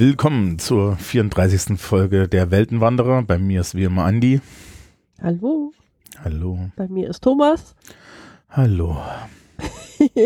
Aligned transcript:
Willkommen 0.00 0.58
zur 0.58 0.96
34. 0.96 1.78
Folge 1.78 2.26
der 2.26 2.50
Weltenwanderer. 2.50 3.22
Bei 3.22 3.38
mir 3.38 3.60
ist 3.60 3.74
wie 3.74 3.84
immer 3.84 4.04
Andi. 4.04 4.40
Hallo. 5.22 5.72
Hallo. 6.24 6.70
Bei 6.76 6.88
mir 6.88 7.10
ist 7.10 7.22
Thomas. 7.22 7.74
Hallo. 8.48 8.96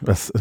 Was? 0.00 0.32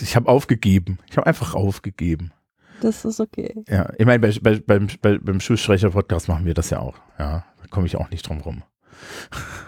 Ich 0.00 0.16
habe 0.16 0.28
aufgegeben. 0.28 0.98
Ich 1.10 1.18
habe 1.18 1.26
einfach 1.26 1.54
aufgegeben. 1.54 2.32
Das 2.80 3.04
ist 3.04 3.20
okay. 3.20 3.64
Ja, 3.68 3.92
ich 3.98 4.06
meine, 4.06 4.20
bei, 4.20 4.32
bei, 4.40 4.60
beim, 4.60 4.88
bei, 5.02 5.18
beim 5.18 5.40
Schulstreicher-Podcast 5.40 6.28
machen 6.28 6.46
wir 6.46 6.54
das 6.54 6.70
ja 6.70 6.78
auch. 6.78 6.96
Ja, 7.18 7.44
da 7.60 7.66
komme 7.68 7.86
ich 7.86 7.96
auch 7.96 8.08
nicht 8.10 8.26
drum 8.26 8.40
rum. 8.40 8.62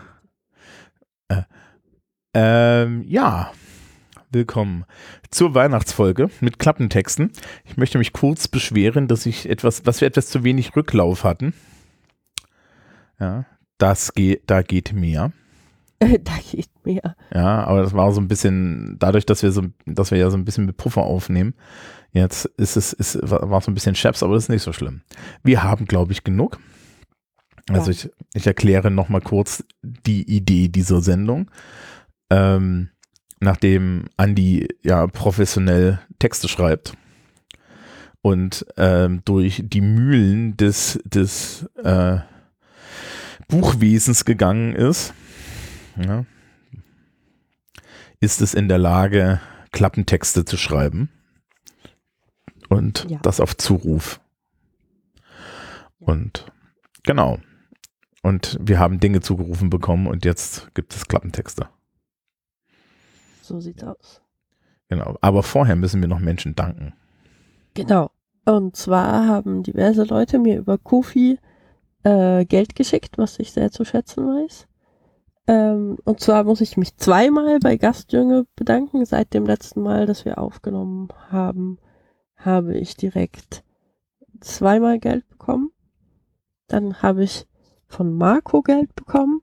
äh, 1.29 1.43
ähm, 2.33 3.05
ja 3.07 3.53
willkommen 4.33 4.85
zur 5.31 5.55
Weihnachtsfolge 5.55 6.31
mit 6.41 6.61
Klappentexten. 6.61 7.33
Ich 7.65 7.77
möchte 7.77 7.99
mich 7.99 8.13
kurz 8.13 8.47
beschweren, 8.47 9.09
dass 9.09 9.27
ich 9.27 9.49
etwas, 9.51 9.83
dass 9.83 10.01
wir 10.01 10.07
etwas 10.07 10.29
zu 10.29 10.45
wenig 10.45 10.77
Rücklauf 10.77 11.25
hatten. 11.25 11.53
Ja, 13.21 13.47
das 13.79 14.15
geht, 14.15 14.43
da 14.47 14.63
geht 14.63 14.93
mehr. 14.93 15.33
da 16.01 16.33
geht 16.51 16.71
mehr. 16.85 17.17
Ja, 17.33 17.65
aber 17.65 17.83
das 17.83 17.93
war 17.93 18.13
so 18.13 18.21
ein 18.21 18.29
bisschen, 18.29 18.97
dadurch, 18.99 19.27
dass 19.27 19.43
wir 19.43 19.53
so, 19.53 19.65
dass 19.87 20.11
wir 20.11 20.19
ja 20.19 20.31
so 20.31 20.37
ein 20.37 20.45
bisschen 20.45 20.67
mit 20.67 20.77
Puffer 20.77 21.03
aufnehmen, 21.03 21.55
jetzt 22.13 22.47
ist 22.57 22.77
es, 22.77 22.93
ist, 22.93 23.19
war 23.23 23.61
so 23.61 23.71
ein 23.71 23.75
bisschen 23.75 23.95
Chaps, 23.95 24.23
aber 24.23 24.35
das 24.35 24.45
ist 24.45 24.49
nicht 24.49 24.63
so 24.63 24.73
schlimm. 24.73 25.03
Wir 25.43 25.63
haben, 25.63 25.85
glaube 25.85 26.13
ich, 26.13 26.25
genug. 26.25 26.59
Also 27.69 27.91
ja. 27.91 27.97
ich, 27.97 28.11
ich 28.35 28.47
erkläre 28.47 28.91
nochmal 28.91 29.21
kurz 29.21 29.65
die 29.83 30.29
Idee 30.29 30.69
dieser 30.69 31.03
Sendung. 31.03 31.51
Ähm, 32.31 32.91
nachdem 33.41 34.05
Andy 34.17 34.69
ja 34.83 35.07
professionell 35.07 36.01
Texte 36.19 36.49
schreibt 36.49 36.95
und 38.23 38.67
ähm, 38.77 39.23
durch 39.25 39.63
die 39.65 39.81
Mühlen 39.81 40.57
des, 40.57 41.01
des 41.05 41.67
äh, 41.83 42.19
Buchwesens 43.51 44.25
gegangen 44.25 44.75
ist, 44.75 45.13
ja, 45.97 46.25
ist 48.21 48.41
es 48.41 48.55
in 48.55 48.69
der 48.69 48.79
Lage, 48.79 49.41
Klappentexte 49.73 50.45
zu 50.45 50.57
schreiben 50.57 51.11
und 52.69 53.07
ja. 53.09 53.19
das 53.23 53.41
auf 53.41 53.57
Zuruf. 53.57 54.21
Und 55.99 56.47
genau. 57.03 57.39
Und 58.23 58.59
wir 58.61 58.79
haben 58.79 59.01
Dinge 59.01 59.21
zugerufen 59.21 59.71
bekommen 59.71 60.07
und 60.07 60.25
jetzt 60.25 60.75
gibt 60.75 60.95
es 60.95 61.07
Klappentexte. 61.07 61.69
So 63.43 63.61
sieht's 63.61 63.83
aus. 63.83 64.21
Genau. 64.89 65.17
Aber 65.21 65.43
vorher 65.43 65.77
müssen 65.77 66.01
wir 66.01 66.09
noch 66.09 66.19
Menschen 66.19 66.55
danken. 66.55 66.93
Genau. 67.75 68.11
Und 68.45 68.77
zwar 68.77 69.27
haben 69.27 69.63
diverse 69.63 70.05
Leute 70.05 70.39
mir 70.39 70.59
über 70.59 70.79
Kofi 70.79 71.39
äh, 72.03 72.45
Geld 72.45 72.75
geschickt, 72.75 73.19
was 73.19 73.39
ich 73.39 73.53
sehr 73.53 73.71
zu 73.71 73.85
schätzen 73.85 74.27
weiß. 74.27 74.67
Ähm, 75.47 75.99
und 76.05 76.21
zwar 76.21 76.45
muss 76.45 76.61
ich 76.61 76.77
mich 76.77 76.97
zweimal 76.97 77.59
bei 77.59 77.77
Gastjünge 77.77 78.47
bedanken. 78.57 79.05
Seit 79.05 79.35
dem 79.35 79.47
letzten 79.47 79.83
Mal, 79.83 80.07
dass 80.07 80.25
wir 80.25 80.39
aufgenommen 80.39 81.09
haben, 81.31 81.79
habe 82.37 82.77
ich 82.77 82.97
direkt 82.97 83.65
zweimal 84.41 84.99
Geld 84.99 85.29
bekommen. 85.29 85.71
Dann 86.69 87.03
habe 87.03 87.25
ich 87.25 87.47
von 87.87 88.17
Marco 88.17 88.63
Geld 88.63 88.95
bekommen. 88.95 89.43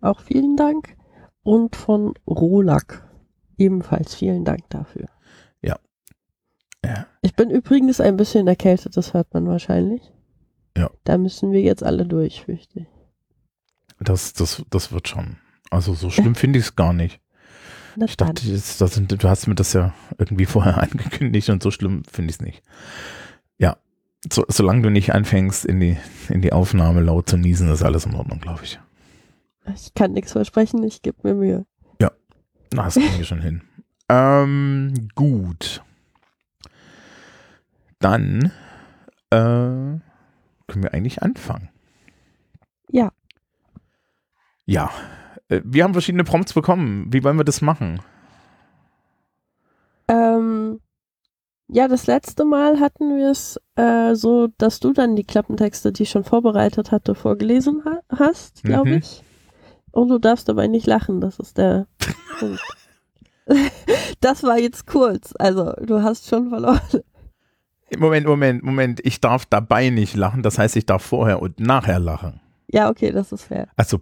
Auch 0.00 0.20
vielen 0.20 0.56
Dank. 0.56 0.96
Und 1.42 1.76
von 1.76 2.14
Rolak 2.26 3.04
Ebenfalls 3.56 4.14
vielen 4.14 4.44
Dank 4.44 4.68
dafür. 4.70 5.08
Ja. 5.62 5.78
ja. 6.84 7.06
Ich 7.22 7.34
bin 7.34 7.50
übrigens 7.50 8.00
ein 8.00 8.16
bisschen 8.16 8.46
erkältet, 8.46 8.96
das 8.96 9.14
hört 9.14 9.32
man 9.32 9.46
wahrscheinlich. 9.46 10.12
Ja. 10.76 10.90
Da 11.04 11.18
müssen 11.18 11.52
wir 11.52 11.60
jetzt 11.60 11.82
alle 11.82 12.06
durch, 12.06 12.44
fürchte 12.44 12.80
ich. 12.80 12.86
Das, 14.00 14.32
das, 14.32 14.64
das 14.70 14.92
wird 14.92 15.08
schon. 15.08 15.36
Also 15.70 15.94
so 15.94 16.10
schlimm 16.10 16.34
finde 16.34 16.58
ich 16.58 16.66
es 16.66 16.76
gar 16.76 16.92
nicht. 16.92 17.20
Na 17.96 18.06
ich 18.06 18.16
dachte, 18.16 18.44
jetzt, 18.48 18.80
das 18.80 19.00
du 19.00 19.28
hast 19.28 19.46
mir 19.46 19.54
das 19.54 19.72
ja 19.72 19.94
irgendwie 20.18 20.46
vorher 20.46 20.78
angekündigt 20.78 21.48
und 21.50 21.62
so 21.62 21.70
schlimm 21.70 22.02
finde 22.10 22.30
ich 22.30 22.36
es 22.36 22.42
nicht. 22.42 22.62
Ja, 23.58 23.76
so, 24.32 24.44
solange 24.48 24.82
du 24.82 24.90
nicht 24.90 25.14
anfängst, 25.14 25.64
in 25.64 25.80
die, 25.80 25.96
in 26.28 26.42
die 26.42 26.52
Aufnahme 26.52 27.00
laut 27.00 27.28
zu 27.28 27.36
niesen, 27.36 27.70
ist 27.70 27.82
alles 27.82 28.06
in 28.06 28.14
Ordnung, 28.14 28.40
glaube 28.40 28.64
ich. 28.64 28.80
Ich 29.74 29.94
kann 29.94 30.12
nichts 30.12 30.32
versprechen, 30.32 30.82
ich 30.82 31.02
gebe 31.02 31.18
mir 31.22 31.34
Mühe. 31.34 31.66
Na, 32.74 32.84
das 32.84 32.94
kriegen 32.94 33.18
wir 33.18 33.24
schon 33.24 33.42
hin. 33.42 33.62
Ähm, 34.06 35.08
gut. 35.14 35.82
Dann 38.00 38.52
äh, 39.30 39.98
können 40.66 40.82
wir 40.82 40.94
eigentlich 40.94 41.22
anfangen. 41.22 41.68
Ja. 42.90 43.12
Ja. 44.66 44.90
Äh, 45.48 45.60
wir 45.64 45.84
haben 45.84 45.92
verschiedene 45.92 46.24
Prompts 46.24 46.52
bekommen. 46.52 47.12
Wie 47.12 47.22
wollen 47.24 47.38
wir 47.38 47.44
das 47.44 47.60
machen? 47.60 48.00
Ähm, 50.08 50.80
ja, 51.68 51.88
das 51.88 52.06
letzte 52.06 52.44
Mal 52.44 52.80
hatten 52.80 53.16
wir 53.16 53.30
es 53.30 53.58
äh, 53.76 54.14
so, 54.14 54.48
dass 54.58 54.80
du 54.80 54.92
dann 54.92 55.16
die 55.16 55.24
Klappentexte, 55.24 55.92
die 55.92 56.04
ich 56.04 56.10
schon 56.10 56.24
vorbereitet 56.24 56.92
hatte, 56.92 57.14
vorgelesen 57.14 57.84
ha 57.84 58.00
hast, 58.08 58.62
glaube 58.62 58.90
mhm. 58.90 58.96
ich. 58.98 59.22
Und 59.90 60.08
du 60.08 60.18
darfst 60.18 60.48
dabei 60.48 60.66
nicht 60.66 60.86
lachen, 60.86 61.20
das 61.20 61.38
ist 61.38 61.58
der 61.58 61.86
Punkt. 62.38 62.60
Das 64.20 64.42
war 64.42 64.58
jetzt 64.58 64.86
kurz, 64.86 65.34
also 65.38 65.74
du 65.82 66.02
hast 66.02 66.28
schon 66.28 66.48
verloren. 66.48 66.80
Moment, 67.98 68.26
Moment, 68.26 68.62
Moment. 68.62 69.00
Ich 69.04 69.20
darf 69.20 69.46
dabei 69.46 69.90
nicht 69.90 70.16
lachen, 70.16 70.42
das 70.42 70.58
heißt, 70.58 70.76
ich 70.76 70.86
darf 70.86 71.02
vorher 71.02 71.40
und 71.40 71.60
nachher 71.60 71.98
lachen. 71.98 72.40
Ja, 72.68 72.90
okay, 72.90 73.10
das 73.12 73.32
ist 73.32 73.44
fair. 73.44 73.68
Also, 73.76 74.00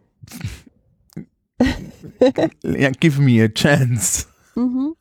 ja, 2.62 2.90
give 2.90 3.20
me 3.20 3.42
a 3.42 3.48
chance. 3.48 4.26
Mhm. 4.54 4.94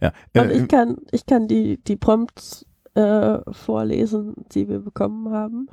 Ja, 0.00 0.12
äh, 0.32 0.40
und 0.40 0.50
ich 0.50 0.68
kann, 0.68 0.96
ich 1.10 1.26
kann 1.26 1.48
die, 1.48 1.78
die 1.84 1.96
Prompts 1.96 2.66
äh, 2.94 3.38
vorlesen, 3.52 4.34
die 4.52 4.68
wir 4.68 4.80
bekommen 4.80 5.32
haben. 5.32 5.68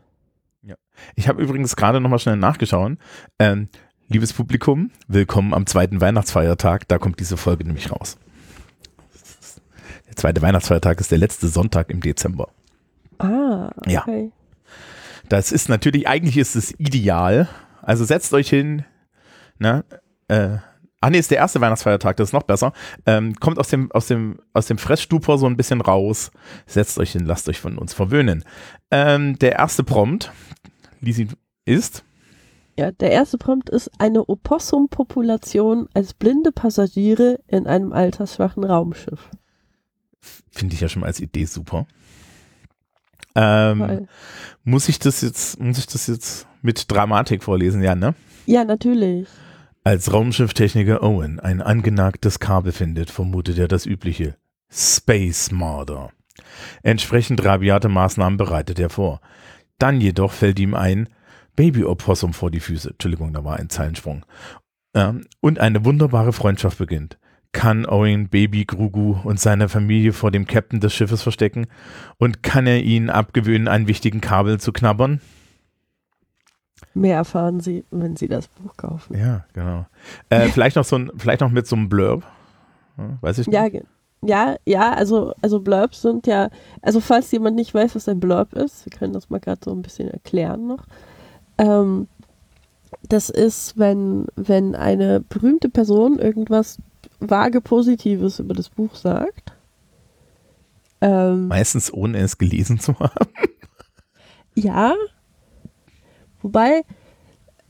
Ja. 0.62 0.76
Ich 1.16 1.28
habe 1.28 1.42
übrigens 1.42 1.76
gerade 1.76 2.00
nochmal 2.00 2.20
schnell 2.20 2.38
nachgeschaut. 2.38 2.98
Ähm, 3.40 3.70
Liebes 4.10 4.34
Publikum, 4.34 4.92
willkommen 5.08 5.54
am 5.54 5.66
zweiten 5.66 6.02
Weihnachtsfeiertag. 6.02 6.88
Da 6.88 7.00
kommt 7.00 7.20
diese 7.20 7.38
Folge 7.38 7.64
nämlich 7.64 7.92
raus. 7.92 8.18
Der 10.14 10.18
zweite 10.18 10.44
Weihnachtsfeiertag 10.44 11.00
ist 11.00 11.10
der 11.10 11.18
letzte 11.18 11.48
Sonntag 11.48 11.90
im 11.90 12.00
Dezember. 12.00 12.50
Ah, 13.18 13.72
okay. 13.78 13.92
Ja. 13.92 14.06
Das 15.28 15.52
ist 15.52 15.70
natürlich, 15.70 16.08
eigentlich 16.08 16.38
ist 16.38 16.56
es 16.56 16.72
ideal. 16.80 17.50
Also 17.82 18.06
setzt 18.06 18.32
euch 18.36 18.48
hin, 18.48 18.86
ne, 19.58 19.84
äh, 20.28 20.58
Ah 21.02 21.10
nee, 21.10 21.18
ist 21.18 21.32
der 21.32 21.40
erste 21.40 21.60
Weihnachtsfeiertag, 21.60 22.16
das 22.16 22.30
ist 22.30 22.34
noch 22.34 22.44
besser. 22.44 22.74
Ähm, 23.08 23.34
kommt 23.36 23.58
aus 23.58 23.70
dem, 23.70 23.92
aus, 23.92 24.08
dem, 24.08 24.40
aus 24.54 24.68
dem 24.68 24.78
Fressstupor 24.78 25.40
so 25.40 25.48
ein 25.48 25.58
bisschen 25.58 25.82
raus. 25.82 26.32
Setzt 26.68 27.00
euch 27.00 27.12
hin, 27.12 27.26
lasst 27.26 27.50
euch 27.50 27.60
von 27.60 27.80
uns 27.80 27.94
verwöhnen. 27.94 28.46
Ähm, 28.92 29.38
der 29.40 29.54
erste 29.54 29.84
Prompt, 29.84 30.32
Lisi, 31.02 31.28
ist 31.66 32.06
ja, 32.78 32.92
der 32.92 33.12
erste 33.12 33.38
Prompt 33.38 33.70
ist 33.70 33.92
eine 34.00 34.28
Opossum-Population 34.30 35.90
als 35.94 36.14
blinde 36.14 36.52
Passagiere 36.52 37.40
in 37.48 37.68
einem 37.68 37.94
altersschwachen 37.94 38.64
Raumschiff. 38.64 39.30
Finde 40.52 40.76
ich 40.76 40.82
ja 40.82 40.90
schon 40.90 41.02
mal 41.02 41.08
als 41.08 41.20
Idee 41.20 41.46
super. 41.46 41.88
Ähm, 43.36 44.08
muss 44.64 44.90
ich 44.90 45.00
das 45.00 45.22
jetzt, 45.22 45.60
muss 45.60 45.78
ich 45.78 45.88
das 45.88 46.08
jetzt 46.08 46.48
mit 46.62 46.92
Dramatik 46.92 47.44
vorlesen, 47.44 47.82
ja, 47.82 47.96
ne? 47.96 48.14
Ja, 48.46 48.64
natürlich. 48.64 49.28
Als 49.84 50.14
Raumschifftechniker 50.14 51.04
Owen 51.04 51.40
ein 51.40 51.62
angenagtes 51.62 52.40
Kabel 52.40 52.72
findet, 52.72 53.10
vermutet 53.10 53.58
er 53.58 53.68
das 53.68 53.86
übliche 53.86 54.36
Space 54.72 55.52
Murder. 55.52 56.12
Entsprechend 56.84 57.44
rabiate 57.44 57.90
Maßnahmen 57.90 58.38
bereitet 58.38 58.80
er 58.80 58.90
vor. 58.90 59.22
Dann 59.78 60.00
jedoch 60.00 60.32
fällt 60.32 60.60
ihm 60.60 60.74
ein, 60.74 61.10
Baby-Opossum 61.56 62.34
vor 62.34 62.50
die 62.50 62.60
Füße. 62.60 62.92
Entschuldigung, 62.92 63.34
da 63.34 63.44
war 63.44 63.58
ein 63.58 63.70
Zeilensprung. 63.70 64.26
Ähm, 64.96 65.26
und 65.42 65.60
eine 65.60 65.86
wunderbare 65.86 66.34
Freundschaft 66.34 66.78
beginnt. 66.78 67.18
Kann 67.54 67.86
Owen 67.86 68.28
Baby 68.28 68.66
Grugu 68.66 69.16
und 69.24 69.40
seine 69.40 69.70
Familie 69.70 70.12
vor 70.12 70.32
dem 70.32 70.46
Captain 70.46 70.80
des 70.80 70.94
Schiffes 70.94 71.22
verstecken? 71.22 71.68
Und 72.18 72.44
kann 72.44 72.68
er 72.68 72.82
ihnen 72.82 73.10
abgewöhnen, 73.10 73.68
einen 73.68 73.88
wichtigen 73.88 74.22
Kabel 74.22 74.60
zu 74.60 74.74
knabbern? 74.74 75.22
Mehr 76.94 77.18
erfahren 77.18 77.60
Sie, 77.60 77.86
wenn 77.92 78.16
Sie 78.16 78.28
das 78.28 78.48
Buch 78.48 78.76
kaufen. 78.76 79.18
Ja, 79.18 79.46
genau. 79.54 79.86
Äh, 80.30 80.48
vielleicht 80.50 80.76
noch 80.76 80.84
so 80.84 80.98
ein, 80.98 81.12
vielleicht 81.16 81.42
noch 81.42 81.52
mit 81.52 81.66
so 81.68 81.76
einem 81.76 81.90
Blurb. 81.90 82.24
Ja, 82.98 83.18
weiß 83.22 83.40
ich 83.40 83.48
nicht. 83.48 83.56
Ja, 83.56 83.68
ja, 84.26 84.56
ja, 84.66 84.94
also, 84.94 85.34
also 85.42 85.60
Blurbs 85.60 86.02
sind 86.02 86.28
ja, 86.28 86.50
also 86.82 87.02
falls 87.02 87.32
jemand 87.32 87.56
nicht 87.56 87.74
weiß, 87.74 87.96
was 87.96 88.08
ein 88.08 88.20
Blurb 88.20 88.54
ist, 88.54 88.86
wir 88.86 88.98
können 88.98 89.14
das 89.14 89.30
mal 89.30 89.40
gerade 89.40 89.62
so 89.64 89.72
ein 89.72 89.82
bisschen 89.82 90.10
erklären 90.10 90.68
noch. 90.68 90.86
Ähm, 91.58 92.08
das 93.10 93.30
ist, 93.30 93.78
wenn, 93.78 94.28
wenn 94.36 94.76
eine 94.76 95.20
berühmte 95.20 95.70
Person 95.70 96.20
irgendwas 96.20 96.78
vage 97.20 97.62
Positives 97.62 98.40
über 98.40 98.54
das 98.54 98.70
Buch 98.70 98.96
sagt. 98.96 99.54
Ähm, 101.02 101.48
Meistens 101.48 101.94
ohne 101.94 102.20
es 102.20 102.38
gelesen 102.38 102.80
zu 102.80 102.98
haben. 103.00 103.30
Ja. 104.56 104.94
Wobei, 106.42 106.84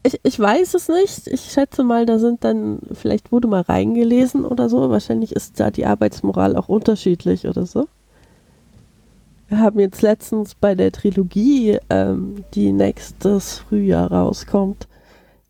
ich, 0.04 0.20
ich 0.24 0.40
weiß 0.40 0.74
es 0.74 0.90
nicht. 0.90 1.28
Ich 1.28 1.52
schätze 1.52 1.84
mal, 1.84 2.06
da 2.06 2.20
sind 2.20 2.44
dann, 2.44 2.80
vielleicht 2.92 3.32
wurde 3.32 3.48
mal 3.48 3.62
reingelesen 3.62 4.46
oder 4.46 4.70
so. 4.70 4.90
Wahrscheinlich 4.90 5.32
ist 5.36 5.60
da 5.60 5.72
die 5.72 5.86
Arbeitsmoral 5.86 6.56
auch 6.56 6.70
unterschiedlich 6.70 7.48
oder 7.48 7.66
so. 7.66 7.88
Wir 9.48 9.60
haben 9.60 9.80
jetzt 9.80 10.02
letztens 10.02 10.56
bei 10.56 10.76
der 10.76 10.92
Trilogie, 10.92 11.78
ähm, 11.90 12.44
die 12.54 12.72
nächstes 12.72 13.60
Frühjahr 13.60 14.12
rauskommt, 14.12 14.88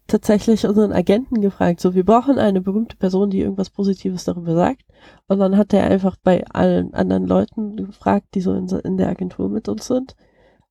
tatsächlich 0.08 0.66
unseren 0.68 0.92
Agenten 0.92 1.42
gefragt, 1.42 1.80
so, 1.80 1.96
wir 1.96 2.06
brauchen 2.06 2.38
eine 2.38 2.62
berühmte 2.62 2.96
Person, 2.98 3.30
die 3.30 3.40
irgendwas 3.40 3.70
Positives 3.70 4.26
darüber 4.26 4.54
sagt. 4.56 4.84
Und 5.28 5.40
dann 5.40 5.58
hat 5.58 5.74
er 5.74 5.86
einfach 5.86 6.16
bei 6.22 6.46
allen 6.48 6.94
anderen 6.94 7.26
Leuten 7.26 7.76
gefragt, 7.78 8.28
die 8.36 8.42
so 8.42 8.54
in, 8.54 8.68
in 8.68 8.98
der 8.98 9.10
Agentur 9.10 9.50
mit 9.50 9.68
uns 9.70 9.88
sind. 9.88 10.16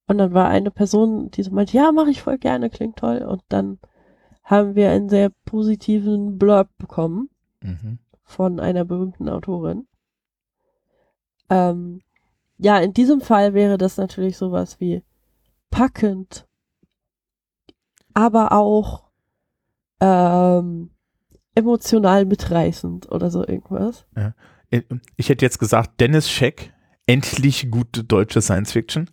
Und 0.07 0.19
dann 0.19 0.35
war 0.35 0.49
eine 0.49 0.71
Person, 0.71 1.31
die 1.31 1.43
so 1.43 1.51
meinte, 1.53 1.77
ja, 1.77 1.93
mache 1.93 2.11
ich 2.11 2.23
voll 2.23 2.39
gerne, 2.39 2.71
klingt 2.71 2.97
toll. 2.97 3.19
Und 3.19 3.43
dann 3.49 3.79
haben 4.45 4.75
wir 4.75 4.91
einen 4.91 5.09
sehr 5.09 5.31
positiven 5.45 6.39
Blurb 6.39 6.69
bekommen 6.79 7.31
Mhm. 7.63 7.99
von 8.25 8.59
einer 8.61 8.85
berühmten 8.85 9.29
Autorin. 9.29 9.87
Ähm, 11.49 12.03
ja, 12.59 12.79
in 12.79 12.93
diesem 12.93 13.21
Fall 13.21 13.55
wäre 13.55 13.79
das 13.79 13.97
natürlich 13.97 14.37
sowas 14.37 14.81
wie 14.81 15.03
packend, 15.71 16.47
aber 18.15 18.53
auch 18.53 19.05
ähm, 20.05 20.91
emotional 21.55 22.25
mitreißend 22.25 23.11
oder 23.13 23.31
so 23.31 23.47
irgendwas. 23.47 24.05
Äh, 24.15 24.83
Ich 25.17 25.29
hätte 25.29 25.45
jetzt 25.45 25.59
gesagt, 25.59 26.01
Dennis 26.01 26.29
Scheck, 26.31 26.73
endlich 27.07 27.71
gute 27.71 28.03
deutsche 28.05 28.41
Science 28.43 28.73
Fiction. 28.73 29.09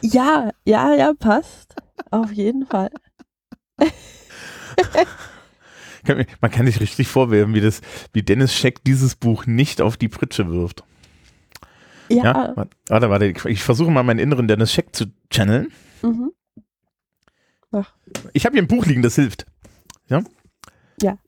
Ja, 0.00 0.50
ja, 0.64 0.94
ja, 0.94 1.12
passt. 1.18 1.74
Auf 2.10 2.30
jeden 2.32 2.66
Fall. 2.66 2.90
Man 6.40 6.50
kann 6.52 6.66
sich 6.66 6.78
richtig 6.80 7.08
vorwerfen, 7.08 7.54
wie, 7.54 7.60
das, 7.60 7.80
wie 8.12 8.22
Dennis 8.22 8.54
Scheck 8.54 8.84
dieses 8.84 9.16
Buch 9.16 9.46
nicht 9.46 9.80
auf 9.80 9.96
die 9.96 10.08
Pritsche 10.08 10.48
wirft. 10.50 10.84
Ja, 12.08 12.22
Ja, 12.56 12.66
warte, 12.88 13.10
warte, 13.10 13.26
ich- 13.26 13.44
ich 13.46 13.62
versuche 13.64 13.90
mal 13.90 14.04
meinen 14.04 14.20
inneren 14.20 14.46
Dennis 14.46 14.72
Scheck 14.72 14.94
zu 14.94 15.06
channeln. 15.30 15.72
Mhm. 16.02 16.30
Ich 18.32 18.46
habe 18.46 18.54
hier 18.54 18.62
ein 18.62 18.68
Buch 18.68 18.86
liegen, 18.86 19.02
das 19.02 19.16
hilft. 19.16 19.46
Ja? 20.08 20.22
Ja. 21.00 21.18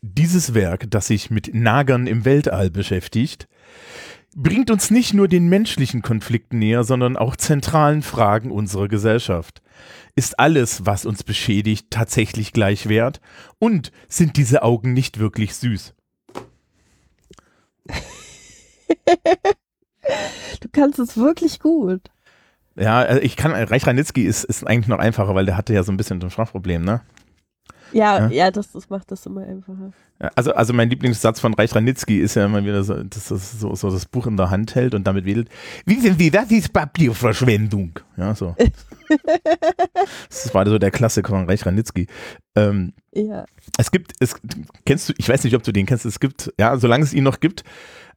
Dieses 0.00 0.54
Werk, 0.54 0.90
das 0.90 1.08
sich 1.08 1.30
mit 1.30 1.54
Nagern 1.54 2.06
im 2.06 2.24
Weltall 2.24 2.70
beschäftigt, 2.70 3.48
bringt 4.36 4.70
uns 4.70 4.90
nicht 4.90 5.14
nur 5.14 5.26
den 5.28 5.48
menschlichen 5.48 6.02
Konflikten 6.02 6.58
näher, 6.58 6.84
sondern 6.84 7.16
auch 7.16 7.36
zentralen 7.36 8.02
Fragen 8.02 8.50
unserer 8.50 8.88
Gesellschaft. 8.88 9.62
Ist 10.14 10.38
alles, 10.38 10.86
was 10.86 11.06
uns 11.06 11.24
beschädigt, 11.24 11.88
tatsächlich 11.90 12.52
gleich 12.52 12.88
wert? 12.88 13.20
Und 13.58 13.90
sind 14.08 14.36
diese 14.36 14.62
Augen 14.62 14.92
nicht 14.92 15.18
wirklich 15.18 15.54
süß? 15.56 15.94
du 20.60 20.68
kannst 20.72 20.98
es 20.98 21.16
wirklich 21.16 21.58
gut. 21.60 22.02
Ja, 22.76 22.98
also 23.00 23.20
ich 23.20 23.36
kann, 23.36 23.52
Reich 23.52 23.86
Ranitzky 23.86 24.24
ist, 24.24 24.44
ist 24.44 24.66
eigentlich 24.66 24.88
noch 24.88 24.98
einfacher, 24.98 25.34
weil 25.34 25.46
der 25.46 25.56
hatte 25.56 25.74
ja 25.74 25.82
so 25.82 25.90
ein 25.90 25.96
bisschen 25.96 26.22
ein 26.22 26.30
Sprachproblem, 26.30 26.84
ne? 26.84 27.00
Ja, 27.92 28.18
Ja. 28.18 28.28
ja, 28.30 28.50
das, 28.50 28.72
das 28.72 28.90
macht 28.90 29.10
das 29.10 29.24
immer 29.26 29.42
einfacher. 29.42 29.92
Ja, 30.20 30.30
Also, 30.34 30.52
also 30.52 30.72
mein 30.72 30.90
Lieblingssatz 30.90 31.40
von 31.40 31.54
Reich 31.54 31.74
Ranitzky 31.74 32.18
ist 32.18 32.34
ja 32.34 32.46
immer 32.46 32.64
wieder 32.64 32.82
so, 32.82 33.02
dass 33.02 33.28
das 33.28 33.60
so, 33.60 33.74
so 33.74 33.90
das 33.90 34.06
Buch 34.06 34.26
in 34.26 34.36
der 34.36 34.50
Hand 34.50 34.74
hält 34.74 34.94
und 34.94 35.06
damit 35.06 35.24
wedelt. 35.24 35.48
Wissen 35.86 36.16
Sie, 36.18 36.30
das 36.30 36.50
ist 36.50 36.72
Papierverschwendung. 36.72 37.98
Ja, 38.16 38.34
so. 38.34 38.54
das 40.28 40.54
war 40.54 40.66
so 40.66 40.78
der 40.78 40.90
Klassiker 40.90 41.30
von 41.30 41.46
Reich 41.46 41.64
Ranitzky. 41.66 42.06
Ähm, 42.56 42.92
Ja. 43.14 43.44
es 43.78 43.90
gibt, 43.90 44.12
es 44.20 44.34
kennst 44.84 45.08
du, 45.08 45.12
ich 45.18 45.28
weiß 45.28 45.44
nicht, 45.44 45.54
ob 45.54 45.62
du 45.62 45.72
den 45.72 45.86
kennst, 45.86 46.04
es 46.04 46.20
gibt, 46.20 46.52
ja, 46.58 46.76
solange 46.76 47.04
es 47.04 47.12
ihn 47.14 47.24
noch 47.24 47.40
gibt, 47.40 47.64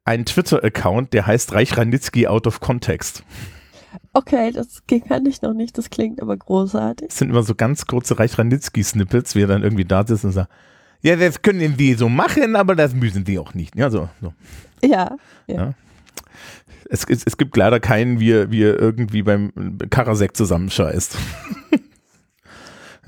einen 0.03 0.25
Twitter-Account, 0.25 1.13
der 1.13 1.27
heißt 1.27 1.53
Reich 1.53 1.77
Ranitzky 1.77 2.27
out 2.27 2.47
of 2.47 2.59
context. 2.59 3.23
Okay, 4.13 4.51
das 4.51 4.83
kann 5.07 5.25
ich 5.25 5.41
noch 5.41 5.53
nicht, 5.53 5.77
das 5.77 5.89
klingt 5.89 6.21
aber 6.21 6.37
großartig. 6.37 7.09
Es 7.09 7.17
sind 7.17 7.29
immer 7.29 7.43
so 7.43 7.55
ganz 7.55 7.85
kurze 7.85 8.19
Reich 8.19 8.37
Ranitzky-Snippets, 8.37 9.35
wie 9.35 9.43
er 9.43 9.47
dann 9.47 9.63
irgendwie 9.63 9.85
da 9.85 10.05
sitzt 10.05 10.25
und 10.25 10.31
sagt, 10.31 10.51
ja, 11.01 11.15
das 11.15 11.41
können 11.41 11.77
wir 11.77 11.97
so 11.97 12.09
machen, 12.09 12.55
aber 12.55 12.75
das 12.75 12.93
müssen 12.93 13.25
sie 13.25 13.39
auch 13.39 13.53
nicht. 13.53 13.75
Ja, 13.75 13.89
so, 13.89 14.09
so. 14.21 14.33
Ja, 14.83 15.17
Es, 16.89 17.05
es, 17.05 17.23
es 17.25 17.37
gibt 17.37 17.55
leider 17.57 17.79
keinen, 17.79 18.19
wie 18.19 18.31
er, 18.31 18.51
wie 18.51 18.63
er 18.63 18.79
irgendwie 18.79 19.23
beim 19.23 19.77
Karasek 19.89 20.35
zusammenscheißt. 20.35 21.17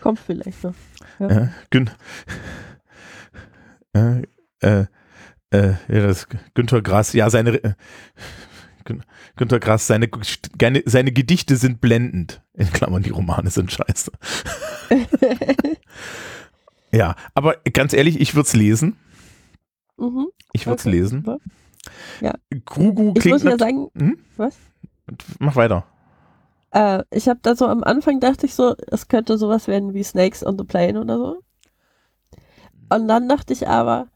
kommt 0.00 0.18
vielleicht 0.18 0.62
noch. 0.62 0.74
Ja, 1.18 1.48
Gün 1.70 1.90
äh, 3.94 4.22
äh, 4.60 4.86
äh, 5.50 5.74
ja, 5.88 6.06
das 6.06 6.26
Günter 6.54 6.82
Grass, 6.82 7.12
ja, 7.12 7.30
seine 7.30 7.62
äh, 7.62 7.74
Günter 9.36 9.60
Grass, 9.60 9.86
seine, 9.86 10.08
seine, 10.84 11.12
Gedichte 11.12 11.56
sind 11.56 11.80
blendend. 11.80 12.42
In 12.54 12.70
Klammern, 12.70 13.02
die 13.02 13.10
Romane 13.10 13.50
sind 13.50 13.72
scheiße. 13.72 14.12
Ja, 16.92 17.16
aber 17.34 17.56
ganz 17.72 17.92
ehrlich, 17.92 18.20
ich 18.20 18.34
würde 18.36 18.46
es 18.46 18.54
lesen. 18.54 18.96
mhm. 19.96 20.28
Ich 20.52 20.66
würde 20.66 20.78
es 20.78 20.86
Okay. 20.86 20.96
lesen. 20.96 21.26
Ja. 22.20 22.34
Grugu 22.64 23.12
Ich 23.16 23.22
klingt 23.22 23.42
muss 23.42 23.50
ja 23.50 23.58
sagen, 23.58 23.88
Hm? 23.96 24.18
Was? 24.36 24.56
Mach 25.40 25.56
weiter. 25.56 25.84
äh, 26.70 27.02
ich 27.10 27.28
habe 27.28 27.40
da 27.42 27.56
so 27.56 27.66
am 27.66 27.82
Anfang 27.82 28.20
dachte 28.20 28.46
ich 28.46 28.54
so, 28.54 28.76
es 28.92 29.08
könnte 29.08 29.38
sowas 29.38 29.66
werden 29.66 29.92
wie 29.92 30.04
Snakes 30.04 30.46
on 30.46 30.56
the 30.56 30.64
Plane 30.64 31.00
oder 31.00 31.18
so. 31.18 31.40
Und 32.90 33.08
dann 33.08 33.28
dachte 33.28 33.52
ich 33.52 33.66
aber, 33.66 34.06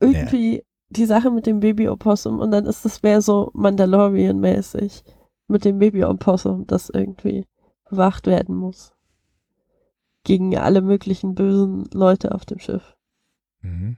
irgendwie 0.00 0.64
die 0.92 1.06
Sache 1.06 1.30
mit 1.30 1.46
dem 1.46 1.60
Baby-Opossum 1.60 2.38
und 2.38 2.50
dann 2.50 2.66
ist 2.66 2.84
es 2.84 3.02
mehr 3.02 3.20
so 3.20 3.50
Mandalorian-mäßig 3.54 5.04
mit 5.48 5.64
dem 5.64 5.78
Baby-Opossum, 5.78 6.66
das 6.66 6.90
irgendwie 6.90 7.46
bewacht 7.88 8.26
werden 8.26 8.54
muss. 8.54 8.92
Gegen 10.24 10.56
alle 10.56 10.82
möglichen 10.82 11.34
bösen 11.34 11.88
Leute 11.92 12.32
auf 12.34 12.44
dem 12.44 12.58
Schiff. 12.58 12.96
Mhm. 13.60 13.96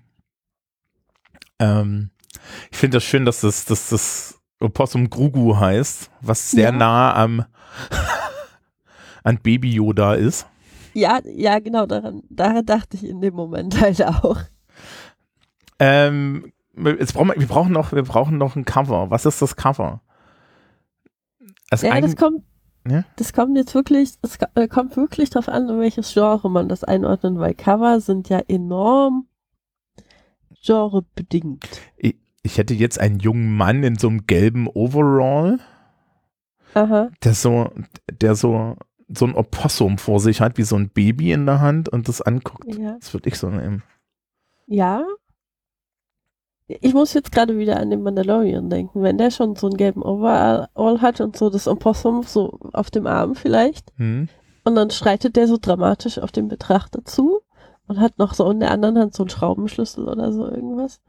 Ähm, 1.58 2.10
ich 2.70 2.78
finde 2.78 2.96
das 2.96 3.04
schön, 3.04 3.24
dass 3.24 3.42
das, 3.42 3.64
dass 3.66 3.90
das 3.90 4.40
Opossum 4.60 5.10
Grugu 5.10 5.56
heißt, 5.56 6.10
was 6.20 6.50
sehr 6.50 6.70
Ja. 6.70 6.72
nah 6.72 7.14
am 7.14 7.44
an 9.22 9.38
Baby 9.42 9.72
Yoda 9.74 10.14
ist. 10.14 10.46
Ja, 10.94 11.20
ja, 11.24 11.58
genau, 11.58 11.86
daran, 11.86 12.22
daran 12.30 12.64
dachte 12.64 12.96
ich 12.96 13.04
in 13.04 13.20
dem 13.20 13.34
Moment 13.34 13.80
halt 13.80 14.02
auch. 14.04 14.38
Ähm, 15.78 16.52
jetzt 16.76 17.14
brauchen 17.14 17.28
wir, 17.28 17.36
wir 17.40 17.46
brauchen 17.46 17.72
noch, 17.72 17.92
wir 17.92 18.02
brauchen 18.02 18.38
noch 18.38 18.56
ein 18.56 18.64
Cover. 18.64 19.10
Was 19.10 19.26
ist 19.26 19.40
das 19.42 19.56
Cover? 19.56 20.00
Also 21.70 21.86
Ja, 21.86 22.00
das 22.00 22.16
kommt, 22.16 22.42
Ja? 22.88 23.04
das 23.16 23.32
kommt 23.32 23.56
jetzt 23.56 23.74
wirklich, 23.74 24.14
es 24.22 24.38
äh, 24.54 24.68
kommt 24.68 24.96
wirklich 24.96 25.30
drauf 25.30 25.48
an, 25.48 25.68
in 25.68 25.78
welches 25.80 26.12
Genre 26.12 26.50
man 26.50 26.68
das 26.68 26.84
einordnet, 26.84 27.38
weil 27.38 27.54
Cover 27.54 28.00
sind 28.00 28.28
ja 28.28 28.40
enorm 28.48 29.26
genrebedingt. 30.64 31.66
ich 31.96 32.58
hätte 32.58 32.74
jetzt 32.74 32.98
einen 33.00 33.18
jungen 33.20 33.56
Mann 33.56 33.82
in 33.82 33.96
so 33.96 34.08
einem 34.08 34.26
gelben 34.26 34.68
Overall, 34.68 35.58
Aha, 36.74 37.10
der 37.22 37.34
so, 37.34 37.70
der 38.10 38.34
so, 38.34 38.76
so 39.08 39.26
ein 39.26 39.34
Opossum 39.34 39.98
vor 39.98 40.20
sich 40.20 40.40
hat, 40.40 40.58
wie 40.58 40.62
so 40.64 40.76
ein 40.76 40.88
Baby 40.90 41.32
in 41.32 41.46
der 41.46 41.60
Hand 41.60 41.88
und 41.88 42.08
das 42.08 42.20
anguckt. 42.20 42.74
ja. 42.74 42.96
Das 42.98 43.12
würde 43.14 43.28
ich 43.28 43.36
so 43.38 43.48
nehmen. 43.48 43.82
Ja. 44.66 45.04
Ich 46.66 46.94
muss 46.94 47.12
jetzt 47.12 47.30
gerade 47.30 47.58
wieder 47.58 47.78
an 47.78 47.90
den 47.90 48.02
Mandalorian 48.02 48.70
denken. 48.70 49.02
Wenn 49.02 49.18
der 49.18 49.30
schon 49.30 49.54
so 49.54 49.66
einen 49.66 49.76
gelben 49.76 50.02
Overall 50.02 50.68
hat 51.02 51.20
und 51.20 51.36
so 51.36 51.50
das 51.50 51.68
Opossum 51.68 52.22
so 52.22 52.58
auf 52.72 52.90
dem 52.90 53.06
Arm 53.06 53.34
vielleicht 53.34 53.92
Hm? 53.96 54.28
und 54.64 54.74
dann 54.74 54.90
schreitet 54.90 55.36
der 55.36 55.46
so 55.46 55.58
dramatisch 55.60 56.18
auf 56.18 56.32
den 56.32 56.48
Betrachter 56.48 57.04
zu 57.04 57.40
und 57.86 58.00
hat 58.00 58.18
noch 58.18 58.32
so 58.32 58.50
in 58.50 58.60
der 58.60 58.70
anderen 58.70 58.98
Hand 58.98 59.14
so 59.14 59.24
einen 59.24 59.30
Schraubenschlüssel 59.30 60.08
oder 60.08 60.32
so 60.32 60.46
irgendwas. 60.48 61.00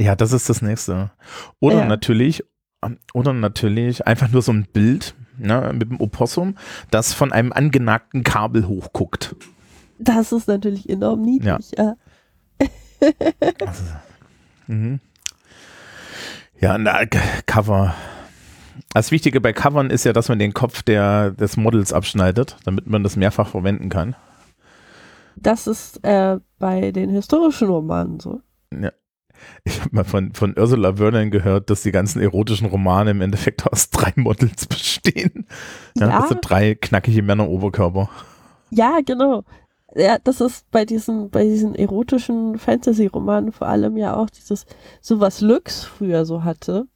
Ja, 0.00 0.14
das 0.14 0.32
ist 0.32 0.48
das 0.48 0.62
nächste. 0.62 1.10
Oder 1.58 1.78
Ja. 1.78 1.84
natürlich, 1.86 2.44
ähm, 2.84 2.98
oder 3.14 3.32
natürlich 3.32 4.06
einfach 4.06 4.30
nur 4.30 4.42
so 4.42 4.52
ein 4.52 4.68
Bild 4.72 5.16
ne, 5.36 5.72
mit 5.72 5.90
dem 5.90 6.00
Opossum, 6.00 6.54
das 6.92 7.12
von 7.12 7.32
einem 7.32 7.52
angenagten 7.52 8.22
Kabel 8.22 8.68
hochguckt. 8.68 9.34
Das 9.98 10.30
ist 10.30 10.46
natürlich 10.46 10.88
enorm 10.88 11.22
niedlich, 11.22 11.72
ja. 11.76 11.96
Also, 13.66 13.82
mhm. 14.68 15.00
Ja, 16.60 16.76
na, 16.78 17.04
Cover. 17.46 17.94
Das 18.94 19.10
Wichtige 19.10 19.40
bei 19.40 19.52
Covern 19.52 19.90
ist 19.90 20.04
ja, 20.04 20.12
dass 20.12 20.28
man 20.28 20.38
den 20.38 20.54
Kopf 20.54 20.82
der, 20.82 21.30
des 21.30 21.56
Models 21.56 21.92
abschneidet, 21.92 22.56
damit 22.64 22.86
man 22.86 23.02
das 23.02 23.16
mehrfach 23.16 23.48
verwenden 23.48 23.88
kann. 23.90 24.16
Das 25.36 25.66
ist 25.66 26.04
äh, 26.04 26.38
bei 26.58 26.90
den 26.90 27.10
historischen 27.10 27.68
Romanen 27.68 28.18
so. 28.18 28.40
Ja. 28.72 28.90
Ich 29.62 29.80
habe 29.80 29.90
mal 29.94 30.04
von, 30.04 30.32
von 30.34 30.58
Ursula 30.58 30.96
Vernon 30.96 31.30
gehört, 31.30 31.70
dass 31.70 31.82
die 31.82 31.92
ganzen 31.92 32.20
erotischen 32.20 32.66
Romane 32.66 33.12
im 33.12 33.20
Endeffekt 33.20 33.70
aus 33.72 33.90
drei 33.90 34.12
Models 34.16 34.66
bestehen. 34.66 35.46
Ja, 35.96 36.08
Ja. 36.08 36.26
Sind 36.26 36.40
drei 36.42 36.74
knackige 36.74 37.22
Männer-Oberkörper. 37.22 38.08
Ja, 38.70 38.98
genau. 39.04 39.44
Ja, 39.94 40.18
das 40.18 40.40
ist 40.40 40.70
bei 40.70 40.84
diesen, 40.84 41.30
bei 41.30 41.44
diesen 41.44 41.74
erotischen 41.74 42.58
Fantasy-Romanen 42.58 43.52
vor 43.52 43.68
allem 43.68 43.96
ja 43.96 44.16
auch 44.16 44.28
dieses, 44.30 44.66
so 45.00 45.20
was 45.20 45.40
Lux 45.40 45.84
früher 45.84 46.26
so 46.26 46.44
hatte. 46.44 46.86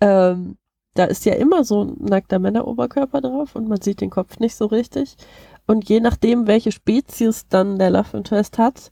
Ähm, 0.00 0.56
da 0.94 1.04
ist 1.04 1.24
ja 1.24 1.34
immer 1.34 1.64
so 1.64 1.84
ein 1.84 1.96
nackter 2.00 2.38
Männeroberkörper 2.38 3.20
drauf 3.20 3.56
und 3.56 3.68
man 3.68 3.80
sieht 3.80 4.00
den 4.00 4.10
Kopf 4.10 4.38
nicht 4.40 4.56
so 4.56 4.66
richtig. 4.66 5.16
Und 5.66 5.88
je 5.88 6.00
nachdem, 6.00 6.46
welche 6.46 6.72
Spezies 6.72 7.46
dann 7.48 7.78
der 7.78 7.90
Love 7.90 8.16
Interest 8.16 8.58
hat, 8.58 8.90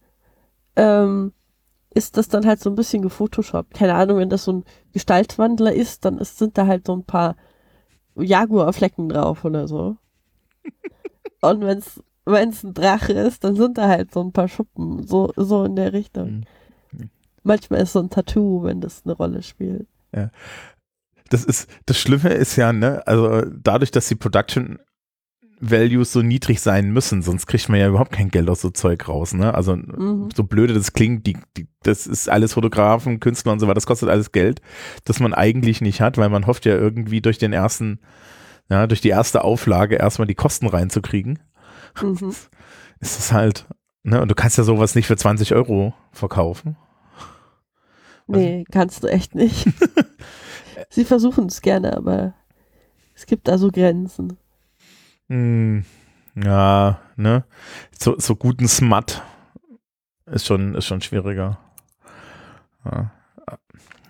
ähm, 0.77 1.33
ist 1.93 2.17
das 2.17 2.29
dann 2.29 2.47
halt 2.47 2.61
so 2.61 2.71
ein 2.71 2.77
bisschen 2.77 3.03
gefotoshoppt. 3.03 3.75
Keine 3.75 3.95
Ahnung, 3.95 4.19
wenn 4.19 4.31
das 4.31 4.45
so 4.45 4.53
ein 4.53 4.65
Gestaltwandler 4.93 5.75
ist, 5.75 6.05
dann 6.05 6.19
ist, 6.19 6.39
sind 6.39 6.57
da 6.57 6.67
halt 6.67 6.87
so 6.87 6.95
ein 6.95 7.05
paar 7.05 7.37
Jaguar-Flecken 8.17 9.09
drauf 9.09 9.45
oder 9.45 9.67
so. 9.69 9.97
Und 11.43 11.62
wenn's 12.25 12.62
wenn's 12.62 12.65
ein 12.65 12.75
Drache 12.75 13.12
ist, 13.12 13.45
dann 13.45 13.57
sind 13.57 13.79
da 13.79 13.89
halt 13.89 14.12
so 14.12 14.21
ein 14.23 14.33
paar 14.33 14.49
Schuppen, 14.49 15.07
so, 15.07 15.33
so 15.37 15.65
in 15.65 15.77
der 15.77 15.93
Richtung. 15.93 16.45
Mhm. 16.93 17.11
Manchmal 17.43 17.81
ist 17.81 17.93
so 17.93 18.00
ein 18.00 18.11
Tattoo, 18.11 18.62
wenn 18.65 18.81
das 18.81 19.03
eine 19.05 19.15
Rolle 19.15 19.43
spielt. 19.43 19.87
Das 21.31 21.45
ist, 21.45 21.71
das 21.87 21.99
Schlimme 21.99 22.31
ist 22.31 22.57
ja, 22.57 22.73
ne, 22.73 23.07
also 23.07 23.43
dadurch, 23.50 23.91
dass 23.91 24.09
die 24.09 24.17
Production 24.17 24.79
Values 25.61 26.12
so 26.12 26.23
niedrig 26.23 26.61
sein 26.61 26.91
müssen, 26.91 27.21
sonst 27.23 27.47
kriegt 27.47 27.69
man 27.69 27.79
ja 27.79 27.89
überhaupt 27.89 28.12
kein 28.12 28.31
Geld 28.31 28.49
aus 28.49 28.62
so 28.62 28.71
Zeug 28.71 29.07
raus, 29.09 29.35
ne? 29.35 29.55
Also 29.55 29.77
Mhm. 29.77 30.31
so 30.35 30.43
blöde 30.43 30.73
das 30.73 30.95
klingt, 30.95 31.27
die, 31.27 31.37
die, 31.57 31.69
das 31.83 32.07
ist 32.07 32.31
alles 32.31 32.55
Fotografen, 32.55 33.21
Künstler 33.21 33.53
und 33.53 33.61
so 33.61 33.67
weiter, 33.67 33.75
das 33.75 33.87
kostet 33.87 34.09
alles 34.09 34.33
Geld, 34.33 34.62
das 35.05 35.21
man 35.21 35.35
eigentlich 35.35 35.83
nicht 35.83 36.00
hat, 36.00 36.17
weil 36.17 36.31
man 36.31 36.47
hofft 36.47 36.65
ja 36.65 36.75
irgendwie 36.77 37.21
durch 37.21 37.37
den 37.37 37.53
ersten, 37.53 38.00
ja, 38.71 38.87
durch 38.87 39.03
die 39.03 39.11
erste 39.11 39.45
Auflage 39.45 39.97
erstmal 39.97 40.27
die 40.27 40.35
Kosten 40.35 40.67
reinzukriegen. 40.67 41.39
Mhm. 42.01 42.35
Ist 43.01 43.19
es 43.19 43.33
halt, 43.33 43.67
ne, 44.03 44.21
und 44.21 44.29
du 44.31 44.35
kannst 44.35 44.59
ja 44.59 44.65
sowas 44.65 44.95
nicht 44.95 45.07
für 45.07 45.17
20 45.17 45.55
Euro 45.55 45.95
verkaufen. 46.13 46.77
Nee, 48.27 48.65
kannst 48.71 49.03
du 49.03 49.09
echt 49.09 49.35
nicht. 49.35 49.67
Sie 50.91 51.05
versuchen 51.05 51.47
es 51.47 51.63
gerne, 51.63 51.97
aber 51.97 52.35
es 53.15 53.27
gibt 53.27 53.49
da 53.49 53.59
so 53.59 53.71
Grenzen. 53.71 54.37
Hm, 55.29 55.85
ja, 56.37 57.01
ne, 57.17 57.45
so, 57.99 58.19
so 58.19 58.37
guten 58.37 58.69
Smut 58.69 59.23
ist 60.27 60.47
schon, 60.47 60.75
ist 60.75 60.87
schon 60.87 61.01
schwieriger. 61.01 61.59
Ja. 62.85 63.11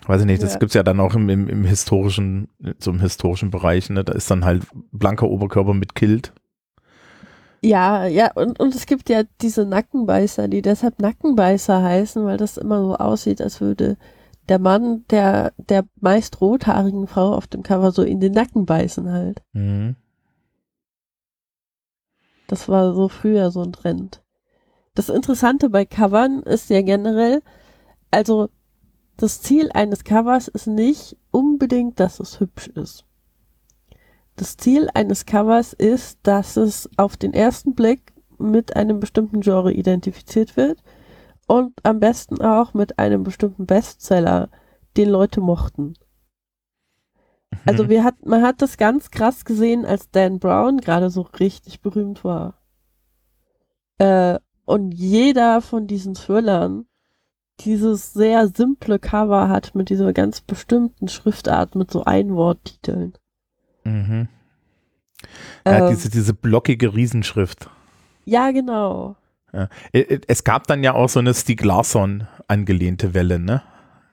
Weiß 0.07 0.23
ich 0.23 0.27
nicht, 0.27 0.43
das 0.43 0.55
Ja. 0.55 0.59
gibt's 0.59 0.75
ja 0.75 0.83
dann 0.83 0.99
auch 1.01 1.15
im, 1.15 1.29
im, 1.29 1.49
im 1.49 1.65
historischen, 1.65 2.49
so 2.79 2.91
im 2.91 3.01
historischen 3.01 3.51
Bereich, 3.51 3.91
ne, 3.91 4.03
da 4.05 4.13
ist 4.13 4.31
dann 4.31 4.45
halt 4.45 4.67
blanker 4.93 5.29
Oberkörper 5.29 5.73
mit 5.75 5.95
Kilt. 5.95 6.33
Ja, 7.63 8.07
ja, 8.07 8.33
und, 8.33 8.59
und 8.59 8.75
es 8.75 8.87
gibt 8.87 9.11
ja 9.11 9.23
diese 9.43 9.67
Nackenbeißer, 9.67 10.49
die 10.49 10.63
deshalb 10.63 10.99
Nackenbeißer 10.99 11.83
heißen, 11.83 12.25
weil 12.25 12.39
das 12.39 12.57
immer 12.57 12.83
so 12.83 12.97
aussieht, 12.97 13.43
als 13.43 13.61
würde 13.61 13.99
der 14.49 14.59
Mann 14.59 15.05
der, 15.11 15.53
der 15.57 15.85
meist 16.01 16.41
rothaarigen 16.41 17.07
Frau 17.07 17.35
auf 17.35 17.47
dem 17.47 17.63
Cover 17.63 17.93
so 17.93 18.03
in 18.03 18.21
den 18.21 18.33
Nacken 18.33 18.65
beißen 18.65 19.13
halt. 19.13 19.43
Mhm. 19.53 19.97
Das 22.49 22.69
war 22.69 22.95
so 22.95 23.09
früher 23.09 23.51
so 23.51 23.63
ein 23.63 23.73
Trend. 23.73 24.23
Das 24.95 25.09
Interessante 25.09 25.71
bei 25.71 25.85
Covern 25.85 26.43
ist 26.43 26.69
ja 26.69 26.83
generell, 26.83 27.43
also 28.11 28.49
das 29.17 29.41
Ziel 29.43 29.71
eines 29.73 30.03
Covers 30.03 30.49
ist 30.49 30.67
nicht 30.67 31.17
unbedingt, 31.31 32.01
dass 32.01 32.19
es 32.19 32.41
hübsch 32.41 32.69
ist. 32.69 33.05
Das 34.41 34.57
Ziel 34.57 34.89
eines 34.95 35.27
Covers 35.27 35.75
ist, 35.75 36.19
dass 36.23 36.57
es 36.57 36.89
auf 36.97 37.19
den 37.19 37.35
ersten 37.35 37.75
Blick 37.75 38.15
mit 38.39 38.75
einem 38.75 38.99
bestimmten 38.99 39.43
Genre 39.43 39.71
identifiziert 39.71 40.57
wird 40.57 40.83
und 41.47 41.75
am 41.83 42.01
besten 42.01 42.41
auch 42.41 42.73
mit 42.73 42.99
einem 42.99 43.23
bestimmten 43.23 43.67
Bestseller, 43.67 44.49
den 44.97 45.11
Leute 45.11 45.43
mochten. 45.43 45.93
Also 47.67 47.85
Mhm. 47.85 47.89
wir 47.91 48.03
hat, 48.03 48.25
man 48.25 48.41
hat 48.41 48.63
das 48.63 48.79
ganz 48.79 49.11
krass 49.11 49.45
gesehen, 49.45 49.85
als 49.85 50.11
Dan 50.11 50.39
Brown 50.39 50.79
gerade 50.79 51.11
so 51.11 51.21
richtig 51.21 51.83
berühmt 51.83 52.25
war. 52.25 52.63
Äh, 53.99 54.39
und 54.65 54.93
jeder 54.93 55.61
von 55.61 55.87
diesen 55.87 56.15
Thrillern 56.15 56.87
dieses 57.61 58.15
sehr 58.15 58.49
simple 58.49 58.99
Cover 58.99 59.51
hat 59.51 59.75
mit 59.75 59.91
dieser 59.91 60.15
ganz 60.15 60.41
bestimmten 60.41 61.09
Schriftart, 61.09 61.75
mit 61.75 61.91
so 61.91 62.05
Einworttiteln. 62.05 63.13
Mhm. 63.85 64.29
Ja, 65.67 65.87
Ähm, 65.87 65.89
diese, 65.91 66.11
diese 66.11 66.35
blockige 66.35 66.95
Riesenschrift. 66.95 67.69
ja, 68.25 68.51
genau. 68.51 69.17
Äh, 69.53 69.67
äh, 69.93 70.21
Es 70.29 70.45
gab 70.45 70.67
dann 70.67 70.83
ja 70.85 70.95
auch 70.95 71.09
so 71.09 71.19
eine 71.19 71.35
Stieg 71.35 71.65
Larsson 71.65 72.27
angelehnte 72.49 73.15
Welle, 73.15 73.39
ne? 73.39 73.63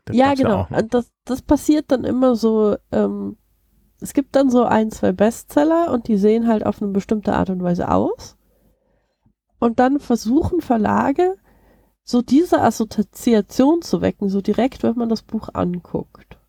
Das 0.05 0.15
ja, 0.15 0.33
genau. 0.33 0.67
Und 0.69 0.93
das, 0.93 1.11
das 1.25 1.41
passiert 1.41 1.91
dann 1.91 2.03
immer 2.03 2.35
so, 2.35 2.77
ähm, 2.91 3.37
es 4.01 4.13
gibt 4.13 4.35
dann 4.35 4.49
so 4.49 4.63
ein, 4.63 4.89
zwei 4.91 5.11
Bestseller 5.11 5.91
und 5.91 6.07
die 6.07 6.17
sehen 6.17 6.47
halt 6.47 6.65
auf 6.65 6.81
eine 6.81 6.91
bestimmte 6.91 7.33
Art 7.33 7.49
und 7.49 7.61
Weise 7.63 7.89
aus. 7.91 8.37
Und 9.59 9.79
dann 9.79 9.99
versuchen 9.99 10.61
Verlage, 10.61 11.35
so 12.03 12.21
diese 12.21 12.61
Assoziation 12.61 13.81
zu 13.81 14.01
wecken, 14.01 14.29
so 14.29 14.41
direkt, 14.41 14.83
wenn 14.83 14.95
man 14.95 15.09
das 15.09 15.23
Buch 15.23 15.49
anguckt. 15.53 16.39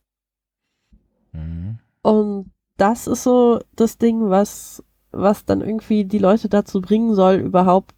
Mhm. 1.33 1.79
Und 2.03 2.51
das 2.79 3.07
ist 3.07 3.23
so 3.25 3.61
das 3.77 3.99
Ding, 3.99 4.31
was, 4.31 4.83
was 5.11 5.45
dann 5.45 5.61
irgendwie 5.61 6.05
die 6.07 6.19
Leute 6.19 6.49
dazu 6.49 6.81
bringen 6.81 7.15
soll, 7.15 7.35
überhaupt 7.35 7.95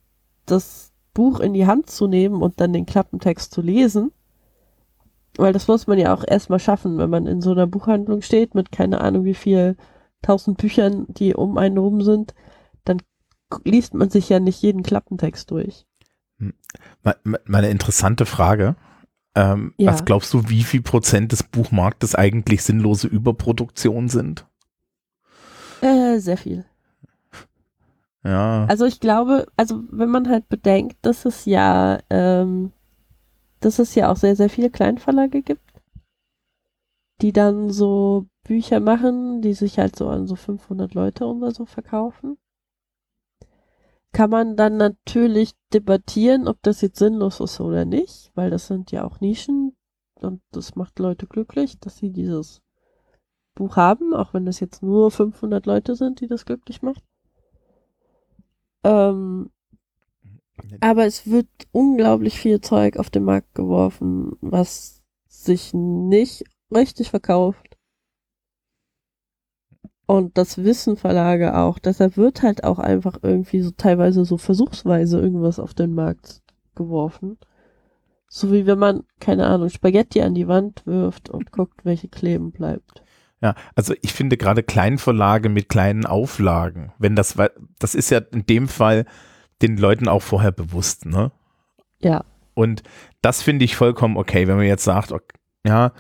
das 0.46 0.92
Buch 1.14 1.38
in 1.38 1.52
die 1.54 1.66
Hand 1.66 1.88
zu 1.88 2.08
nehmen 2.08 2.42
und 2.42 2.60
dann 2.60 2.72
den 2.72 2.87
Klappentext 2.87 3.52
zu 3.54 3.60
lesen. 3.62 4.10
Weil 5.37 5.52
das 5.52 5.68
muss 5.68 5.87
man 5.87 5.99
ja 5.99 6.12
auch 6.12 6.25
erstmal 6.26 6.58
schaffen, 6.58 6.99
wenn 6.99 7.10
man 7.10 7.26
in 7.26 7.40
so 7.40 7.52
einer 7.52 7.66
Buchhandlung 7.68 8.20
steht 8.22 8.54
mit 8.54 8.72
keine 8.72 9.00
Ahnung 9.00 9.25
wie 9.25 9.34
viel 9.34 9.76
tausend 10.22 10.58
Büchern, 10.58 11.06
die 11.08 11.34
um 11.34 11.56
einen 11.56 11.78
rum 11.78 12.02
sind, 12.02 12.34
dann 12.84 12.99
liest 13.64 13.94
man 13.94 14.10
sich 14.10 14.28
ja 14.28 14.40
nicht 14.40 14.60
jeden 14.62 14.82
Klappentext 14.82 15.50
durch. 15.50 15.87
Me- 17.02 17.40
Meine 17.44 17.68
interessante 17.68 18.26
Frage. 18.26 18.76
Ähm, 19.34 19.75
Ja. 19.78 19.92
Was 19.92 20.04
glaubst 20.04 20.34
du, 20.34 20.49
wie 20.49 20.62
viel 20.64 20.82
Prozent 20.82 21.32
des 21.32 21.42
Buchmarktes 21.42 22.14
eigentlich 22.14 22.62
sinnlose 22.62 23.06
Überproduktion 23.06 24.08
sind? 24.08 24.46
Äh, 25.80 26.18
sehr 26.18 26.37
viel. 26.37 26.64
Ja. 28.22 28.66
Also 28.66 28.84
ich 28.84 29.00
glaube, 29.00 29.46
also 29.56 29.82
wenn 29.90 30.10
man 30.10 30.28
halt 30.28 30.49
bedenkt, 30.49 30.99
dass 31.02 31.25
es 31.25 31.46
ja, 31.46 31.99
ähm, 32.10 32.72
dass 33.60 33.78
es 33.78 33.94
ja 33.94 34.10
auch 34.10 34.16
sehr, 34.16 34.37
sehr 34.37 34.50
viele 34.50 34.70
Kleinverlage 34.70 35.42
gibt, 35.42 35.62
die 37.22 37.32
dann 37.32 37.70
so 37.70 38.26
Bücher 38.44 38.80
machen, 38.80 39.42
die 39.42 39.54
sich 39.54 39.78
halt 39.78 39.96
so 39.96 40.08
an 40.08 40.26
so 40.26 40.37
500 40.37 40.94
Leute 40.94 41.25
oder 41.26 41.50
so 41.50 41.64
verkaufen, 41.64 42.37
kann 44.12 44.30
man 44.30 44.56
dann 44.56 44.76
natürlich 44.76 45.52
debattieren, 45.72 46.49
ob 46.49 46.58
das 46.62 46.80
jetzt 46.80 46.99
sinnlos 46.99 47.40
ist 47.40 47.60
oder 47.60 47.84
nicht, 47.84 48.32
weil 48.34 48.50
das 48.50 48.66
sind 48.66 48.90
ja 48.90 49.04
auch 49.04 49.20
Nischen 49.20 49.76
und 50.20 50.42
das 50.50 50.75
macht 50.75 50.99
Leute 50.99 51.26
glücklich, 51.26 51.78
dass 51.78 51.96
sie 51.96 52.10
dieses 52.10 52.60
Buch 53.54 53.76
haben, 53.76 54.14
auch 54.14 54.35
wenn 54.35 54.47
das 54.47 54.61
jetzt 54.61 54.83
nur 54.83 55.11
500 55.11 55.66
Leute 55.66 55.97
sind, 55.97 56.21
die 56.21 56.26
das 56.26 56.45
glücklich 56.45 56.83
macht. 56.83 57.02
Ähm, 58.85 59.50
aber 60.80 61.07
es 61.07 61.26
wird 61.26 61.49
unglaublich 61.73 62.38
viel 62.38 62.61
Zeug 62.61 62.97
auf 62.97 63.11
den 63.11 63.25
Markt 63.25 63.54
geworfen, 63.54 64.37
was 64.40 65.02
sich 65.28 65.73
nicht 65.75 66.45
richtig 66.75 67.11
verkauft. 67.11 67.76
Und 70.07 70.37
das 70.38 70.59
wissen 70.59 70.97
Verlage 70.97 71.57
auch. 71.57 71.78
Deshalb 71.78 72.16
wird 72.16 72.42
halt 72.42 72.64
auch 72.64 72.78
einfach 72.80 73.19
irgendwie 73.23 73.61
so 73.61 73.71
teilweise 73.71 74.25
so 74.25 74.38
versuchsweise 74.38 75.21
irgendwas 75.21 75.61
auf 75.61 75.73
den 75.73 75.95
Markt 75.95 76.42
geworfen. 76.75 77.38
So 78.28 78.52
wie 78.52 78.66
wenn 78.66 78.78
man, 78.78 79.04
keine 79.21 79.47
Ahnung, 79.47 79.69
Spaghetti 79.69 80.21
an 80.23 80.35
die 80.35 80.49
Wand 80.49 80.85
wirft 80.87 81.30
und 81.30 81.52
guckt, 81.52 81.85
welche 81.85 82.09
kleben 82.09 82.50
bleibt. 82.50 83.04
Ja, 83.42 83.54
also 83.75 83.94
ich 84.02 84.12
finde 84.12 84.37
gerade 84.37 84.62
Kleinverlage 84.62 85.49
mit 85.49 85.68
kleinen 85.68 86.04
Auflagen, 86.04 86.92
wenn 86.99 87.16
das, 87.16 87.37
das 87.78 87.94
ist 87.94 88.11
ja 88.11 88.18
in 88.18 88.44
dem 88.44 88.68
Fall 88.68 89.06
den 89.62 89.78
Leuten 89.78 90.09
auch 90.09 90.23
vorher 90.23 90.52
bewusst, 90.52 91.06
ne? 91.06 91.32
Ja. 92.00 92.25
Und 92.54 92.82
das 93.23 93.42
finde 93.42 93.64
ich 93.64 93.76
vollkommen 93.76 94.16
okay, 94.16 94.47
wenn 94.47 94.56
man 94.56 94.66
jetzt 94.66 94.85
sagt, 94.85 95.12
okay, 95.12 95.38
ja, 95.66 95.92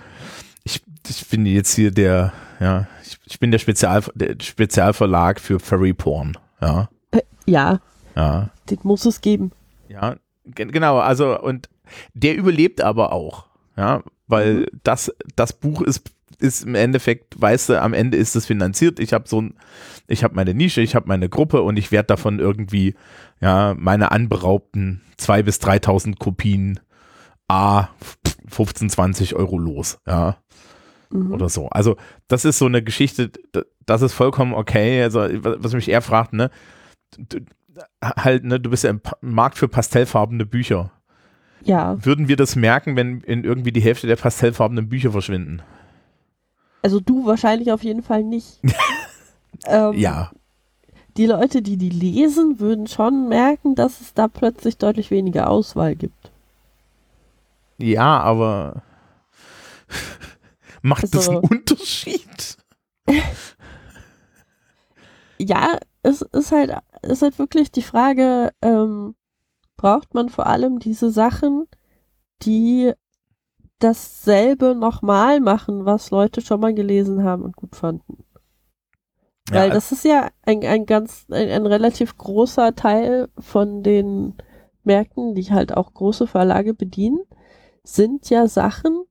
ich, 0.64 0.82
ich 1.08 1.28
bin 1.28 1.46
jetzt 1.46 1.74
hier 1.74 1.90
der, 1.90 2.32
ja, 2.58 2.86
ich, 3.02 3.18
ich 3.26 3.40
bin 3.40 3.50
der, 3.50 3.58
Spezial, 3.58 4.02
der 4.14 4.36
Spezialverlag 4.40 5.40
für 5.40 5.60
Furry 5.60 5.94
Porn, 5.94 6.36
ja. 6.60 6.90
Äh, 7.10 7.22
ja. 7.46 7.80
Ja. 8.16 8.50
Den 8.68 8.80
muss 8.82 9.06
es 9.06 9.20
geben. 9.22 9.52
Ja, 9.88 10.16
genau, 10.44 10.98
also 10.98 11.40
und 11.40 11.68
der 12.12 12.36
überlebt 12.36 12.82
aber 12.82 13.12
auch, 13.12 13.46
ja, 13.76 14.02
weil 14.26 14.54
mhm. 14.54 14.66
das, 14.82 15.12
das 15.36 15.52
Buch 15.54 15.80
ist 15.82 16.02
ist 16.40 16.64
im 16.64 16.74
Endeffekt, 16.74 17.40
weißt 17.40 17.70
du, 17.70 17.80
am 17.80 17.92
Ende 17.92 18.16
ist 18.16 18.36
es 18.36 18.46
finanziert. 18.46 18.98
Ich 18.98 19.12
habe 19.12 19.28
so 19.28 19.42
ein, 19.42 19.54
ich 20.06 20.24
habe 20.24 20.34
meine 20.34 20.54
Nische, 20.54 20.80
ich 20.80 20.94
habe 20.94 21.08
meine 21.08 21.28
Gruppe 21.28 21.62
und 21.62 21.76
ich 21.76 21.92
werde 21.92 22.08
davon 22.08 22.38
irgendwie, 22.38 22.94
ja, 23.40 23.74
meine 23.78 24.10
anberaubten 24.10 25.02
2.000 25.18 25.42
bis 25.42 25.56
3.000 25.58 26.18
Kopien 26.18 26.80
A 27.48 27.88
15, 28.48 28.90
20 28.90 29.36
Euro 29.36 29.58
los, 29.58 29.98
ja. 30.06 30.36
Mhm. 31.10 31.32
Oder 31.32 31.48
so. 31.48 31.68
Also, 31.68 31.96
das 32.28 32.44
ist 32.44 32.58
so 32.58 32.66
eine 32.66 32.82
Geschichte, 32.82 33.30
das 33.84 34.02
ist 34.02 34.12
vollkommen 34.12 34.54
okay. 34.54 35.02
Also, 35.02 35.20
was 35.42 35.72
mich 35.72 35.88
eher 35.88 36.02
fragt, 36.02 36.32
ne, 36.32 36.50
du, 37.18 37.38
halt, 38.02 38.44
ne, 38.44 38.60
du 38.60 38.70
bist 38.70 38.84
ja 38.84 38.90
im 38.90 39.00
Markt 39.20 39.58
für 39.58 39.68
pastellfarbene 39.68 40.46
Bücher. 40.46 40.92
Ja. 41.62 42.04
Würden 42.04 42.28
wir 42.28 42.36
das 42.36 42.56
merken, 42.56 42.96
wenn 42.96 43.20
in 43.20 43.44
irgendwie 43.44 43.72
die 43.72 43.82
Hälfte 43.82 44.06
der 44.06 44.16
pastellfarbenen 44.16 44.88
Bücher 44.88 45.12
verschwinden? 45.12 45.62
Also 46.82 47.00
du 47.00 47.26
wahrscheinlich 47.26 47.72
auf 47.72 47.82
jeden 47.82 48.02
Fall 48.02 48.22
nicht. 48.22 48.60
ähm, 49.66 49.92
ja. 49.94 50.30
Die 51.16 51.26
Leute, 51.26 51.60
die 51.60 51.76
die 51.76 51.90
lesen, 51.90 52.60
würden 52.60 52.86
schon 52.86 53.28
merken, 53.28 53.74
dass 53.74 54.00
es 54.00 54.14
da 54.14 54.28
plötzlich 54.28 54.78
deutlich 54.78 55.10
weniger 55.10 55.50
Auswahl 55.50 55.96
gibt. 55.96 56.30
Ja, 57.78 58.20
aber 58.20 58.82
macht 60.82 61.04
also, 61.04 61.18
das 61.18 61.28
einen 61.28 61.38
Unterschied? 61.38 62.56
ja, 65.38 65.78
es 66.02 66.22
ist 66.22 66.52
halt, 66.52 66.72
ist 67.02 67.22
halt 67.22 67.38
wirklich 67.38 67.70
die 67.72 67.82
Frage, 67.82 68.52
ähm, 68.62 69.14
braucht 69.76 70.14
man 70.14 70.28
vor 70.28 70.46
allem 70.46 70.78
diese 70.78 71.10
Sachen, 71.10 71.66
die 72.42 72.92
dasselbe 73.80 74.74
nochmal 74.74 75.40
machen, 75.40 75.84
was 75.84 76.10
Leute 76.10 76.40
schon 76.40 76.60
mal 76.60 76.74
gelesen 76.74 77.24
haben 77.24 77.42
und 77.42 77.56
gut 77.56 77.74
fanden. 77.74 78.24
Weil 79.50 79.68
ja, 79.68 79.74
das 79.74 79.90
ist 79.90 80.04
ja 80.04 80.30
ein, 80.42 80.64
ein 80.64 80.86
ganz, 80.86 81.26
ein, 81.30 81.48
ein, 81.48 81.66
relativ 81.66 82.16
großer 82.16 82.74
Teil 82.76 83.28
von 83.38 83.82
den 83.82 84.34
Märkten, 84.84 85.34
die 85.34 85.50
halt 85.50 85.76
auch 85.76 85.92
große 85.92 86.26
Verlage 86.26 86.72
bedienen, 86.72 87.20
sind 87.82 88.30
ja 88.30 88.46
Sachen, 88.46 89.04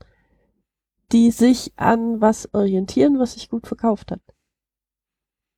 die 1.12 1.32
sich 1.32 1.74
an 1.76 2.22
was 2.22 2.54
orientieren, 2.54 3.20
was 3.20 3.34
sich 3.34 3.50
gut 3.50 3.68
verkauft 3.68 4.12
hat. 4.12 4.22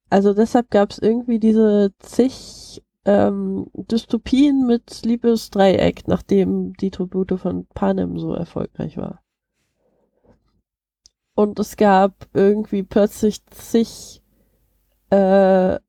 Also 0.10 0.34
deshalb 0.34 0.72
gab 0.72 0.92
es 0.92 1.00
irgendwie 1.00 1.40
diese 1.40 1.94
zig 2.00 2.82
ähm, 3.06 3.68
Dystopien 3.74 4.66
mit 4.68 5.04
Liebesdreieck, 5.04 6.08
nachdem 6.08 6.74
die 6.74 6.92
Tribute 6.92 7.40
von 7.40 7.66
Panem 7.74 8.20
so 8.20 8.34
erfolgreich 8.34 8.98
war. 8.98 9.22
Und 11.34 11.60
es 11.60 11.78
gab 11.78 12.28
irgendwie 12.34 12.84
plötzlich 12.84 13.46
zig 13.48 14.22
äh, 15.10 15.80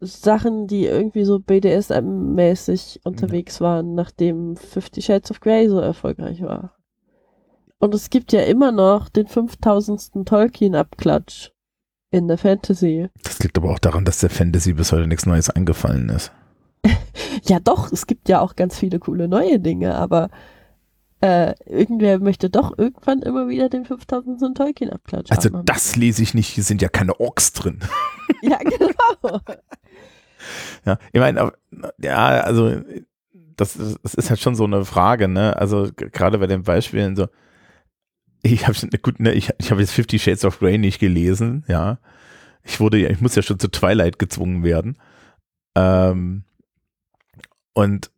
Sachen, 0.00 0.66
die 0.66 0.86
irgendwie 0.86 1.24
so 1.24 1.38
BDSM-mäßig 1.38 3.00
unterwegs 3.04 3.60
waren, 3.60 3.94
nachdem 3.94 4.56
Fifty 4.56 5.00
Shades 5.00 5.30
of 5.30 5.40
Grey 5.40 5.68
so 5.68 5.78
erfolgreich 5.78 6.42
war. 6.42 6.76
Und 7.78 7.94
es 7.94 8.10
gibt 8.10 8.32
ja 8.32 8.42
immer 8.42 8.72
noch 8.72 9.08
den 9.08 9.28
5000. 9.28 10.26
Tolkien-Abklatsch 10.26 11.51
in 12.12 12.28
der 12.28 12.38
Fantasy. 12.38 13.08
Das 13.24 13.40
liegt 13.40 13.58
aber 13.58 13.70
auch 13.70 13.78
daran, 13.78 14.04
dass 14.04 14.18
der 14.18 14.30
Fantasy 14.30 14.74
bis 14.74 14.92
heute 14.92 15.08
nichts 15.08 15.26
Neues 15.26 15.50
eingefallen 15.50 16.10
ist. 16.10 16.30
ja, 17.44 17.58
doch, 17.58 17.90
es 17.90 18.06
gibt 18.06 18.28
ja 18.28 18.40
auch 18.40 18.54
ganz 18.54 18.78
viele 18.78 18.98
coole 18.98 19.28
neue 19.28 19.58
Dinge, 19.58 19.94
aber 19.94 20.28
äh, 21.22 21.54
irgendwer 21.64 22.18
möchte 22.18 22.50
doch 22.50 22.76
irgendwann 22.76 23.22
immer 23.22 23.48
wieder 23.48 23.68
den 23.68 23.84
5000. 23.84 24.56
Tolkien 24.56 24.90
abklatschen. 24.90 25.34
Also 25.36 25.50
haben. 25.52 25.64
das 25.64 25.96
lese 25.96 26.22
ich 26.22 26.34
nicht, 26.34 26.48
hier 26.48 26.64
sind 26.64 26.82
ja 26.82 26.88
keine 26.88 27.18
Orks 27.18 27.52
drin. 27.52 27.80
ja, 28.42 28.58
genau. 28.58 29.40
ja, 30.84 30.98
ich 31.12 31.20
meine, 31.20 31.52
ja, 31.98 32.26
also 32.40 32.72
das, 33.56 33.78
das 34.02 34.14
ist 34.14 34.30
halt 34.30 34.40
schon 34.40 34.54
so 34.54 34.64
eine 34.64 34.84
Frage, 34.84 35.28
ne? 35.28 35.56
Also 35.56 35.88
gerade 35.94 36.38
bei 36.38 36.46
den 36.46 36.64
Beispielen 36.64 37.16
so, 37.16 37.28
ich 38.42 38.66
habe 38.66 38.76
gut, 38.98 39.20
ne, 39.20 39.32
ich, 39.32 39.50
ich 39.58 39.70
habe 39.70 39.80
jetzt 39.80 39.92
Fifty 39.92 40.18
Shades 40.18 40.44
of 40.44 40.58
Grey 40.58 40.78
nicht 40.78 40.98
gelesen, 40.98 41.64
ja. 41.68 41.98
Ich 42.64 42.80
wurde 42.80 42.98
ja, 42.98 43.10
ich 43.10 43.20
muss 43.20 43.34
ja 43.34 43.42
schon 43.42 43.58
zu 43.58 43.68
Twilight 43.68 44.18
gezwungen 44.18 44.62
werden. 44.62 44.96
Ähm, 45.74 46.44
und 47.72 48.10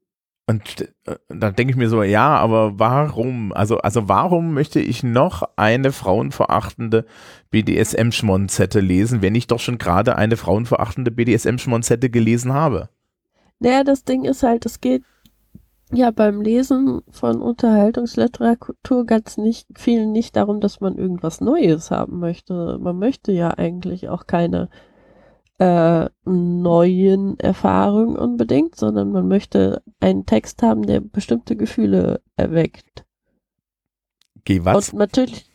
und 0.47 0.93
dann 1.29 1.57
denke 1.57 1.71
ich 1.71 1.77
mir 1.77 1.89
so, 1.89 2.03
ja, 2.03 2.37
aber 2.37 2.79
warum? 2.79 3.53
Also, 3.55 3.79
also 3.79 4.11
warum 4.11 4.53
möchte 4.53 4.79
ich 4.79 5.03
noch 5.03 5.43
eine 5.57 5.91
frauenverachtende 5.91 7.07
BDSM-Schmonzette 7.51 8.81
lesen, 8.81 9.23
wenn 9.23 9.35
ich 9.35 9.47
doch 9.47 9.61
schon 9.61 9.79
gerade 9.79 10.17
eine 10.17 10.37
frauenverachtende 10.37 11.11
BDSM-Schmonzette 11.11 12.11
gelesen 12.11 12.53
habe? 12.53 12.91
Naja, 13.59 13.85
das 13.85 14.05
Ding 14.05 14.25
ist 14.25 14.43
halt, 14.43 14.67
es 14.67 14.83
geht 14.83 15.03
ja 15.97 16.11
beim 16.11 16.41
Lesen 16.41 17.03
von 17.11 17.41
Unterhaltungsliteratur 17.41 19.07
ganz 19.07 19.37
nicht 19.37 19.67
viel 19.79 20.07
nicht 20.07 20.37
darum, 20.37 20.61
dass 20.61 20.81
man 20.81 20.97
irgendwas 20.99 21.41
Neues 21.41 21.91
haben 21.91 22.19
möchte. 22.19 22.79
Man 22.79 22.99
möchte 22.99 23.33
ja 23.33 23.51
eigentlich 23.51 24.09
auch 24.09 24.27
keine 24.27 24.69
äh, 25.59 26.09
neuen 26.25 27.39
Erfahrungen 27.39 28.17
unbedingt, 28.17 28.77
sondern 28.77 29.13
man 29.13 29.29
möchte 29.29 29.83
einen 30.01 30.27
Text 30.27 30.63
haben, 30.63 30.83
der 30.83 31.01
bestimmte 31.01 31.57
Gefühle 31.57 32.21
erweckt. 32.37 33.05
Geh 34.45 34.65
was? 34.65 34.91
Und 34.91 34.99
natürlich. 34.99 35.51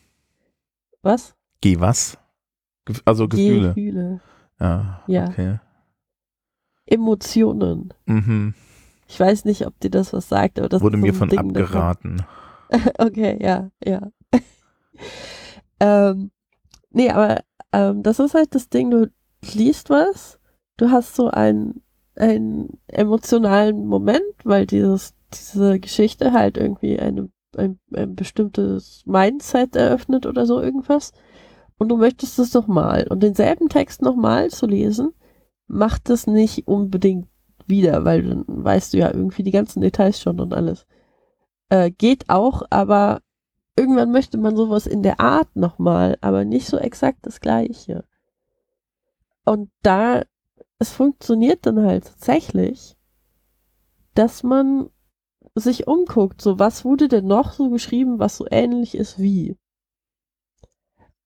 Was? 1.02 1.34
Geh 1.60 1.78
was? 1.80 2.18
Also 3.04 3.28
Gefühle. 3.28 3.68
Gefühle. 3.68 4.20
Ja. 4.58 5.02
Ja. 5.06 5.28
Okay. 5.28 5.58
Emotionen. 6.86 7.94
Mhm. 8.06 8.54
Ich 9.10 9.18
weiß 9.18 9.44
nicht, 9.44 9.66
ob 9.66 9.78
dir 9.80 9.90
das 9.90 10.12
was 10.12 10.28
sagt, 10.28 10.60
aber 10.60 10.68
das 10.68 10.82
wurde 10.82 10.96
so 10.96 11.00
mir 11.02 11.12
von 11.12 11.28
Ding 11.28 11.40
abgeraten. 11.40 12.22
okay, 12.98 13.36
ja, 13.42 13.68
ja. 13.84 14.08
ähm, 15.80 16.30
nee, 16.90 17.10
aber 17.10 17.40
ähm, 17.72 18.04
das 18.04 18.20
ist 18.20 18.34
halt 18.34 18.54
das 18.54 18.68
Ding, 18.68 18.92
du 18.92 19.10
liest 19.52 19.90
was, 19.90 20.38
du 20.76 20.92
hast 20.92 21.16
so 21.16 21.26
einen, 21.26 21.82
einen 22.14 22.78
emotionalen 22.86 23.84
Moment, 23.84 24.22
weil 24.44 24.64
dieses, 24.64 25.12
diese 25.34 25.80
Geschichte 25.80 26.32
halt 26.32 26.56
irgendwie 26.56 27.00
eine, 27.00 27.30
ein, 27.56 27.80
ein 27.92 28.14
bestimmtes 28.14 29.02
Mindset 29.06 29.74
eröffnet 29.74 30.24
oder 30.24 30.46
so 30.46 30.62
irgendwas. 30.62 31.10
Und 31.78 31.88
du 31.88 31.96
möchtest 31.96 32.38
es 32.38 32.54
nochmal. 32.54 33.08
Und 33.10 33.24
denselben 33.24 33.68
Text 33.68 34.02
nochmal 34.02 34.50
zu 34.50 34.66
lesen, 34.66 35.14
macht 35.66 36.10
es 36.10 36.28
nicht 36.28 36.68
unbedingt 36.68 37.26
wieder, 37.70 38.04
weil 38.04 38.22
dann 38.22 38.44
weißt 38.46 38.92
du 38.92 38.98
ja 38.98 39.08
irgendwie 39.12 39.42
die 39.42 39.50
ganzen 39.50 39.80
Details 39.80 40.20
schon 40.20 40.40
und 40.40 40.52
alles. 40.52 40.86
Äh, 41.70 41.90
geht 41.90 42.28
auch, 42.28 42.62
aber 42.68 43.22
irgendwann 43.76 44.12
möchte 44.12 44.36
man 44.36 44.56
sowas 44.56 44.86
in 44.86 45.02
der 45.02 45.20
Art 45.20 45.56
nochmal, 45.56 46.18
aber 46.20 46.44
nicht 46.44 46.66
so 46.66 46.76
exakt 46.76 47.20
das 47.22 47.40
gleiche. 47.40 48.04
Und 49.44 49.70
da, 49.82 50.22
es 50.78 50.92
funktioniert 50.92 51.64
dann 51.64 51.80
halt 51.80 52.04
tatsächlich, 52.04 52.96
dass 54.14 54.42
man 54.42 54.90
sich 55.54 55.86
umguckt, 55.86 56.42
so 56.42 56.58
was 56.58 56.84
wurde 56.84 57.08
denn 57.08 57.26
noch 57.26 57.52
so 57.52 57.70
geschrieben, 57.70 58.18
was 58.18 58.36
so 58.36 58.46
ähnlich 58.50 58.94
ist 58.94 59.18
wie. 59.18 59.56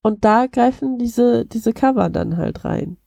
Und 0.03 0.25
da 0.25 0.47
greifen 0.47 0.99
diese, 0.99 1.47
diese 1.47 1.73
Cover 1.73 2.11
dann 2.11 2.37
halt 2.37 2.65
rein. 2.65 2.99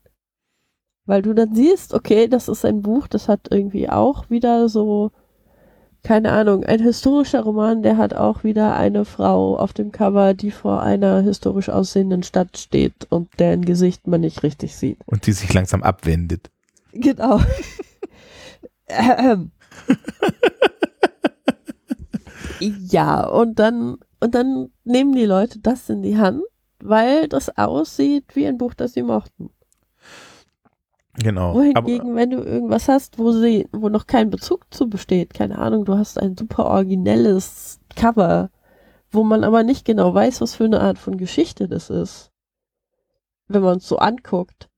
Weil 1.07 1.23
du 1.23 1.33
dann 1.33 1.55
siehst, 1.55 1.93
okay, 1.93 2.27
das 2.27 2.47
ist 2.49 2.63
ein 2.65 2.81
Buch, 2.81 3.07
das 3.07 3.27
hat 3.27 3.47
irgendwie 3.49 3.89
auch 3.89 4.29
wieder 4.29 4.69
so, 4.69 5.11
keine 6.03 6.31
Ahnung, 6.31 6.63
ein 6.65 6.79
historischer 6.81 7.41
Roman, 7.41 7.81
der 7.81 7.97
hat 7.97 8.13
auch 8.13 8.43
wieder 8.43 8.75
eine 8.75 9.05
Frau 9.05 9.57
auf 9.57 9.73
dem 9.73 9.91
Cover, 9.91 10.35
die 10.35 10.51
vor 10.51 10.83
einer 10.83 11.21
historisch 11.21 11.69
aussehenden 11.69 12.21
Stadt 12.23 12.57
steht 12.57 13.07
und 13.09 13.29
deren 13.39 13.65
Gesicht 13.65 14.05
man 14.05 14.21
nicht 14.21 14.43
richtig 14.43 14.75
sieht. 14.75 14.99
Und 15.05 15.25
die 15.25 15.31
sich 15.33 15.51
langsam 15.53 15.81
abwendet. 15.81 16.51
Genau. 16.91 17.41
ja, 22.59 23.25
und 23.27 23.59
dann, 23.59 23.97
und 24.19 24.35
dann 24.35 24.69
nehmen 24.83 25.13
die 25.13 25.25
Leute 25.25 25.59
das 25.59 25.89
in 25.89 26.01
die 26.03 26.17
Hand 26.17 26.43
weil 26.79 27.27
das 27.27 27.57
aussieht 27.57 28.35
wie 28.35 28.47
ein 28.47 28.57
Buch, 28.57 28.73
das 28.73 28.93
sie 28.93 29.03
mochten. 29.03 29.49
Genau. 31.17 31.55
Wohingegen, 31.55 32.15
wenn 32.15 32.29
du 32.29 32.43
irgendwas 32.43 32.87
hast, 32.87 33.17
wo 33.17 33.31
sie, 33.31 33.67
wo 33.71 33.89
noch 33.89 34.05
kein 34.05 34.29
Bezug 34.29 34.71
zu 34.71 34.87
besteht, 34.87 35.33
keine 35.33 35.57
Ahnung, 35.57 35.83
du 35.83 35.97
hast 35.97 36.19
ein 36.19 36.37
super 36.37 36.65
originelles 36.65 37.79
Cover, 37.95 38.51
wo 39.09 39.23
man 39.23 39.43
aber 39.43 39.63
nicht 39.63 39.83
genau 39.83 40.13
weiß, 40.13 40.41
was 40.41 40.55
für 40.55 40.65
eine 40.65 40.79
Art 40.79 40.99
von 40.99 41.17
Geschichte 41.17 41.67
das 41.67 41.89
ist. 41.89 42.31
Wenn 43.47 43.63
man 43.63 43.77
es 43.77 43.87
so 43.87 43.97
anguckt, 43.97 44.69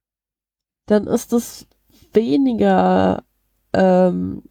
dann 0.86 1.08
ist 1.08 1.34
das 1.34 1.67
weniger 2.13 3.23
ähm, 3.73 4.43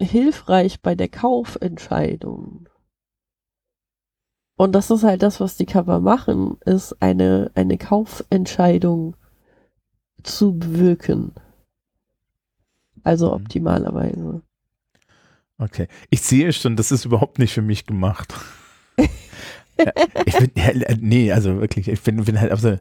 hilfreich 0.00 0.80
bei 0.80 0.94
der 0.94 1.08
Kaufentscheidung. 1.08 2.68
Und 4.56 4.72
das 4.74 4.90
ist 4.90 5.02
halt 5.02 5.22
das, 5.22 5.40
was 5.40 5.58
die 5.58 5.66
Cover 5.66 6.00
machen, 6.00 6.56
ist 6.64 7.02
eine, 7.02 7.50
eine 7.54 7.76
Kaufentscheidung 7.76 9.14
zu 10.22 10.58
bewirken. 10.58 11.32
Also 13.04 13.28
Mhm. 13.28 13.32
optimalerweise. 13.34 14.42
Okay. 15.58 15.88
Ich 16.10 16.22
sehe 16.22 16.52
schon, 16.52 16.76
das 16.76 16.92
ist 16.92 17.04
überhaupt 17.04 17.38
nicht 17.38 17.52
für 17.54 17.62
mich 17.62 17.86
gemacht. 17.86 18.34
Ja, 18.98 19.06
ich 20.26 20.36
bin, 20.38 20.50
ja, 20.56 20.72
nee, 21.00 21.32
also 21.32 21.60
wirklich, 21.60 21.88
ich 21.88 22.02
bin, 22.02 22.22
bin 22.24 22.40
halt, 22.40 22.50
also, 22.50 22.78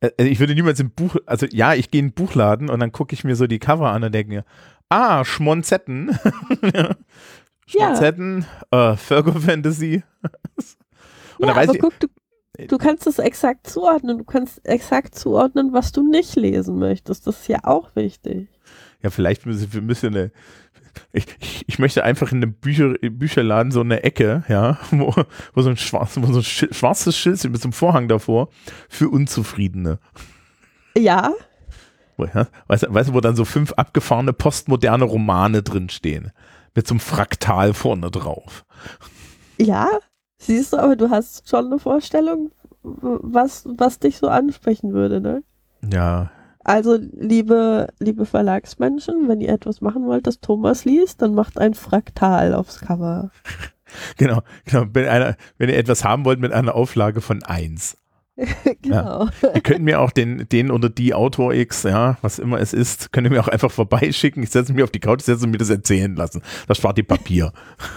äh, 0.00 0.10
ich 0.18 0.38
würde 0.40 0.54
niemals 0.54 0.78
im 0.80 0.90
Buch, 0.90 1.16
also 1.26 1.46
ja, 1.50 1.74
ich 1.74 1.90
gehe 1.90 2.00
in 2.00 2.08
den 2.08 2.14
Buchladen 2.14 2.70
und 2.70 2.80
dann 2.80 2.92
gucke 2.92 3.14
ich 3.14 3.24
mir 3.24 3.36
so 3.36 3.46
die 3.46 3.58
Cover 3.58 3.90
an 3.90 4.04
und 4.04 4.12
denke 4.14 4.32
mir, 4.32 4.44
ah, 4.88 5.24
Schmonzetten. 5.24 6.16
Schmonzetten, 7.66 8.44
äh, 8.70 8.96
Fergo 8.96 9.32
Fantasy. 9.32 10.02
Und 11.38 11.48
ja, 11.48 11.54
dann 11.54 11.56
weiß 11.56 11.68
aber 11.70 11.74
ich, 11.74 11.80
guck, 11.80 11.98
du, 11.98 12.06
du 12.56 12.78
kannst 12.78 13.06
es 13.06 13.18
exakt 13.18 13.66
zuordnen. 13.66 14.18
Du 14.18 14.24
kannst 14.24 14.66
exakt 14.66 15.14
zuordnen, 15.14 15.72
was 15.72 15.92
du 15.92 16.02
nicht 16.02 16.36
lesen 16.36 16.78
möchtest. 16.78 17.26
Das 17.26 17.40
ist 17.40 17.48
ja 17.48 17.58
auch 17.64 17.94
wichtig. 17.94 18.48
ja, 19.02 19.10
vielleicht 19.10 19.46
müssen 19.46 19.72
wir 19.72 19.82
müssen 19.82 20.14
eine, 20.14 20.32
ich, 21.12 21.26
ich, 21.40 21.64
ich 21.66 21.78
möchte 21.78 22.04
einfach 22.04 22.32
in 22.32 22.38
einem 22.38 22.54
Bücher, 22.54 22.94
Bücherladen 22.94 23.72
so 23.72 23.80
eine 23.80 24.02
Ecke, 24.02 24.44
ja, 24.48 24.78
wo, 24.90 25.14
wo 25.54 25.62
so 25.62 25.70
ein, 25.70 25.76
schwarz, 25.76 26.16
wo 26.16 26.32
so 26.32 26.38
ein 26.38 26.72
schwarzes 26.74 27.16
Schild 27.16 27.42
mit 27.44 27.60
so 27.60 27.66
einem 27.66 27.72
Vorhang 27.72 28.08
davor 28.08 28.48
für 28.88 29.08
Unzufriedene. 29.08 29.98
Ja, 32.16 32.46
weißt, 32.68 32.86
weißt 32.88 33.08
du, 33.10 33.14
wo 33.14 33.20
dann 33.20 33.36
so 33.36 33.44
fünf 33.44 33.72
abgefahrene 33.72 34.32
postmoderne 34.32 35.04
Romane 35.04 35.62
drinstehen. 35.62 36.32
Mit 36.74 36.86
so 36.86 36.94
einem 36.94 37.00
Fraktal 37.00 37.74
vorne 37.74 38.10
drauf. 38.10 38.64
ja. 39.58 39.88
Siehst 40.44 40.74
du, 40.74 40.78
aber 40.78 40.94
du 40.94 41.08
hast 41.08 41.48
schon 41.48 41.66
eine 41.66 41.78
Vorstellung, 41.78 42.50
was, 42.82 43.64
was 43.66 43.98
dich 43.98 44.18
so 44.18 44.28
ansprechen 44.28 44.92
würde, 44.92 45.20
ne? 45.20 45.42
Ja, 45.90 46.30
Also, 46.64 46.98
liebe, 46.98 47.88
liebe 47.98 48.26
Verlagsmenschen, 48.26 49.28
wenn 49.28 49.40
ihr 49.40 49.48
etwas 49.48 49.80
machen 49.80 50.04
wollt, 50.06 50.26
das 50.26 50.40
Thomas 50.40 50.84
liest, 50.84 51.22
dann 51.22 51.34
macht 51.34 51.58
ein 51.58 51.72
Fraktal 51.72 52.54
aufs 52.54 52.80
Cover. 52.80 53.30
genau. 54.18 54.42
genau. 54.66 54.84
Wenn, 54.92 55.08
einer, 55.08 55.36
wenn 55.56 55.70
ihr 55.70 55.78
etwas 55.78 56.04
haben 56.04 56.26
wollt 56.26 56.40
mit 56.40 56.52
einer 56.52 56.74
Auflage 56.74 57.22
von 57.22 57.42
1. 57.42 57.96
genau. 58.82 59.28
Ihr 59.54 59.60
könnt 59.60 59.84
mir 59.84 60.00
auch 60.00 60.10
den, 60.10 60.48
den 60.48 60.70
oder 60.70 60.88
die 60.88 61.14
Autor 61.14 61.54
X, 61.54 61.84
ja, 61.84 62.18
was 62.20 62.38
immer 62.38 62.58
es 62.60 62.72
ist, 62.72 63.12
könnt 63.12 63.26
ihr 63.26 63.30
mir 63.30 63.40
auch 63.40 63.48
einfach 63.48 63.70
vorbeischicken. 63.70 64.42
Ich 64.42 64.50
setze 64.50 64.72
mich 64.72 64.82
auf 64.82 64.90
die 64.90 65.00
Couch, 65.00 65.22
setze 65.22 65.46
mir 65.46 65.58
das 65.58 65.70
erzählen 65.70 66.14
lassen. 66.16 66.42
Das 66.66 66.78
spart 66.78 66.98
ihr 66.98 67.06
Papier. 67.06 67.52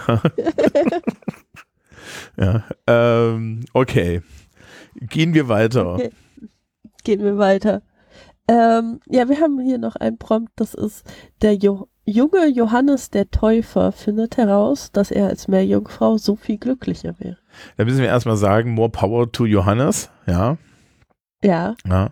ja, 2.36 2.64
ähm, 2.86 3.64
okay. 3.72 4.22
Gehen 4.96 5.34
wir 5.34 5.48
weiter. 5.48 5.94
Okay. 5.94 6.10
Gehen 7.04 7.22
wir 7.22 7.38
weiter. 7.38 7.82
Ähm, 8.48 9.00
ja, 9.06 9.28
wir 9.28 9.40
haben 9.40 9.60
hier 9.60 9.78
noch 9.78 9.96
ein 9.96 10.18
Prompt, 10.18 10.52
das 10.56 10.74
ist 10.74 11.04
der 11.42 11.54
jo 11.54 11.88
junge 12.06 12.46
Johannes 12.46 13.10
der 13.10 13.30
Täufer 13.30 13.92
findet 13.92 14.38
heraus, 14.38 14.90
dass 14.92 15.10
er 15.10 15.26
als 15.26 15.46
Meerjungfrau 15.46 16.16
so 16.16 16.36
viel 16.36 16.56
glücklicher 16.56 17.14
wäre. 17.18 17.36
Da 17.76 17.84
müssen 17.84 18.00
wir 18.00 18.06
erstmal 18.06 18.38
sagen, 18.38 18.70
more 18.72 18.88
power 18.88 19.30
to 19.30 19.44
Johannes. 19.44 20.10
Ja, 20.26 20.56
Ja, 21.42 21.76
ja. 21.86 22.10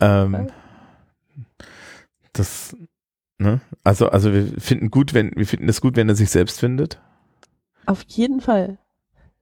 Ähm, 0.00 0.50
das, 2.32 2.76
ne? 3.38 3.60
Also, 3.82 4.08
also 4.08 4.32
wir 4.32 4.46
finden 4.60 4.90
gut, 4.90 5.12
wenn, 5.12 5.32
wir 5.34 5.46
finden 5.46 5.68
es 5.68 5.80
gut, 5.80 5.96
wenn 5.96 6.08
er 6.08 6.14
sich 6.14 6.30
selbst 6.30 6.60
findet. 6.60 7.00
Auf 7.86 8.04
jeden 8.06 8.40
Fall. 8.40 8.78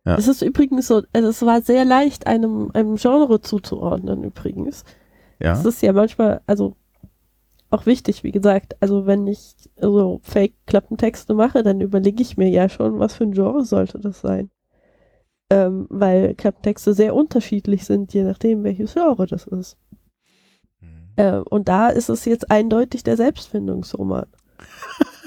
Ja. 0.04 0.16
Es 0.16 0.28
ist 0.28 0.42
übrigens 0.42 0.86
so, 0.86 1.02
also 1.12 1.28
es 1.28 1.42
war 1.42 1.60
sehr 1.60 1.84
leicht, 1.84 2.26
einem, 2.26 2.70
einem 2.72 2.96
Genre 2.96 3.40
zuzuordnen 3.40 4.24
übrigens. 4.24 4.84
Ja. 5.38 5.52
Es 5.52 5.64
ist 5.64 5.82
ja 5.82 5.92
manchmal, 5.92 6.40
also 6.46 6.76
auch 7.70 7.86
wichtig, 7.86 8.24
wie 8.24 8.32
gesagt, 8.32 8.76
also 8.80 9.06
wenn 9.06 9.26
ich 9.26 9.54
so 9.80 10.20
Fake-Klappentexte 10.22 11.34
mache, 11.34 11.62
dann 11.62 11.80
überlege 11.80 12.22
ich 12.22 12.36
mir 12.36 12.48
ja 12.48 12.68
schon, 12.68 12.98
was 12.98 13.14
für 13.14 13.24
ein 13.24 13.32
Genre 13.32 13.64
sollte 13.64 13.98
das 13.98 14.20
sein. 14.20 14.50
Ähm, 15.50 15.86
weil 15.90 16.34
Klappentexte 16.34 16.94
sehr 16.94 17.14
unterschiedlich 17.14 17.84
sind, 17.84 18.12
je 18.12 18.24
nachdem, 18.24 18.64
welches 18.64 18.94
Genre 18.94 19.26
das 19.26 19.46
ist. 19.46 19.76
Mhm. 20.80 21.12
Äh, 21.16 21.38
und 21.38 21.68
da 21.68 21.88
ist 21.88 22.08
es 22.08 22.24
jetzt 22.24 22.50
eindeutig 22.50 23.02
der 23.02 23.16
Selbstfindungsroman. 23.16 24.26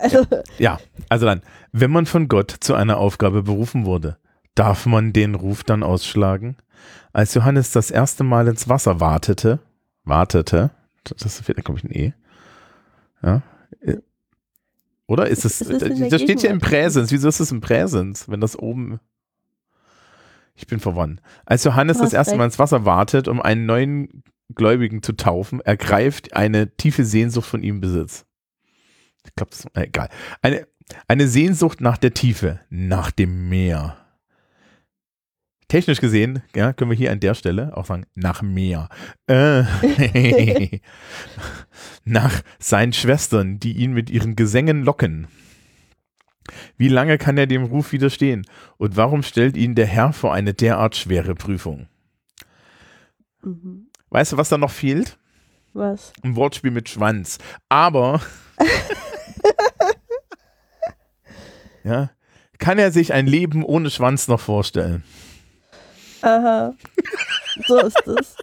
also, 0.00 0.26
Ja, 0.58 0.78
also 1.08 1.26
dann, 1.26 1.42
wenn 1.72 1.90
man 1.90 2.06
von 2.06 2.28
Gott 2.28 2.54
zu 2.60 2.74
einer 2.74 2.98
Aufgabe 2.98 3.42
berufen 3.42 3.84
wurde, 3.84 4.18
darf 4.54 4.86
man 4.86 5.12
den 5.12 5.34
Ruf 5.34 5.64
dann 5.64 5.82
ausschlagen? 5.82 6.56
Als 7.12 7.34
Johannes 7.34 7.72
das 7.72 7.90
erste 7.90 8.24
Mal 8.24 8.48
ins 8.48 8.68
Wasser 8.68 9.00
wartete, 9.00 9.60
wartete, 10.04 10.70
das 11.04 11.40
fehlt, 11.40 11.64
glaube 11.64 11.78
ich, 11.78 11.84
ein 11.84 11.92
E. 11.92 12.12
Ja. 13.22 13.42
äh, 13.80 13.96
Oder 15.06 15.28
ist 15.28 15.44
es, 15.44 15.60
Es 15.60 15.68
ist 15.68 15.82
der 15.82 16.08
das 16.08 16.22
steht 16.22 16.42
ja 16.42 16.50
im. 16.50 16.60
Präsens. 16.60 17.10
Wieso 17.10 17.28
ist 17.28 17.40
es 17.40 17.52
im 17.52 17.60
Präsens, 17.60 18.28
wenn 18.28 18.40
das 18.40 18.58
oben, 18.58 19.00
ich 20.54 20.66
bin 20.66 20.80
verwandt. 20.80 21.20
Als 21.46 21.64
Johannes 21.64 21.98
das 21.98 22.12
erste 22.12 22.36
Mal 22.36 22.44
ins 22.44 22.58
Wasser 22.58 22.84
wartet, 22.84 23.28
um 23.28 23.40
einen 23.40 23.66
neuen 23.66 24.22
Gläubigen 24.54 25.02
zu 25.02 25.12
taufen, 25.12 25.60
ergreift 25.60 26.34
eine 26.34 26.76
tiefe 26.76 27.04
Sehnsucht 27.04 27.48
von 27.48 27.62
ihm 27.62 27.80
Besitz. 27.80 28.26
Ich 29.30 29.36
glaube, 29.36 29.50
das 29.50 29.64
äh, 29.74 29.86
egal. 29.86 30.08
Eine, 30.42 30.66
eine 31.08 31.28
Sehnsucht 31.28 31.80
nach 31.80 31.98
der 31.98 32.14
Tiefe, 32.14 32.60
nach 32.68 33.10
dem 33.10 33.48
Meer. 33.48 33.96
Technisch 35.68 36.00
gesehen, 36.00 36.42
ja, 36.54 36.72
können 36.72 36.90
wir 36.90 36.98
hier 36.98 37.12
an 37.12 37.20
der 37.20 37.34
Stelle 37.34 37.76
auch 37.76 37.86
sagen, 37.86 38.04
nach 38.16 38.42
Meer. 38.42 38.88
Äh, 39.28 39.62
nach 42.04 42.42
seinen 42.58 42.92
Schwestern, 42.92 43.60
die 43.60 43.76
ihn 43.76 43.92
mit 43.92 44.10
ihren 44.10 44.34
Gesängen 44.34 44.82
locken. 44.82 45.28
Wie 46.76 46.88
lange 46.88 47.18
kann 47.18 47.38
er 47.38 47.46
dem 47.46 47.62
Ruf 47.62 47.92
widerstehen? 47.92 48.44
Und 48.78 48.96
warum 48.96 49.22
stellt 49.22 49.56
ihn 49.56 49.76
der 49.76 49.86
Herr 49.86 50.12
vor 50.12 50.34
eine 50.34 50.54
derart 50.54 50.96
schwere 50.96 51.36
Prüfung? 51.36 51.86
mhm. 53.42 53.86
Weißt 54.08 54.32
du, 54.32 54.36
was 54.36 54.48
da 54.48 54.58
noch 54.58 54.72
fehlt? 54.72 55.18
was? 55.72 56.12
Ein 56.22 56.34
Wortspiel 56.34 56.72
mit 56.72 56.88
Schwanz. 56.88 57.38
Aber 57.68 58.20
ja, 61.84 62.10
kann 62.58 62.78
er 62.78 62.92
sich 62.92 63.12
ein 63.12 63.26
Leben 63.26 63.64
ohne 63.64 63.90
Schwanz 63.90 64.28
noch 64.28 64.40
vorstellen? 64.40 65.02
Aha. 66.22 66.74
So 67.66 67.78
ist 67.78 68.06
es. 68.06 68.36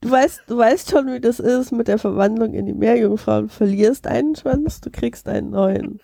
Du 0.00 0.12
weißt, 0.12 0.42
du 0.46 0.56
weißt 0.56 0.90
schon, 0.90 1.12
wie 1.12 1.20
das 1.20 1.40
ist 1.40 1.72
mit 1.72 1.88
der 1.88 1.98
Verwandlung 1.98 2.54
in 2.54 2.66
die 2.66 2.72
Meerjungfrau. 2.72 3.42
Du 3.42 3.48
verlierst 3.48 4.06
einen 4.06 4.36
Schwanz, 4.36 4.80
du 4.80 4.90
kriegst 4.90 5.28
einen 5.28 5.50
neuen. 5.50 6.00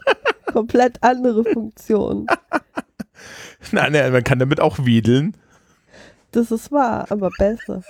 Komplett 0.52 1.02
andere 1.02 1.44
Funktion. 1.44 2.26
Nein, 3.72 3.92
nein, 3.92 4.12
man 4.12 4.24
kann 4.24 4.38
damit 4.38 4.60
auch 4.60 4.84
wedeln. 4.84 5.36
Das 6.32 6.50
ist 6.50 6.72
wahr, 6.72 7.06
aber 7.10 7.30
besser. 7.38 7.82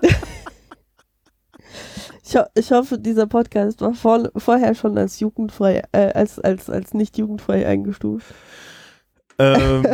Ich, 2.32 2.38
ho 2.38 2.44
ich 2.54 2.72
hoffe, 2.72 2.98
dieser 2.98 3.26
Podcast 3.26 3.82
war 3.82 3.92
vor 3.92 4.30
vorher 4.36 4.74
schon 4.74 4.96
als 4.96 5.20
jugendfrei, 5.20 5.82
äh, 5.92 6.12
als, 6.14 6.38
als, 6.38 6.70
als 6.70 6.94
nicht 6.94 7.18
jugendfrei 7.18 7.66
eingestuft. 7.66 8.24
Ähm, 9.38 9.84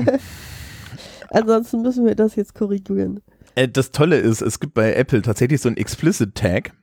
Ansonsten 1.31 1.83
müssen 1.83 2.07
wir 2.07 2.15
das 2.15 2.37
jetzt 2.37 2.55
korrigieren. 2.55 3.23
äh, 3.57 3.67
das 3.67 3.91
Tolle 3.91 4.19
ist, 4.19 4.41
es 4.41 4.61
gibt 4.61 4.75
bei 4.75 4.95
Apple 4.95 5.21
tatsächlich 5.23 5.61
so 5.61 5.69
einen 5.69 5.79
Explicit 5.79 6.33
Tag, 6.37 6.75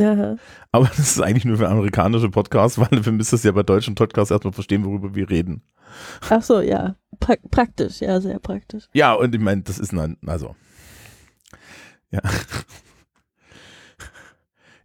Aha. 0.00 0.36
aber 0.70 0.86
das 0.86 1.00
ist 1.00 1.20
eigentlich 1.20 1.46
nur 1.46 1.56
für 1.56 1.68
amerikanische 1.68 2.30
Podcasts, 2.30 2.78
weil 2.78 3.04
wir 3.04 3.12
müssen 3.12 3.34
es 3.34 3.42
ja 3.42 3.50
bei 3.50 3.64
deutschen 3.64 3.96
Podcasts 3.96 4.30
erstmal 4.30 4.52
verstehen, 4.52 4.84
worüber 4.84 5.16
wir 5.16 5.28
reden. 5.28 5.62
Ach 6.30 6.42
so, 6.42 6.60
ja. 6.60 6.94
Pra 7.18 7.34
praktisch, 7.50 8.02
ja, 8.02 8.20
sehr 8.20 8.38
praktisch. 8.38 8.84
Ja, 8.92 9.14
und 9.14 9.34
ich 9.34 9.40
meine, 9.40 9.62
das 9.62 9.80
ist 9.80 9.92
dann, 9.92 10.16
also. 10.24 10.54
Ja. 12.12 12.20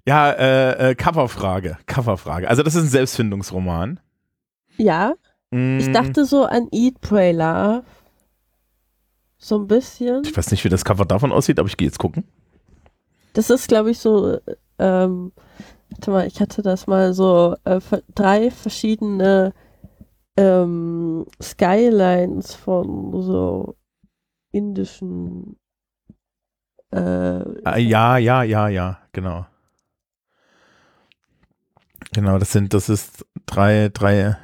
Ja, 0.08 0.32
äh, 0.32 0.92
äh, 0.92 0.96
Coverfrage. 0.96 1.78
Coverfrage. 1.86 2.48
Also, 2.48 2.64
das 2.64 2.76
ist 2.76 2.84
ein 2.84 2.90
Selbstfindungsroman. 2.90 4.00
Ja, 4.78 5.14
Ich 5.52 5.88
Mm, 5.90 5.94
dachte 5.94 6.26
so 6.26 6.46
an 6.46 6.68
Eat, 6.72 7.00
Pray, 7.02 7.32
Love. 7.34 7.84
So 9.38 9.60
ein 9.60 9.68
bisschen. 9.68 10.24
Ich 10.24 10.36
weiß 10.36 10.52
nicht, 10.52 10.64
wie 10.64 10.70
das 10.70 10.84
Cover 10.86 11.06
davon 11.06 11.32
aussieht, 11.32 11.60
aber 11.60 11.68
ich 11.68 11.78
gehe 11.78 11.88
jetzt 11.88 12.00
gucken. 12.00 12.24
Das 13.34 13.50
ist, 13.50 13.68
glaube 13.68 13.92
ich, 13.92 14.00
so, 14.00 14.40
ähm, 14.80 15.32
warte 15.92 16.12
mal, 16.12 16.26
ich 16.28 16.40
hatte 16.40 16.62
das 16.62 16.88
mal 16.88 17.14
so 17.14 17.56
äh, 17.66 17.80
drei 18.16 18.50
verschiedene 18.50 19.54
ähm, 20.38 21.26
Skylines 21.42 22.56
von 22.56 23.22
so 23.22 23.76
indischen 24.52 25.58
äh, 26.92 26.98
Ah, 27.64 27.78
ja, 27.78 28.18
ja, 28.18 28.44
ja, 28.44 28.68
ja, 28.70 29.00
genau. 29.12 29.46
Genau, 32.14 32.38
das 32.40 32.52
sind, 32.52 32.74
das 32.74 32.90
ist 32.90 33.26
drei, 33.46 33.90
drei 33.94 34.38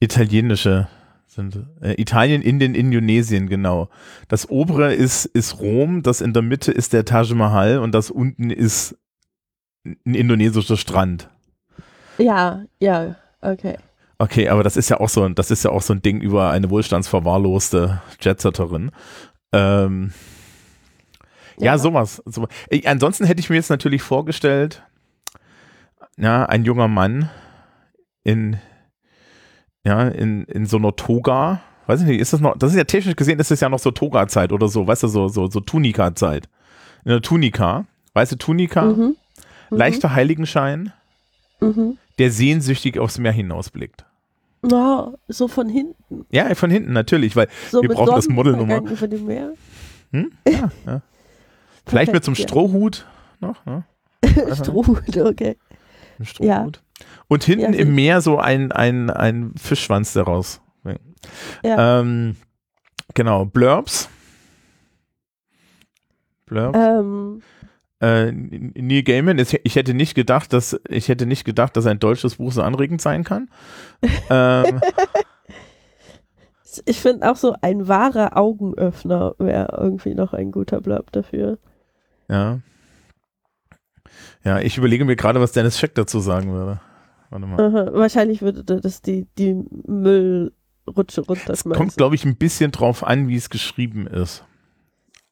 italienische, 0.00 0.88
sind 1.26 1.66
äh, 1.80 2.00
Italien, 2.00 2.42
Indien, 2.42 2.74
Indonesien, 2.74 3.48
genau. 3.48 3.88
Das 4.28 4.48
obere 4.50 4.92
ist, 4.94 5.24
ist 5.24 5.60
Rom, 5.60 6.02
das 6.02 6.20
in 6.20 6.32
der 6.32 6.42
Mitte 6.42 6.72
ist 6.72 6.92
der 6.92 7.04
Taj 7.04 7.32
Mahal 7.34 7.78
und 7.78 7.92
das 7.92 8.10
unten 8.10 8.50
ist 8.50 8.96
ein 9.84 10.14
indonesischer 10.14 10.76
Strand. 10.76 11.28
ja, 12.18 12.64
ja, 12.80 13.16
okay. 13.40 13.76
Okay, 14.18 14.48
aber 14.48 14.62
das 14.62 14.76
ist 14.76 14.88
ja 14.90 15.00
auch 15.00 15.08
so, 15.08 15.24
ein- 15.24 15.34
das 15.34 15.50
ist 15.50 15.64
ja 15.64 15.70
auch 15.70 15.82
so 15.82 15.92
ein 15.92 16.00
Ding 16.02 16.20
über 16.20 16.50
eine 16.50 16.70
wohlstandsverwahrloste 16.70 18.00
Jetsetterin. 18.20 18.92
Ähm, 19.52 20.12
ja, 21.58 21.76
sowas. 21.78 22.22
So. 22.24 22.46
Ich, 22.70 22.88
ansonsten 22.88 23.24
hätte 23.24 23.40
ich 23.40 23.50
mir 23.50 23.56
jetzt 23.56 23.70
natürlich 23.70 24.02
vorgestellt, 24.02 24.82
ja, 26.16 26.44
ein 26.46 26.64
junger 26.64 26.88
Mann 26.88 27.30
in, 28.22 28.56
ja, 29.84 30.08
in, 30.08 30.44
in 30.44 30.66
so 30.66 30.76
einer 30.76 30.94
Toga. 30.96 31.60
Weiß 31.86 32.00
ich 32.00 32.06
nicht, 32.06 32.20
ist 32.20 32.32
das 32.32 32.40
noch, 32.40 32.56
das 32.56 32.70
ist 32.72 32.78
ja 32.78 32.84
technisch 32.84 33.16
gesehen, 33.16 33.36
das 33.36 33.50
ist 33.50 33.60
ja 33.60 33.68
noch 33.68 33.78
so 33.78 33.90
Toga-Zeit 33.90 34.52
oder 34.52 34.68
so, 34.68 34.86
weißt 34.86 35.02
du, 35.02 35.08
so, 35.08 35.28
so, 35.28 35.48
so 35.50 35.60
Tunika-Zeit. 35.60 36.48
In 37.04 37.10
der 37.10 37.20
Tunika, 37.20 37.84
weißt 38.14 38.32
du, 38.32 38.36
Tunika, 38.36 38.84
Mhm. 38.86 39.16
Mhm. 39.70 39.76
leichter 39.76 40.14
Heiligenschein, 40.14 40.92
Mhm. 41.60 41.98
der 42.18 42.30
sehnsüchtig 42.30 42.98
aufs 42.98 43.18
Meer 43.18 43.32
hinausblickt. 43.32 44.06
Oh, 44.62 45.12
so 45.28 45.46
von 45.46 45.68
hinten. 45.68 46.24
Ja, 46.30 46.54
von 46.54 46.70
hinten 46.70 46.94
natürlich, 46.94 47.36
weil 47.36 47.48
So 47.70 47.82
Wir 47.82 47.90
brauchen 47.90 48.14
das 48.14 48.28
Model. 48.28 48.52
Sonnenuntergang 48.54 48.96
über 48.96 49.08
dem 49.08 49.26
Meer. 49.26 49.52
Hm? 50.12 50.32
Ja, 50.48 50.70
ja. 50.86 51.02
Vielleicht 51.86 52.14
mit 52.14 52.24
so 52.24 52.30
einem 52.30 52.36
Strohhut 52.36 53.04
noch, 53.40 53.66
ne? 53.66 53.84
Strohhut, 54.54 55.14
okay. 55.18 55.58
Ein 56.18 56.24
Strohhut. 56.26 56.82
Und 57.28 57.44
hinten 57.44 57.72
Ja, 57.72 57.78
im 57.80 57.94
Meer 57.94 58.20
so 58.20 58.38
ein, 58.38 58.70
ein, 58.72 59.10
ein 59.10 59.52
Fischschwanz 59.56 60.12
daraus. 60.12 60.60
Ja. 61.64 62.00
Ähm, 62.00 62.36
genau, 63.14 63.44
Blurbs. 63.46 64.08
Blurbs. 66.46 66.78
Ähm, 66.78 67.42
Äh, 68.00 68.32
Neil 68.32 69.02
Gaiman, 69.02 69.38
ist- 69.38 69.56
ich 69.64 69.76
hätte 69.76 69.94
nicht 69.94 70.14
gedacht, 70.14 70.52
dass 70.52 70.78
ich 70.88 71.08
hätte 71.08 71.24
nicht 71.26 71.44
gedacht, 71.44 71.74
dass 71.76 71.86
ein 71.86 71.98
deutsches 72.00 72.34
Buch 72.36 72.52
so 72.52 72.60
anregend 72.62 73.00
sein 73.00 73.24
kann. 73.24 73.48
ähm, 74.30 74.80
ich 76.84 77.00
finde 77.00 77.30
auch 77.30 77.36
so 77.36 77.54
ein 77.62 77.88
wahrer 77.88 78.36
Augenöffner 78.36 79.34
wäre 79.38 79.76
irgendwie 79.80 80.14
noch 80.14 80.32
ein 80.34 80.50
guter 80.52 80.80
Blurb 80.80 81.12
dafür. 81.12 81.58
ja. 82.28 82.58
Ja, 84.44 84.60
ich 84.60 84.76
überlege 84.78 85.04
mir 85.04 85.16
gerade, 85.16 85.40
was 85.40 85.52
Dennis 85.52 85.78
Scheck 85.78 85.94
dazu 85.94 86.20
sagen 86.20 86.52
würde. 86.52 86.80
Warte 87.30 87.46
mal. 87.46 87.60
Aha, 87.60 87.90
wahrscheinlich 87.92 88.42
würde 88.42 88.62
das 88.64 89.02
die, 89.02 89.26
die 89.38 89.54
Müllrutsche 89.86 91.20
Es 91.22 91.28
runterschmeißen. 91.28 91.72
kommt, 91.72 91.96
glaube 91.96 92.14
ich, 92.14 92.24
ein 92.24 92.36
bisschen 92.36 92.70
drauf 92.70 93.04
an, 93.04 93.28
wie 93.28 93.36
es 93.36 93.50
geschrieben 93.50 94.06
ist. 94.06 94.44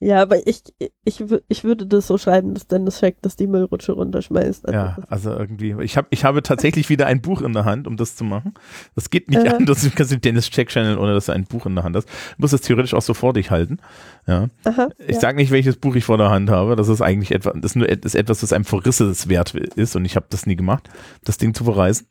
Ja, 0.05 0.21
aber 0.23 0.49
ich, 0.49 0.63
ich, 1.05 1.23
ich 1.47 1.63
würde 1.63 1.87
das 1.87 2.09
so 2.09 2.19
schreiben, 2.19 2.55
dass 2.55 2.67
Dennis 2.67 2.99
Scheck 2.99 3.23
dass 3.23 3.37
die 3.37 3.47
Müllrutsche 3.47 3.93
runterschmeißt. 3.93 4.67
Also 4.67 4.77
Ja, 4.77 4.97
das- 4.99 5.09
also 5.11 5.31
irgendwie. 5.39 5.77
Ich, 5.85 5.97
hab, 5.97 6.09
ich 6.11 6.25
habe 6.25 6.43
tatsächlich 6.43 6.89
wieder 6.89 7.07
ein 7.07 7.21
Buch 7.23 7.41
in 7.41 7.53
der 7.53 7.65
Hand, 7.65 7.87
um 7.87 7.97
das 7.97 8.17
zu 8.17 8.25
machen. 8.25 8.53
Das 8.97 9.11
geht 9.11 9.29
nicht 9.31 9.47
Aha. 9.47 9.59
anders. 9.59 9.81
Du 9.83 9.91
kannst 9.91 10.11
den 10.11 10.21
Dennis 10.21 10.51
Check 10.51 10.71
Channel, 10.71 10.99
ohne 10.99 11.15
dass 11.15 11.27
du 11.27 11.33
ein 11.33 11.45
Buch 11.45 11.67
in 11.67 11.77
der 11.77 11.85
Hand 11.85 11.95
hast. 11.95 12.09
Du 12.09 12.15
musst 12.39 12.53
es 12.53 12.63
theoretisch 12.63 12.95
auch 12.95 13.03
so 13.03 13.15
vor 13.15 13.33
dich 13.33 13.53
halten. 13.53 13.79
Ja. 14.27 14.49
Aha, 14.65 14.89
Ich 15.07 15.15
ja. 15.15 15.21
sage 15.21 15.37
nicht, 15.37 15.53
welches 15.53 15.77
Buch 15.77 15.95
ich 15.95 16.05
vor 16.05 16.19
der 16.19 16.31
Hand 16.31 16.51
habe. 16.51 16.75
Das 16.75 16.89
ist 16.89 17.01
eigentlich 17.01 17.31
etwas, 17.31 17.53
das 17.55 17.71
ist 17.73 17.77
nur 17.77 17.89
et- 17.89 18.05
ist 18.05 18.17
etwas, 18.17 18.43
was 18.43 18.53
einem 18.53 18.65
Verrisseswert 18.65 19.55
ist 19.55 19.95
und 19.95 20.05
ich 20.05 20.17
habe 20.17 20.27
das 20.31 20.47
nie 20.47 20.57
gemacht, 20.57 20.89
das 21.23 21.39
Ding 21.39 21.55
zu 21.55 21.63
verreisen. 21.63 22.09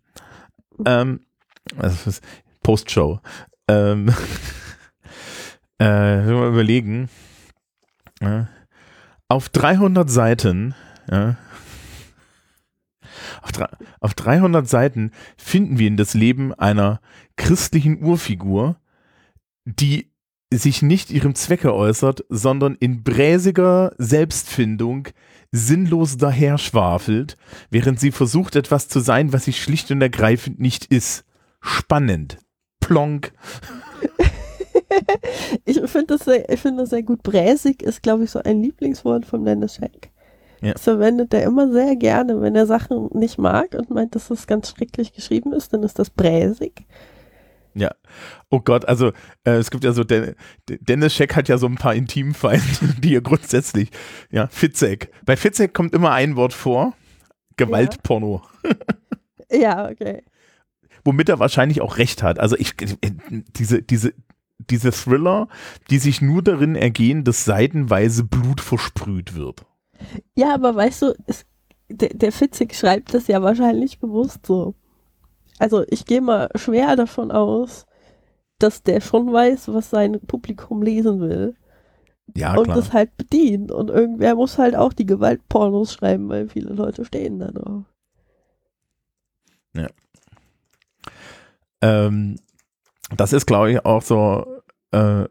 Ähm, 0.85 1.19
das 1.77 2.07
ist 2.07 2.23
Postshow. 2.63 3.19
Ähm, 3.67 4.13
äh, 5.79 6.23
mal 6.31 6.47
überlegen. 6.49 7.09
Ja. 8.21 8.47
Auf 9.27 9.49
300 9.49 10.09
Seiten, 10.09 10.75
ja, 11.09 11.37
auf, 13.41 13.51
auf 13.99 14.13
300 14.13 14.67
Seiten 14.67 15.11
finden 15.37 15.79
wir 15.79 15.87
in 15.87 15.97
das 15.97 16.13
Leben 16.13 16.53
einer 16.53 17.01
christlichen 17.35 18.03
Urfigur, 18.03 18.77
die 19.65 20.11
sich 20.53 20.81
nicht 20.81 21.11
ihrem 21.11 21.33
Zwecke 21.33 21.73
äußert, 21.73 22.25
sondern 22.29 22.75
in 22.75 23.03
bräsiger 23.03 23.93
Selbstfindung 23.97 25.07
sinnlos 25.51 26.17
daherschwafelt, 26.17 27.37
während 27.69 27.99
sie 27.99 28.11
versucht, 28.11 28.55
etwas 28.55 28.87
zu 28.87 28.99
sein, 28.99 29.33
was 29.33 29.45
sie 29.45 29.53
schlicht 29.53 29.91
und 29.91 30.01
ergreifend 30.01 30.59
nicht 30.59 30.85
ist. 30.85 31.25
Spannend. 31.61 32.37
Plonk. 32.79 33.31
Ich 35.65 35.79
finde 35.89 36.17
das, 36.17 36.25
sehr- 36.25 36.49
ich 36.49 36.59
finde 36.59 36.83
das 36.83 36.89
sehr 36.89 37.03
gut. 37.03 37.23
Bräsig 37.23 37.81
ist, 37.83 38.01
glaube 38.03 38.23
ich, 38.23 38.31
so 38.31 38.39
ein 38.43 38.61
Lieblingswort 38.61 39.25
von 39.25 39.45
Dennis 39.45 39.75
Scheck. 39.75 40.11
Ja. 40.61 40.73
Das 40.73 40.83
verwendet 40.83 41.33
er 41.33 41.43
immer 41.43 41.71
sehr 41.71 41.95
gerne, 41.95 42.39
wenn 42.41 42.55
er 42.55 42.67
Sachen 42.67 43.09
nicht 43.13 43.37
mag 43.39 43.73
und 43.73 43.89
meint, 43.89 44.13
dass 44.15 44.27
das 44.27 44.45
ganz 44.45 44.69
schrecklich 44.69 45.11
geschrieben 45.13 45.53
ist, 45.53 45.73
dann 45.73 45.81
ist 45.83 45.97
das 45.97 46.09
bräsig. 46.09 46.85
Oh 48.49 48.59
Gott, 48.59 48.85
also 48.85 49.13
äh, 49.45 49.51
es 49.51 49.71
gibt 49.71 49.85
ja 49.85 49.93
so, 49.93 50.03
Den 50.03 50.35
Dennis 50.67 51.13
Scheck 51.15 51.35
hat 51.37 51.47
ja 51.47 51.57
so 51.57 51.67
ein 51.67 51.75
paar 51.75 51.95
Intimfeinde, 51.95 52.65
die 53.01 53.15
er 53.15 53.21
grundsätzlich, 53.21 53.89
ja, 54.29 54.47
Fitzek. 54.47 55.09
Bei 55.25 55.37
Fitzek 55.37 55.73
kommt 55.73 55.95
immer 55.95 56.11
ein 56.11 56.35
Wort 56.35 56.53
vor, 56.53 56.93
Gewaltporno. 57.55 58.41
Ja, 59.49 59.89
okay. 59.89 60.23
womit 61.05 61.29
er 61.29 61.39
wahrscheinlich 61.39 61.79
auch 61.79 61.97
recht 61.97 62.23
hat. 62.23 62.39
Also 62.39 62.57
ich, 62.57 62.73
diese, 63.55 63.81
diese, 63.81 64.13
diese 64.69 64.91
Thriller, 64.91 65.47
die 65.89 65.99
sich 65.99 66.21
nur 66.21 66.41
darin 66.41 66.75
ergehen, 66.75 67.23
dass 67.23 67.45
seitenweise 67.45 68.23
Blut 68.23 68.61
versprüht 68.61 69.35
wird. 69.35 69.65
Ja, 70.35 70.53
aber 70.53 70.75
weißt 70.75 71.01
du, 71.03 71.15
es, 71.27 71.45
der, 71.89 72.09
der 72.09 72.31
Fitzig 72.31 72.75
schreibt 72.75 73.13
das 73.13 73.27
ja 73.27 73.41
wahrscheinlich 73.41 73.99
bewusst 73.99 74.45
so. 74.45 74.75
Also 75.59 75.83
ich 75.89 76.05
gehe 76.05 76.21
mal 76.21 76.49
schwer 76.55 76.95
davon 76.95 77.31
aus, 77.31 77.85
dass 78.57 78.83
der 78.83 79.01
schon 79.01 79.31
weiß, 79.31 79.73
was 79.73 79.89
sein 79.89 80.19
Publikum 80.27 80.81
lesen 80.81 81.21
will. 81.21 81.55
Ja, 82.35 82.55
und 82.55 82.65
klar. 82.65 82.77
das 82.77 82.93
halt 82.93 83.15
bedient. 83.17 83.71
Und 83.71 83.89
irgendwer 83.89 84.35
muss 84.35 84.57
halt 84.57 84.75
auch 84.75 84.93
die 84.93 85.05
Gewaltpornos 85.05 85.93
schreiben, 85.93 86.29
weil 86.29 86.47
viele 86.47 86.73
Leute 86.73 87.05
stehen 87.05 87.39
da 87.39 87.51
drauf. 87.51 87.83
Ähm, 91.81 92.35
das 93.17 93.33
ist, 93.33 93.45
glaube 93.45 93.71
ich, 93.71 93.85
auch 93.85 94.01
so, 94.01 94.61
äh, 94.91 95.25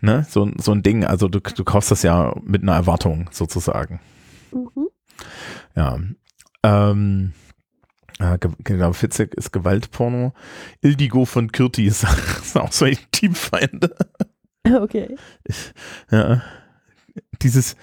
ne, 0.00 0.26
so, 0.28 0.50
so 0.58 0.72
ein 0.72 0.82
Ding. 0.82 1.04
Also 1.04 1.28
du, 1.28 1.40
du 1.40 1.64
kaufst 1.64 1.90
das 1.90 2.02
ja 2.02 2.34
mit 2.42 2.62
einer 2.62 2.74
Erwartung 2.74 3.28
sozusagen. 3.32 4.00
Mhm. 4.52 4.88
Ja. 5.76 5.98
Ähm, 6.62 7.32
ja, 8.18 8.36
ge- 8.36 8.50
genau, 8.64 8.92
Fitzek 8.92 9.34
ist 9.34 9.52
Gewaltporno. 9.52 10.34
Ildigo 10.82 11.24
von 11.24 11.52
Kürti 11.52 11.86
ist, 11.86 12.04
ist 12.42 12.56
auch 12.58 12.72
so 12.72 12.84
ein 12.84 12.98
Teamfeinde. 13.12 13.96
Okay. 14.66 15.16
Ja. 16.10 16.42
Dieses, 17.40 17.76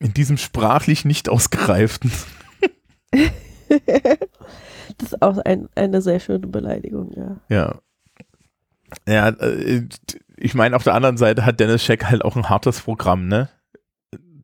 in 0.00 0.12
diesem 0.14 0.36
sprachlich 0.36 1.04
nicht 1.04 1.28
ausgereiften. 1.28 2.10
das 4.98 5.12
ist 5.12 5.22
auch 5.22 5.38
ein, 5.38 5.68
eine 5.74 6.02
sehr 6.02 6.20
schöne 6.20 6.46
Beleidigung, 6.46 7.12
ja. 7.16 7.36
Ja. 7.48 7.78
Ja, 9.08 9.28
äh, 9.28 9.88
ich 10.36 10.54
meine, 10.54 10.76
auf 10.76 10.84
der 10.84 10.94
anderen 10.94 11.16
Seite 11.16 11.44
hat 11.44 11.60
Dennis 11.60 11.82
Scheck 11.84 12.04
halt 12.04 12.24
auch 12.24 12.36
ein 12.36 12.48
hartes 12.48 12.80
Programm, 12.80 13.26
ne? 13.26 13.48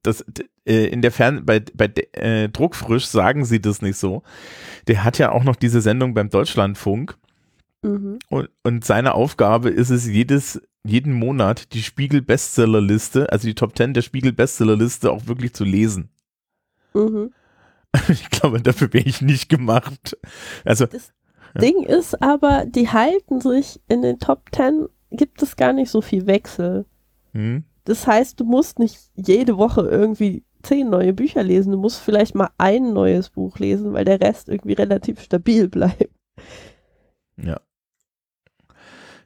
Das, 0.03 0.25
äh, 0.65 0.87
in 0.87 1.03
der 1.03 1.13
Fern, 1.13 1.45
bei, 1.45 1.61
bei 1.75 1.93
äh, 2.13 2.49
Druckfrisch 2.49 3.07
sagen 3.07 3.45
sie 3.45 3.61
das 3.61 3.83
nicht 3.83 3.97
so. 3.99 4.23
Der 4.89 5.05
hat 5.05 5.19
ja 5.19 5.31
auch 5.31 5.45
noch 5.45 5.57
diese 5.57 5.81
Sendung 5.81 6.15
beim 6.15 6.31
Deutschlandfunk 6.31 7.17
Mhm. 7.83 8.19
und, 8.29 8.51
und 8.63 8.85
seine 8.85 9.15
Aufgabe 9.15 9.71
ist 9.71 9.89
es, 9.89 10.07
jedes, 10.07 10.61
jeden 10.85 11.15
Monat 11.15 11.73
die 11.73 11.83
Spiegel-Bestsellerliste, 11.83 13.33
also 13.33 13.47
die 13.47 13.55
Top 13.55 13.75
10 13.77 13.95
der 13.95 14.03
Spiegel-Bestsellerliste 14.03 15.11
auch 15.11 15.27
wirklich 15.27 15.55
zu 15.55 15.65
lesen. 15.65 16.11
Mhm. 16.93 17.33
Ich 18.09 18.31
glaube, 18.31 18.61
dafür 18.61 18.93
wäre 18.93 19.07
ich 19.09 19.21
nicht 19.21 19.49
gemacht. 19.49 20.17
Also, 20.65 20.87
Das- 20.87 21.13
Ding 21.61 21.83
ist 21.83 22.23
aber, 22.23 22.65
die 22.65 22.89
halten 22.91 23.41
sich 23.41 23.81
in 23.89 24.03
den 24.03 24.19
Top 24.21 24.45
10 24.55 24.87
gibt 25.11 25.43
es 25.43 25.57
gar 25.57 25.73
nicht 25.73 25.91
so 25.91 26.01
viel 26.01 26.27
Wechsel. 26.29 26.87
Hm? 27.33 27.65
Das 27.85 28.07
heißt, 28.07 28.39
du 28.39 28.45
musst 28.45 28.79
nicht 28.79 29.11
jede 29.17 29.57
Woche 29.57 29.81
irgendwie 29.81 30.45
zehn 30.63 30.91
neue 30.91 31.13
Bücher 31.13 31.43
lesen. 31.43 31.73
Du 31.73 31.79
musst 31.79 31.99
vielleicht 32.01 32.37
mal 32.37 32.51
ein 32.59 32.93
neues 32.93 33.31
Buch 33.31 33.59
lesen, 33.59 33.93
weil 33.93 34.05
der 34.05 34.21
Rest 34.21 34.49
irgendwie 34.49 34.75
relativ 34.75 35.21
stabil 35.21 35.69
bleibt. 35.69 36.11
Ja. 37.37 37.61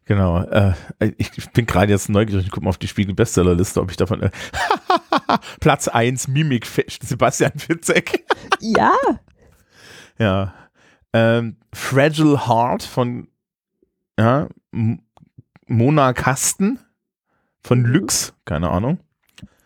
Genau. 0.07 0.43
Äh, 0.43 0.75
ich 1.17 1.31
bin 1.53 1.67
gerade 1.67 1.93
jetzt 1.93 2.09
neugierig 2.09 2.45
und 2.45 2.51
gucke 2.51 2.65
mal 2.65 2.71
auf 2.71 2.79
die 2.79 2.89
Spiegel-Bestsellerliste, 2.89 3.81
ob 3.81 3.91
ich 3.91 3.97
davon. 3.97 4.23
Äh, 4.23 4.31
Platz 5.61 5.89
1, 5.89 6.29
Mimik, 6.29 6.67
Sebastian 6.67 7.53
Fitzek. 7.59 8.25
Ja. 8.61 8.93
ja. 10.19 10.55
Ähm, 11.13 11.57
Fragile 11.73 12.47
Heart 12.47 12.83
von 12.83 13.29
ja, 14.19 14.49
Mona 15.67 16.13
Kasten 16.13 16.79
von 17.63 17.81
mhm. 17.81 17.87
Lux, 17.87 18.35
keine 18.45 18.71
Ahnung. 18.71 18.99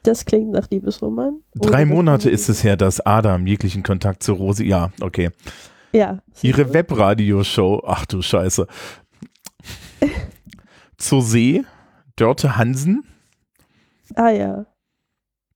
Das 0.05 0.25
klingt 0.25 0.53
nach 0.53 0.71
Liebesroman. 0.71 1.43
Drei 1.55 1.85
Monate 1.85 2.31
ist 2.31 2.49
es 2.49 2.63
her, 2.65 2.77
dass 2.77 3.01
Adam 3.01 3.47
jeglichen 3.47 3.83
Kontakt 3.83 4.23
zu 4.23 4.35
Rosi. 4.35 4.65
Ja, 4.65 4.91
okay. 5.01 5.31
Ja. 5.93 6.21
Ihre 6.43 6.73
Webradioshow. 6.73 7.83
Ach 7.87 8.07
du 8.07 8.23
Scheiße. 8.23 8.67
Zur 10.99 11.23
See, 11.23 11.65
Dörte 12.17 12.57
Hansen. 12.57 13.05
Ah 14.15 14.31
ja. 14.31 14.67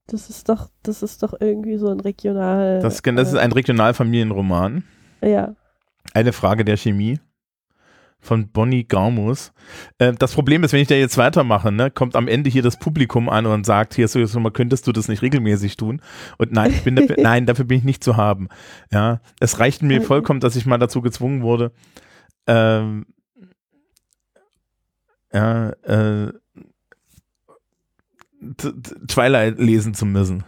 Das 0.07 0.31
ist 0.31 0.49
doch, 0.49 0.71
das 0.83 1.03
ist 1.03 1.23
doch 1.23 1.35
irgendwie 1.39 1.77
so 1.77 1.89
ein 1.89 2.01
regional. 2.01 2.81
Das, 2.81 3.03
das 3.03 3.29
ist 3.29 3.37
ein 3.37 3.53
Regionalfamilienroman. 3.53 4.85
Ja. 5.23 5.55
Eine 6.13 6.33
Frage 6.33 6.65
der 6.65 6.77
Chemie 6.77 7.19
von 8.23 8.49
Bonnie 8.49 8.85
Garmus. 8.85 9.53
Äh, 9.99 10.13
das 10.13 10.33
Problem 10.33 10.63
ist, 10.63 10.73
wenn 10.73 10.81
ich 10.81 10.89
da 10.89 10.95
jetzt 10.95 11.19
weitermache, 11.19 11.73
ne, 11.73 11.91
kommt 11.91 12.15
am 12.15 12.29
Ende 12.29 12.49
hier 12.49 12.63
das 12.63 12.79
Publikum 12.79 13.29
an 13.29 13.47
und 13.47 13.67
sagt, 13.67 13.95
hier 13.95 14.07
so, 14.07 14.41
mal 14.41 14.53
könntest 14.53 14.87
du 14.87 14.93
das 14.93 15.09
nicht 15.09 15.23
regelmäßig 15.23 15.77
tun? 15.77 16.01
Und 16.39 16.53
nein, 16.53 16.71
ich 16.71 16.85
bin 16.85 16.95
dafür, 16.95 17.17
nein, 17.21 17.47
dafür 17.47 17.65
bin 17.65 17.79
ich 17.79 17.85
nicht 17.85 18.05
zu 18.05 18.17
haben. 18.17 18.49
Ja, 18.93 19.21
es 19.41 19.59
reicht 19.59 19.83
mir 19.83 20.03
vollkommen, 20.03 20.41
dass 20.41 20.57
ich 20.57 20.67
mal 20.67 20.79
dazu 20.79 21.03
gezwungen 21.03 21.43
wurde, 21.43 21.73
ähm, 22.47 23.07
ja, 25.33 25.71
äh, 25.83 26.33
Twilight 29.09 29.59
lesen 29.59 29.95
zu 29.95 30.05
müssen. 30.05 30.45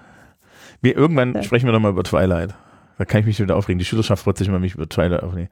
Wir, 0.81 0.97
irgendwann 0.97 1.35
ja. 1.35 1.43
sprechen 1.43 1.67
wir 1.67 1.73
doch 1.73 1.81
mal 1.81 1.91
über 1.91 2.03
Twilight. 2.03 2.55
Da 2.99 3.05
kann 3.05 3.21
ich 3.21 3.27
mich 3.27 3.41
wieder 3.41 3.57
aufregen. 3.57 3.79
Die 3.79 3.85
Schülerschaft 3.85 4.25
freut 4.25 4.39
sich 4.39 4.49
immer, 4.49 4.59
mich 4.59 4.75
über 4.75 4.89
Twilight 4.89 5.23
aufregen. 5.23 5.49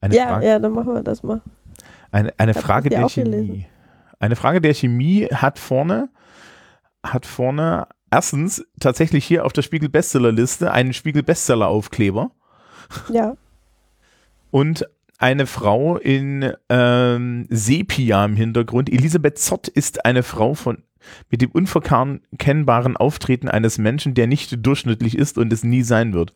Eine 0.00 0.14
ja, 0.14 0.26
Frage, 0.26 0.46
ja, 0.46 0.58
dann 0.58 0.72
machen 0.72 0.94
wir 0.94 1.02
das 1.02 1.22
mal. 1.22 1.40
Eine, 2.10 2.32
eine 2.38 2.54
Frage 2.54 2.90
der 2.90 3.08
Chemie. 3.08 3.30
Gelesen. 3.30 3.66
Eine 4.18 4.36
Frage 4.36 4.60
der 4.60 4.74
Chemie 4.74 5.26
hat 5.26 5.58
vorne, 5.58 6.08
hat 7.02 7.26
vorne 7.26 7.86
erstens 8.10 8.64
tatsächlich 8.80 9.24
hier 9.24 9.44
auf 9.44 9.52
der 9.52 9.62
Spiegel 9.62 9.88
Bestseller 9.88 10.32
Liste 10.32 10.72
einen 10.72 10.92
Spiegel 10.92 11.22
Bestseller 11.22 11.68
Aufkleber. 11.68 12.30
Ja. 13.10 13.36
Und 14.50 14.86
eine 15.18 15.46
Frau 15.46 15.96
in 15.96 16.52
ähm, 16.68 17.46
Sepia 17.48 18.24
im 18.24 18.36
Hintergrund. 18.36 18.90
Elisabeth 18.92 19.38
Zott 19.38 19.68
ist 19.68 20.04
eine 20.04 20.22
Frau 20.22 20.54
von 20.54 20.82
mit 21.30 21.40
dem 21.40 21.50
unverkennbaren 21.50 22.96
Auftreten 22.96 23.48
eines 23.48 23.78
Menschen, 23.78 24.14
der 24.14 24.26
nicht 24.26 24.66
durchschnittlich 24.66 25.16
ist 25.16 25.38
und 25.38 25.52
es 25.52 25.62
nie 25.62 25.82
sein 25.82 26.12
wird. 26.12 26.32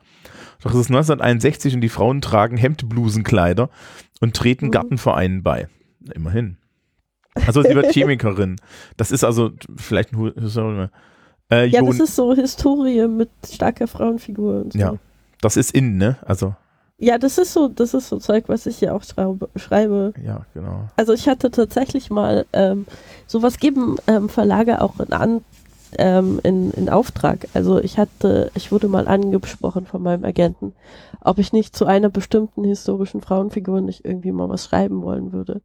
Doch 0.63 0.73
es 0.73 0.81
ist 0.81 0.91
1961 0.91 1.75
und 1.75 1.81
die 1.81 1.89
Frauen 1.89 2.21
tragen 2.21 2.57
Hemdblusenkleider 2.57 3.71
und 4.21 4.37
treten 4.37 4.67
mhm. 4.67 4.71
Gartenvereinen 4.71 5.43
bei. 5.43 5.69
Immerhin. 6.15 6.57
Also 7.47 7.63
sie 7.63 7.75
wird 7.75 7.87
Chemikerin. 7.93 8.57
Das 8.97 9.11
ist 9.11 9.25
also 9.25 9.51
vielleicht 9.77 10.13
ein 10.13 10.91
äh, 11.51 11.67
Ja, 11.67 11.83
das 11.83 12.01
ist 12.01 12.17
so 12.17 12.35
Historie 12.35 13.09
mit 13.09 13.31
starker 13.51 13.87
Frauenfigur. 13.87 14.63
Und 14.63 14.73
so. 14.75 14.79
Ja, 14.79 14.95
das 15.41 15.57
ist 15.57 15.73
in, 15.73 15.97
ne? 15.97 16.19
Also 16.23 16.55
ja, 17.01 17.17
das 17.17 17.39
ist 17.39 17.55
so, 17.55 17.69
das 17.69 17.95
ist 17.95 18.11
so 18.11 18.19
Zeug, 18.19 18.45
was 18.49 18.67
ich 18.67 18.77
hier 18.79 18.95
auch 18.95 19.03
schreibe. 19.57 20.13
Ja, 20.23 20.45
genau. 20.53 20.89
Also 20.97 21.15
ich 21.15 21.29
hatte 21.29 21.51
tatsächlich 21.51 22.11
mal 22.11 22.45
ähm, 22.53 22.87
sowas 23.27 23.59
geben 23.59 23.97
ähm, 24.07 24.29
Verlage 24.29 24.83
auch 24.83 25.01
in, 25.01 25.13
an, 25.15 25.41
ähm, 25.97 26.41
in, 26.43 26.71
in 26.73 26.91
Auftrag. 26.91 27.49
Also 27.55 27.81
ich 27.81 27.99
hatte, 27.99 28.51
ich 28.55 28.71
wurde 28.71 28.89
mal 28.89 29.09
angesprochen 29.09 29.87
von 29.87 30.03
meinem 30.03 30.27
Agenten, 30.27 30.75
ob 31.23 31.39
ich 31.39 31.55
nicht 31.55 31.75
zu 31.75 31.87
einer 31.87 32.11
bestimmten 32.11 32.65
historischen 32.65 33.23
Frauenfigur 33.23 33.81
nicht 33.81 34.05
irgendwie 34.05 34.33
mal 34.33 34.51
was 34.51 34.67
schreiben 34.67 35.03
wollen 35.03 35.33
würde. 35.33 35.63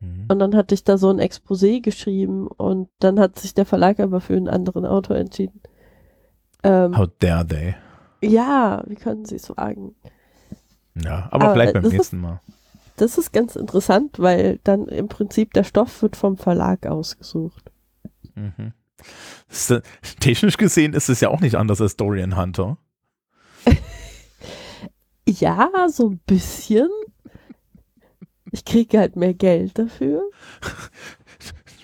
Mhm. 0.00 0.26
Und 0.28 0.38
dann 0.38 0.54
hatte 0.54 0.74
ich 0.74 0.84
da 0.84 0.98
so 0.98 1.08
ein 1.08 1.20
Exposé 1.20 1.80
geschrieben 1.80 2.48
und 2.48 2.90
dann 2.98 3.18
hat 3.18 3.38
sich 3.38 3.54
der 3.54 3.64
Verlag 3.64 3.98
aber 3.98 4.20
für 4.20 4.36
einen 4.36 4.48
anderen 4.48 4.84
Autor 4.84 5.16
entschieden. 5.16 5.62
Ähm, 6.62 6.98
How 6.98 7.08
dare 7.18 7.46
they? 7.46 7.74
Ja, 8.22 8.82
wie 8.86 8.96
können 8.96 9.24
sie 9.24 9.36
es 9.36 9.48
wagen? 9.56 9.94
Ja, 11.02 11.28
aber, 11.30 11.46
aber 11.46 11.52
vielleicht 11.52 11.74
beim 11.74 11.84
nächsten 11.84 12.18
Mal. 12.18 12.40
Das 12.96 13.18
ist 13.18 13.32
ganz 13.32 13.56
interessant, 13.56 14.18
weil 14.18 14.58
dann 14.64 14.86
im 14.88 15.08
Prinzip 15.08 15.52
der 15.52 15.64
Stoff 15.64 16.00
wird 16.02 16.16
vom 16.16 16.38
Verlag 16.38 16.86
ausgesucht. 16.86 17.70
Mhm. 18.34 18.72
Ist, 19.50 19.82
technisch 20.20 20.56
gesehen 20.56 20.94
ist 20.94 21.10
es 21.10 21.20
ja 21.20 21.28
auch 21.28 21.40
nicht 21.40 21.56
anders 21.56 21.80
als 21.80 21.96
Dorian 21.96 22.36
Hunter. 22.36 22.78
ja, 25.28 25.70
so 25.88 26.10
ein 26.10 26.20
bisschen. 26.26 26.88
Ich 28.52 28.64
kriege 28.64 28.98
halt 28.98 29.16
mehr 29.16 29.34
Geld 29.34 29.78
dafür. 29.78 30.22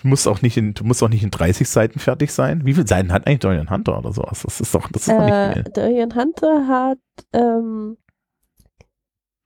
Du 0.01 0.07
musst 0.07 0.27
auch 0.27 0.41
nicht 0.41 0.57
in, 0.57 0.73
du 0.73 0.83
musst 0.83 1.03
auch 1.03 1.09
nicht 1.09 1.23
in 1.23 1.31
30 1.31 1.69
Seiten 1.69 1.99
fertig 1.99 2.31
sein. 2.31 2.65
Wie 2.65 2.73
viele 2.73 2.87
Seiten 2.87 3.11
hat 3.13 3.27
eigentlich 3.27 3.39
Dorian 3.39 3.69
Hunter 3.69 3.99
oder 3.99 4.11
sowas? 4.11 4.41
Das 4.43 4.59
ist 4.59 4.73
doch, 4.73 4.89
das 4.91 5.03
ist 5.03 5.09
äh, 5.09 5.17
doch 5.17 5.25
nicht 5.25 5.33
äh, 5.33 5.53
viel. 5.53 5.63
Dorian 5.73 6.15
Hunter 6.15 6.67
hat 6.67 6.97
ähm, 7.31 7.97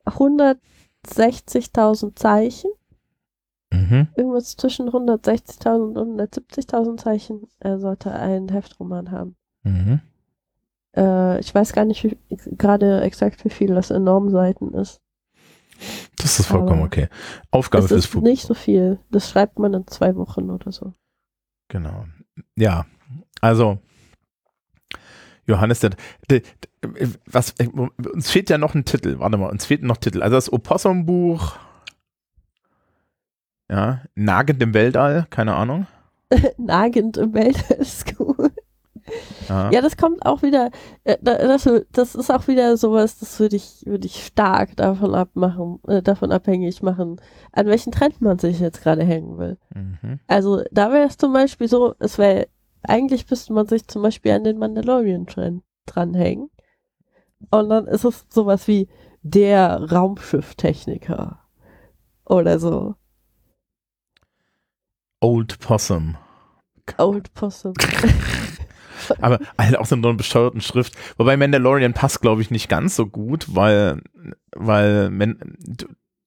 160.000 0.07 2.15
Zeichen. 2.15 2.71
Mhm. 3.71 4.07
Irgendwas 4.15 4.55
zwischen 4.55 4.89
160.000 4.89 5.99
und 5.99 6.19
170.000 6.19 6.97
Zeichen. 6.97 7.47
Er 7.59 7.79
sollte 7.79 8.13
einen 8.13 8.49
Heftroman 8.49 9.11
haben. 9.11 9.35
Mhm. 9.63 10.01
Äh, 10.95 11.39
ich 11.39 11.53
weiß 11.53 11.73
gar 11.73 11.85
nicht 11.85 12.17
gerade 12.29 13.01
exakt, 13.01 13.43
wie 13.45 13.49
viel 13.49 13.75
das 13.75 13.91
enorm 13.91 14.29
Seiten 14.29 14.73
ist. 14.73 15.01
Das 16.17 16.39
ist 16.39 16.47
vollkommen 16.47 16.79
Aber 16.79 16.87
okay. 16.87 17.07
Aufgabe 17.51 17.87
fürs 17.87 18.07
Publikum. 18.07 18.31
Nicht 18.31 18.47
so 18.47 18.53
viel. 18.53 18.99
Das 19.11 19.29
schreibt 19.29 19.59
man 19.59 19.73
in 19.73 19.85
zwei 19.87 20.15
Wochen 20.15 20.49
oder 20.49 20.71
so. 20.71 20.93
Genau. 21.67 22.05
Ja. 22.55 22.85
Also, 23.41 23.79
Johannes, 25.45 25.79
der, 25.79 25.91
der, 26.29 26.41
was, 27.25 27.55
uns 28.13 28.29
fehlt 28.29 28.49
ja 28.49 28.57
noch 28.57 28.75
ein 28.75 28.85
Titel. 28.85 29.19
Warte 29.19 29.37
mal, 29.37 29.49
uns 29.49 29.65
fehlt 29.65 29.83
noch 29.83 29.97
ein 29.97 30.01
Titel. 30.01 30.21
Also 30.21 30.35
das 30.35 30.51
Opossum-Buch, 30.51 31.57
ja, 33.69 34.01
Nagend 34.15 34.61
im 34.63 34.73
Weltall, 34.73 35.27
keine 35.29 35.55
Ahnung. 35.55 35.87
Nagend 36.57 37.17
im 37.17 37.33
Weltall 37.33 37.77
ist 37.77 38.13
cool. 38.19 38.51
Ja. 39.47 39.71
ja, 39.71 39.81
das 39.81 39.95
kommt 39.95 40.25
auch 40.25 40.41
wieder, 40.41 40.69
äh, 41.05 41.17
das, 41.21 41.69
das 41.93 42.15
ist 42.15 42.29
auch 42.29 42.47
wieder 42.49 42.75
sowas, 42.75 43.19
das 43.19 43.39
würde 43.39 43.55
ich, 43.55 43.83
würde 43.85 44.05
ich 44.05 44.25
stark 44.25 44.75
davon 44.75 45.15
abmachen, 45.15 45.79
äh, 45.87 46.01
davon 46.01 46.33
abhängig 46.33 46.81
machen, 46.81 47.21
an 47.53 47.67
welchen 47.67 47.93
Trend 47.93 48.19
man 48.21 48.37
sich 48.37 48.59
jetzt 48.59 48.81
gerade 48.81 49.05
hängen 49.05 49.37
will. 49.37 49.57
Mhm. 49.73 50.19
Also 50.27 50.63
da 50.71 50.91
wäre 50.91 51.07
es 51.07 51.15
zum 51.15 51.31
Beispiel 51.31 51.69
so, 51.69 51.95
es 51.99 52.17
wäre 52.17 52.47
eigentlich 52.83 53.29
müsste 53.29 53.53
man 53.53 53.67
sich 53.67 53.87
zum 53.87 54.01
Beispiel 54.01 54.31
an 54.31 54.43
den 54.43 54.57
Mandalorian-Trend 54.57 55.63
dranhängen. 55.85 56.49
Und 57.49 57.69
dann 57.69 57.87
ist 57.87 58.03
es 58.03 58.25
sowas 58.29 58.67
wie 58.67 58.87
der 59.21 59.91
Raumschifftechniker. 59.91 61.39
Oder 62.25 62.59
so. 62.59 62.95
Old 65.19 65.59
Possum. 65.59 66.17
Old 66.97 67.33
Possum. 67.33 67.73
Aber 69.21 69.39
halt 69.57 69.77
auch 69.77 69.85
so 69.85 69.95
einer 69.95 70.13
bescheuerten 70.13 70.61
Schrift. 70.61 70.93
Wobei 71.17 71.37
Mandalorian 71.37 71.93
passt, 71.93 72.21
glaube 72.21 72.41
ich, 72.41 72.51
nicht 72.51 72.67
ganz 72.67 72.95
so 72.95 73.05
gut, 73.05 73.45
weil, 73.55 74.01
weil 74.55 75.09
Man, 75.09 75.37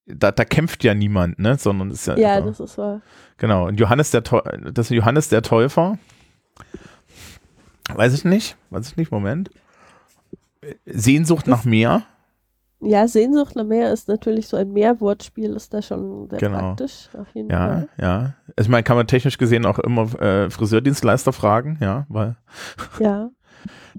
da, 0.07 0.33
da 0.33 0.45
kämpft 0.45 0.83
ja 0.85 0.95
niemand, 0.95 1.39
ne? 1.39 1.59
Sondern 1.59 1.91
ist 1.91 2.07
ja. 2.07 2.17
Ja, 2.17 2.35
also, 2.35 2.49
das 2.49 2.61
ist 2.61 2.79
wahr. 2.79 3.03
Genau. 3.37 3.67
Und 3.67 3.79
Johannes 3.79 4.11
der, 4.11 4.23
das 4.23 4.91
ist 4.91 4.97
Johannes 4.97 5.29
der 5.29 5.43
Täufer 5.43 5.99
Weiß 7.95 8.15
ich 8.15 8.25
nicht. 8.25 8.57
Weiß 8.71 8.89
ich 8.89 8.97
nicht. 8.97 9.11
Moment. 9.11 9.51
Sehnsucht 10.87 11.47
nach 11.47 11.65
mehr. 11.65 12.03
Ja, 12.83 13.07
Sehnsucht 13.07 13.57
nach 13.57 13.65
mehr 13.65 13.93
ist 13.93 14.09
natürlich 14.09 14.49
so 14.49 14.57
ein 14.57 14.73
Mehrwortspiel, 14.73 15.55
ist 15.55 15.75
da 15.75 15.83
schon 15.83 16.29
sehr 16.31 16.39
genau. 16.39 16.59
praktisch, 16.59 17.11
auf 17.13 17.27
jeden 17.35 17.51
ja, 17.51 17.59
Fall. 17.59 17.89
Ja, 18.01 18.35
Ich 18.59 18.69
meine, 18.69 18.83
kann 18.83 18.97
man 18.97 19.07
technisch 19.07 19.37
gesehen 19.37 19.67
auch 19.67 19.79
immer 19.79 20.21
äh, 20.21 20.49
Friseurdienstleister 20.49 21.33
fragen, 21.33 21.79
ja, 21.81 22.07
weil. 22.09 22.37
Ja. 22.99 23.31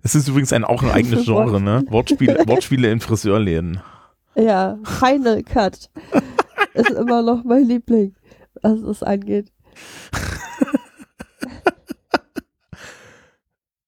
Es 0.01 0.15
ist 0.15 0.27
übrigens 0.27 0.51
ein, 0.53 0.63
auch 0.63 0.81
ein 0.81 0.89
eigenes 0.89 1.25
Genre, 1.25 1.61
ne? 1.61 1.83
Wortspiele, 1.89 2.47
Wortspiele 2.47 2.89
in 2.89 2.99
Friseurläden. 2.99 3.81
Ja, 4.33 4.79
Final 4.83 5.43
Cut 5.43 5.91
ist 6.73 6.89
immer 6.89 7.21
noch 7.21 7.43
mein 7.43 7.65
Liebling, 7.65 8.15
was 8.63 8.79
es 8.79 9.03
angeht. 9.03 9.51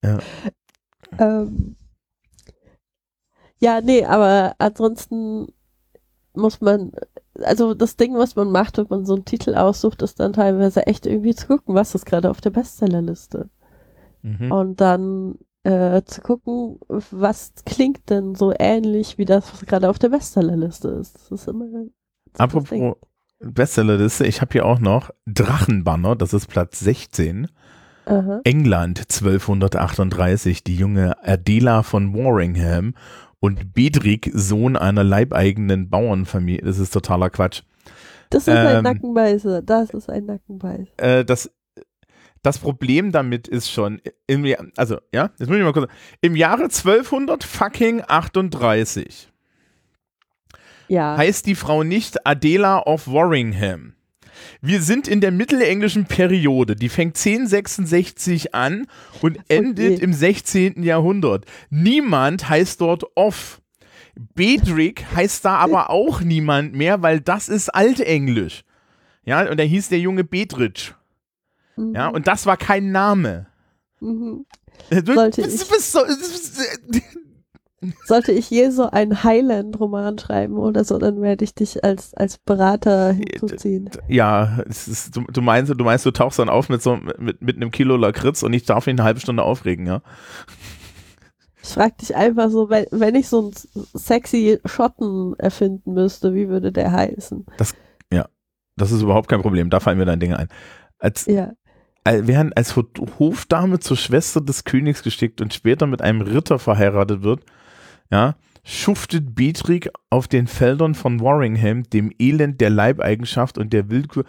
Ja. 0.04 0.18
Ähm, 1.18 1.76
ja, 3.64 3.80
nee, 3.80 4.04
aber 4.04 4.54
ansonsten 4.58 5.46
muss 6.34 6.60
man, 6.60 6.92
also 7.42 7.72
das 7.72 7.96
Ding, 7.96 8.14
was 8.14 8.36
man 8.36 8.50
macht, 8.50 8.76
wenn 8.76 8.86
man 8.90 9.06
so 9.06 9.14
einen 9.14 9.24
Titel 9.24 9.54
aussucht, 9.54 10.02
ist 10.02 10.20
dann 10.20 10.34
teilweise 10.34 10.86
echt 10.86 11.06
irgendwie 11.06 11.34
zu 11.34 11.46
gucken, 11.46 11.74
was 11.74 11.94
ist 11.94 12.04
gerade 12.04 12.28
auf 12.30 12.42
der 12.42 12.50
Bestsellerliste. 12.50 13.48
Mhm. 14.20 14.52
Und 14.52 14.80
dann 14.82 15.38
äh, 15.62 16.02
zu 16.04 16.20
gucken, 16.20 16.78
was 16.88 17.54
klingt 17.64 18.10
denn 18.10 18.34
so 18.34 18.52
ähnlich 18.58 19.16
wie 19.16 19.24
das, 19.24 19.50
was 19.50 19.64
gerade 19.64 19.88
auf 19.88 19.98
der 19.98 20.10
Bestsellerliste 20.10 20.88
ist. 20.88 21.14
Das 21.14 21.30
ist 21.30 21.48
immer. 21.48 21.66
Ding. 21.66 21.90
Apropos 22.36 22.96
Bestsellerliste, 23.38 24.26
ich 24.26 24.42
habe 24.42 24.52
hier 24.52 24.66
auch 24.66 24.78
noch 24.78 25.10
Drachenbanner, 25.26 26.16
das 26.16 26.34
ist 26.34 26.48
Platz 26.48 26.80
16. 26.80 27.48
Aha. 28.06 28.40
England 28.44 28.98
1238, 28.98 30.64
die 30.64 30.76
junge 30.76 31.16
Adela 31.26 31.82
von 31.82 32.14
Warringham 32.14 32.94
und 33.44 33.74
Bedrick, 33.74 34.30
Sohn 34.32 34.74
einer 34.74 35.04
leibeigenen 35.04 35.90
Bauernfamilie. 35.90 36.62
Das 36.62 36.78
ist 36.78 36.94
totaler 36.94 37.28
Quatsch. 37.28 37.60
Das 38.30 38.48
ist 38.48 38.56
ein 38.56 38.76
Ähm, 38.78 38.82
Nackenbeißer. 38.84 39.60
Das 39.60 39.90
ist 39.90 40.08
ein 40.08 40.24
Nackenbeißer. 40.24 40.86
Äh, 40.96 41.24
das, 41.26 41.50
das 42.42 42.56
Problem 42.56 43.12
damit 43.12 43.46
ist 43.46 43.70
schon, 43.70 44.00
im, 44.26 44.46
also, 44.78 44.96
ja, 45.12 45.30
jetzt 45.38 45.48
muss 45.48 45.58
ich 45.58 45.62
mal 45.62 45.74
kurz, 45.74 45.92
im 46.22 46.36
Jahre 46.36 46.62
1200 46.64 47.44
fucking 47.44 48.02
38 48.08 49.30
Ja. 50.88 51.14
heißt 51.18 51.44
die 51.44 51.54
Frau 51.54 51.82
nicht 51.82 52.26
Adela 52.26 52.78
of 52.86 53.08
Warringham. 53.08 53.92
Wir 54.60 54.80
sind 54.82 55.08
in 55.08 55.20
der 55.20 55.30
mittelenglischen 55.30 56.06
Periode, 56.06 56.76
die 56.76 56.88
fängt 56.88 57.16
1066 57.16 58.54
an 58.54 58.86
und 59.22 59.38
endet 59.48 60.00
im 60.00 60.12
16. 60.12 60.82
Jahrhundert. 60.82 61.44
Niemand 61.70 62.48
heißt 62.48 62.80
dort 62.80 63.04
Off. 63.16 63.60
Bedrick 64.34 65.04
heißt 65.14 65.44
da 65.44 65.56
aber 65.56 65.90
auch 65.90 66.20
niemand 66.20 66.74
mehr, 66.74 67.02
weil 67.02 67.20
das 67.20 67.48
ist 67.48 67.68
Altenglisch. 67.74 68.64
Ja, 69.24 69.48
und 69.50 69.58
da 69.58 69.64
hieß 69.64 69.88
der 69.88 69.98
junge 70.00 70.22
Bedritsch. 70.24 70.92
Mhm. 71.76 71.94
Ja, 71.94 72.08
und 72.08 72.26
das 72.26 72.46
war 72.46 72.56
kein 72.56 72.92
Name. 72.92 73.46
Mhm. 74.00 74.44
Du, 74.90 75.14
Sollte 75.14 75.42
bist- 75.42 75.62
ich- 75.62 75.68
bist 75.68 75.92
so- 75.92 76.04
Sollte 78.04 78.32
ich 78.32 78.50
je 78.50 78.70
so 78.70 78.90
einen 78.90 79.22
Highland-Roman 79.24 80.18
schreiben 80.18 80.56
oder 80.56 80.84
so, 80.84 80.98
dann 80.98 81.20
werde 81.22 81.44
ich 81.44 81.54
dich 81.54 81.84
als, 81.84 82.14
als 82.14 82.38
Berater 82.38 83.12
hinzuziehen. 83.12 83.90
Ja, 84.08 84.58
ist, 84.66 85.16
du, 85.16 85.22
du 85.32 85.42
meinst, 85.42 85.72
du 85.76 85.84
meinst, 85.84 86.06
du 86.06 86.10
tauchst 86.10 86.38
dann 86.38 86.48
auf 86.48 86.68
mit 86.68 86.82
so 86.82 86.96
mit, 87.18 87.42
mit 87.42 87.56
einem 87.56 87.70
Kilo 87.70 87.96
Lakritz 87.96 88.42
und 88.42 88.52
ich 88.52 88.64
darf 88.64 88.86
mich 88.86 88.94
eine 88.94 89.04
halbe 89.04 89.20
Stunde 89.20 89.42
aufregen, 89.42 89.86
ja. 89.86 90.02
Ich 91.62 91.70
frage 91.70 91.94
dich 92.00 92.14
einfach 92.14 92.50
so, 92.50 92.68
wenn, 92.68 92.86
wenn 92.90 93.14
ich 93.14 93.28
so 93.28 93.40
einen 93.40 93.52
sexy 93.94 94.60
Schotten 94.66 95.34
erfinden 95.38 95.94
müsste, 95.94 96.34
wie 96.34 96.48
würde 96.48 96.72
der 96.72 96.92
heißen? 96.92 97.46
Das 98.76 98.90
ist 98.90 99.02
überhaupt 99.02 99.28
kein 99.28 99.40
Problem, 99.40 99.70
da 99.70 99.78
fallen 99.78 99.98
mir 99.98 100.04
dann 100.04 100.18
Dinge 100.18 100.36
ein. 100.36 100.48
Als, 100.98 101.26
Ja. 101.26 101.52
als 102.02 102.26
während 102.26 102.56
als 102.56 102.74
Ho- 102.74 102.82
Hofdame 103.20 103.78
zur 103.78 103.96
Schwester 103.96 104.40
des 104.40 104.64
Königs 104.64 105.04
geschickt 105.04 105.40
und 105.40 105.54
später 105.54 105.86
mit 105.86 106.02
einem 106.02 106.22
Ritter 106.22 106.58
verheiratet 106.58 107.22
wird, 107.22 107.44
ja, 108.14 108.36
schuftet 108.62 109.34
Beatrix 109.34 109.88
auf 110.08 110.28
den 110.28 110.46
Feldern 110.46 110.94
von 110.94 111.20
Warringham 111.20 111.82
dem 111.82 112.12
Elend 112.16 112.60
der 112.60 112.70
Leibeigenschaft 112.70 113.58
und 113.58 113.72
der 113.72 113.90
Willkür. 113.90 114.24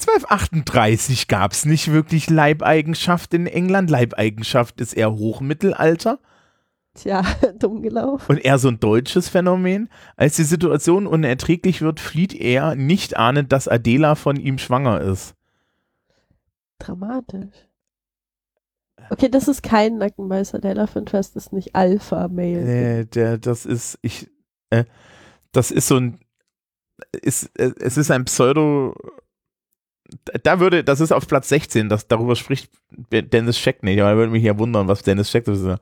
1238 0.00 1.28
gab 1.28 1.52
es 1.52 1.66
nicht 1.66 1.92
wirklich 1.92 2.30
Leibeigenschaft 2.30 3.34
in 3.34 3.46
England. 3.46 3.90
Leibeigenschaft 3.90 4.80
ist 4.80 4.94
eher 4.94 5.12
Hochmittelalter. 5.12 6.18
Tja, 6.94 7.22
dumm 7.58 7.82
gelaufen. 7.82 8.24
und 8.30 8.38
eher 8.38 8.58
so 8.58 8.68
ein 8.68 8.80
deutsches 8.80 9.28
Phänomen. 9.28 9.90
Als 10.16 10.36
die 10.36 10.44
Situation 10.44 11.06
unerträglich 11.06 11.82
wird, 11.82 12.00
flieht 12.00 12.32
er, 12.32 12.74
nicht 12.74 13.18
ahnend, 13.18 13.52
dass 13.52 13.68
Adela 13.68 14.14
von 14.14 14.36
ihm 14.36 14.56
schwanger 14.56 15.02
ist. 15.02 15.34
Dramatisch. 16.78 17.54
Okay, 19.12 19.28
das 19.28 19.46
ist 19.46 19.62
kein 19.62 19.98
Nackenbeißer. 19.98 20.58
Der 20.58 20.70
Elephant 20.70 21.10
Fest 21.10 21.36
ist 21.36 21.52
nicht 21.52 21.74
Alpha-Male. 21.74 23.00
Äh, 23.00 23.04
der, 23.04 23.36
das 23.36 23.66
ist, 23.66 23.98
ich, 24.00 24.30
äh, 24.70 24.84
das 25.52 25.70
ist 25.70 25.88
so 25.88 25.98
ein, 25.98 26.18
ist, 27.20 27.50
äh, 27.58 27.72
es 27.78 27.98
ist 27.98 28.10
ein 28.10 28.24
Pseudo, 28.24 28.94
da 30.42 30.60
würde, 30.60 30.82
das 30.82 31.00
ist 31.00 31.12
auf 31.12 31.28
Platz 31.28 31.50
16, 31.50 31.90
das, 31.90 32.08
darüber 32.08 32.36
spricht 32.36 32.72
Dennis 33.10 33.58
Scheck 33.58 33.82
nicht, 33.82 34.00
aber 34.00 34.08
er 34.08 34.16
würde 34.16 34.32
mich 34.32 34.44
ja 34.44 34.58
wundern, 34.58 34.88
was 34.88 35.02
Dennis 35.02 35.30
Scheck 35.30 35.44
das 35.44 35.60
ist. 35.60 35.78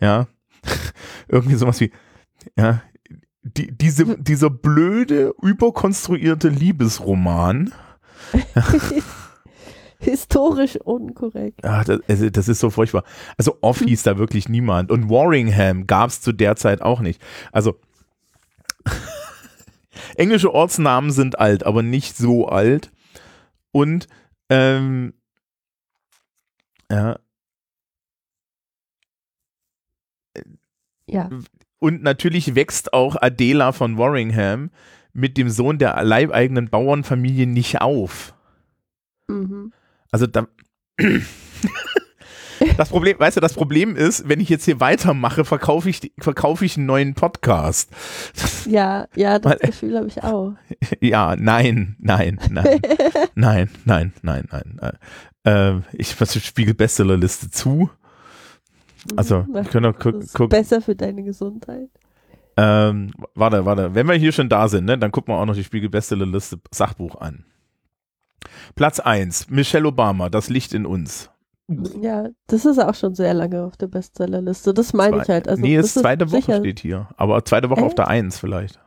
Ja, 0.00 0.28
irgendwie 1.28 1.56
sowas 1.56 1.80
wie, 1.80 1.90
ja, 2.56 2.80
die, 3.42 3.76
diese, 3.76 4.16
dieser 4.18 4.50
blöde, 4.50 5.34
überkonstruierte 5.42 6.48
Liebesroman, 6.48 7.74
Historisch 10.00 10.76
unkorrekt. 10.76 11.64
Ah, 11.64 11.82
das, 11.84 12.00
also 12.08 12.30
das 12.30 12.48
ist 12.48 12.60
so 12.60 12.70
furchtbar. 12.70 13.04
Also 13.36 13.58
Off 13.60 13.78
hieß 13.84 14.04
da 14.04 14.16
wirklich 14.18 14.48
niemand. 14.48 14.90
Und 14.90 15.10
Warringham 15.10 15.86
gab 15.86 16.10
es 16.10 16.20
zu 16.20 16.32
der 16.32 16.56
Zeit 16.56 16.82
auch 16.82 17.00
nicht. 17.00 17.20
Also 17.52 17.78
englische 20.16 20.54
Ortsnamen 20.54 21.10
sind 21.10 21.38
alt, 21.38 21.64
aber 21.64 21.82
nicht 21.82 22.16
so 22.16 22.46
alt. 22.48 22.90
Und 23.72 24.06
ähm, 24.50 25.14
ja, 26.90 27.18
Ja. 31.06 31.28
und 31.80 32.02
natürlich 32.02 32.54
wächst 32.54 32.92
auch 32.92 33.16
Adela 33.20 33.72
von 33.72 33.98
Warringham 33.98 34.70
mit 35.12 35.36
dem 35.36 35.48
Sohn 35.50 35.78
der 35.78 36.02
leibeigenen 36.04 36.68
Bauernfamilie 36.70 37.46
nicht 37.46 37.80
auf. 37.80 38.34
Mhm. 39.26 39.72
Also 40.10 40.26
da. 40.26 40.46
Das 42.76 42.88
Problem, 42.88 43.18
weißt 43.18 43.36
du, 43.36 43.40
das 43.40 43.54
Problem 43.54 43.96
ist, 43.96 44.28
wenn 44.28 44.40
ich 44.40 44.48
jetzt 44.48 44.64
hier 44.64 44.80
weitermache, 44.80 45.44
verkaufe 45.44 45.88
ich, 45.88 46.12
verkaufe 46.18 46.64
ich 46.64 46.76
einen 46.76 46.86
neuen 46.86 47.14
Podcast. 47.14 47.90
Ja, 48.66 49.06
ja, 49.14 49.38
das 49.38 49.60
Gefühl 49.60 49.96
habe 49.96 50.08
ich 50.08 50.22
auch. 50.22 50.54
Ja, 51.00 51.36
nein, 51.38 51.96
nein, 51.98 52.38
nein, 52.50 52.80
nein, 53.34 53.70
nein, 53.84 54.12
nein, 54.22 54.44
nein. 54.80 54.98
Äh, 55.44 55.80
ich 55.92 56.18
mache 56.18 56.32
die 56.32 56.40
Spiegel-Bestsellerliste 56.40 57.50
zu. 57.50 57.90
Also, 59.16 59.46
wir 59.52 59.64
können 59.64 59.92
doch 59.92 59.98
gucken. 59.98 60.48
besser 60.48 60.80
für 60.80 60.96
deine 60.96 61.22
Gesundheit. 61.22 61.88
ähm, 62.56 63.12
warte, 63.34 63.64
warte. 63.64 63.94
Wenn 63.94 64.08
wir 64.08 64.14
hier 64.14 64.32
schon 64.32 64.48
da 64.48 64.68
sind, 64.68 64.84
ne, 64.86 64.98
dann 64.98 65.12
gucken 65.12 65.32
wir 65.32 65.38
auch 65.38 65.46
noch 65.46 65.54
die 65.54 65.64
Spiegel-Bestsellerliste 65.64 66.58
Sachbuch 66.72 67.20
an. 67.20 67.44
Platz 68.74 69.00
1, 69.00 69.50
Michelle 69.50 69.86
Obama, 69.88 70.28
Das 70.28 70.48
Licht 70.48 70.72
in 70.74 70.86
uns. 70.86 71.30
Ja, 72.00 72.28
das 72.46 72.64
ist 72.64 72.78
auch 72.78 72.94
schon 72.94 73.14
sehr 73.14 73.34
lange 73.34 73.62
auf 73.64 73.76
der 73.76 73.88
Bestsellerliste. 73.88 74.72
Das 74.72 74.94
meine 74.94 75.16
Zwei- 75.16 75.22
ich 75.22 75.28
halt. 75.28 75.48
Also, 75.48 75.60
nee, 75.60 75.76
ist 75.76 75.94
zweite 75.94 76.30
Woche 76.30 76.40
sicher- 76.40 76.58
steht 76.60 76.80
hier. 76.80 77.08
Aber 77.18 77.44
zweite 77.44 77.68
Woche 77.68 77.82
auf 77.82 77.88
Echt? 77.88 77.98
der 77.98 78.08
1 78.08 78.38
vielleicht. 78.38 78.80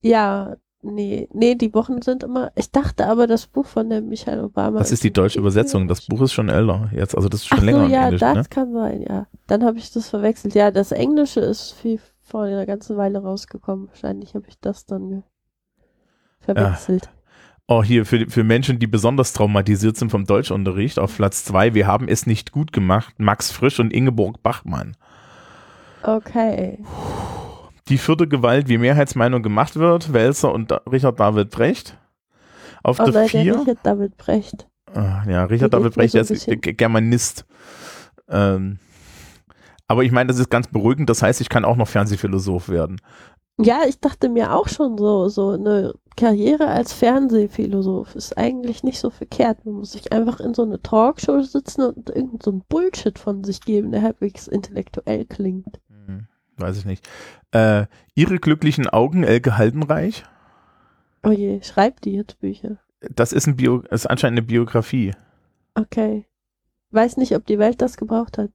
Ja, 0.00 0.56
nee, 0.80 1.28
nee, 1.34 1.54
die 1.54 1.74
Wochen 1.74 2.00
sind 2.00 2.22
immer. 2.22 2.50
Ich 2.54 2.70
dachte 2.70 3.06
aber, 3.08 3.26
das 3.26 3.46
Buch 3.46 3.66
von 3.66 3.90
der 3.90 4.00
Michelle 4.00 4.42
Obama. 4.44 4.78
Das 4.78 4.90
ist 4.90 5.04
die 5.04 5.12
deutsche 5.12 5.38
Übersetzung. 5.38 5.86
Das. 5.86 6.06
Buch 6.06 6.22
ist 6.22 6.32
schon 6.32 6.48
älter 6.48 6.88
jetzt. 6.94 7.14
Also 7.14 7.28
das 7.28 7.40
ist 7.40 7.46
schon 7.48 7.58
Ach 7.58 7.62
so, 7.62 7.66
länger 7.66 7.84
im 7.84 7.90
ja, 7.90 8.04
Englisch. 8.04 8.20
das 8.20 8.36
Ne? 8.36 8.44
kann 8.48 8.72
sein, 8.72 9.02
ja. 9.02 9.26
Dann 9.46 9.62
habe 9.64 9.76
ich 9.76 9.92
das 9.92 10.08
verwechselt. 10.08 10.54
Ja, 10.54 10.70
das 10.70 10.92
Englische 10.92 11.40
ist 11.40 11.72
viel 11.72 12.00
vor 12.22 12.44
einer 12.44 12.64
ganzen 12.64 12.96
Weile 12.96 13.18
rausgekommen. 13.18 13.88
Wahrscheinlich 13.88 14.34
habe 14.34 14.46
ich 14.48 14.58
das 14.60 14.86
dann 14.86 15.24
verwechselt. 16.40 17.10
Oh, 17.66 17.82
hier 17.82 18.04
für, 18.04 18.26
für 18.28 18.44
Menschen, 18.44 18.78
die 18.78 18.86
besonders 18.86 19.32
traumatisiert 19.32 19.96
sind 19.96 20.10
vom 20.10 20.26
Deutschunterricht, 20.26 20.98
auf 20.98 21.16
Platz 21.16 21.44
2, 21.46 21.72
wir 21.72 21.86
haben 21.86 22.08
es 22.08 22.26
nicht 22.26 22.52
gut 22.52 22.72
gemacht, 22.72 23.14
Max 23.18 23.50
Frisch 23.50 23.80
und 23.80 23.90
Ingeborg 23.92 24.42
Bachmann. 24.42 24.96
Okay. 26.02 26.78
Die 27.88 27.96
vierte 27.96 28.28
Gewalt, 28.28 28.68
wie 28.68 28.76
Mehrheitsmeinung 28.76 29.42
gemacht 29.42 29.76
wird, 29.76 30.12
Welser 30.12 30.52
und 30.52 30.70
da 30.70 30.82
Richard 30.90 31.18
David 31.18 31.50
Brecht. 31.50 31.96
Auf 32.82 33.00
Oh 33.00 33.04
der 33.04 33.14
nein, 33.14 33.28
der 33.32 33.42
4, 33.42 33.60
Richard 33.60 33.78
David 33.82 34.16
Brecht. 34.18 34.68
Ah, 34.94 35.22
ja, 35.26 35.44
Richard 35.44 35.72
David 35.72 35.94
Brecht, 35.94 36.12
so 36.12 36.18
der 36.18 36.22
ist 36.22 36.46
bisschen- 36.46 36.60
Germanist. 36.76 37.46
Ähm, 38.28 38.78
aber 39.88 40.02
ich 40.04 40.12
meine, 40.12 40.28
das 40.28 40.38
ist 40.38 40.50
ganz 40.50 40.66
beruhigend, 40.68 41.08
das 41.08 41.22
heißt, 41.22 41.40
ich 41.40 41.48
kann 41.48 41.64
auch 41.64 41.76
noch 41.76 41.88
Fernsehphilosoph 41.88 42.68
werden. 42.68 43.00
Ja, 43.60 43.82
ich 43.86 44.00
dachte 44.00 44.28
mir 44.28 44.54
auch 44.54 44.68
schon 44.68 44.98
so, 44.98 45.28
so 45.28 45.50
eine 45.50 45.94
Karriere 46.16 46.66
als 46.66 46.92
Fernsehphilosoph 46.92 48.14
ist 48.16 48.36
eigentlich 48.36 48.82
nicht 48.82 48.98
so 48.98 49.10
verkehrt. 49.10 49.64
Man 49.64 49.76
muss 49.76 49.92
sich 49.92 50.12
einfach 50.12 50.40
in 50.40 50.54
so 50.54 50.62
eine 50.62 50.82
Talkshow 50.82 51.40
sitzen 51.42 51.82
und 51.82 52.10
irgend 52.10 52.42
so 52.42 52.52
ein 52.52 52.64
Bullshit 52.68 53.18
von 53.18 53.44
sich 53.44 53.60
geben, 53.60 53.92
der 53.92 54.02
halbwegs 54.02 54.48
intellektuell 54.48 55.24
klingt. 55.24 55.80
weiß 56.56 56.78
ich 56.78 56.84
nicht. 56.84 57.08
Äh, 57.52 57.86
Ihre 58.14 58.38
glücklichen 58.38 58.88
Augen, 58.88 59.22
Elke 59.24 59.56
Haldenreich. 59.56 60.24
Oh 61.24 61.30
je, 61.30 61.62
schreibt 61.62 62.04
die 62.04 62.12
jetzt 62.12 62.40
Bücher? 62.40 62.78
Das 63.00 63.32
ist, 63.32 63.46
ein 63.46 63.56
Bio, 63.56 63.80
ist 63.90 64.06
anscheinend 64.06 64.38
eine 64.38 64.46
Biografie. 64.46 65.12
Okay. 65.74 66.26
Weiß 66.90 67.16
nicht, 67.16 67.34
ob 67.34 67.46
die 67.46 67.58
Welt 67.58 67.82
das 67.82 67.96
gebraucht 67.96 68.38
hat. 68.38 68.50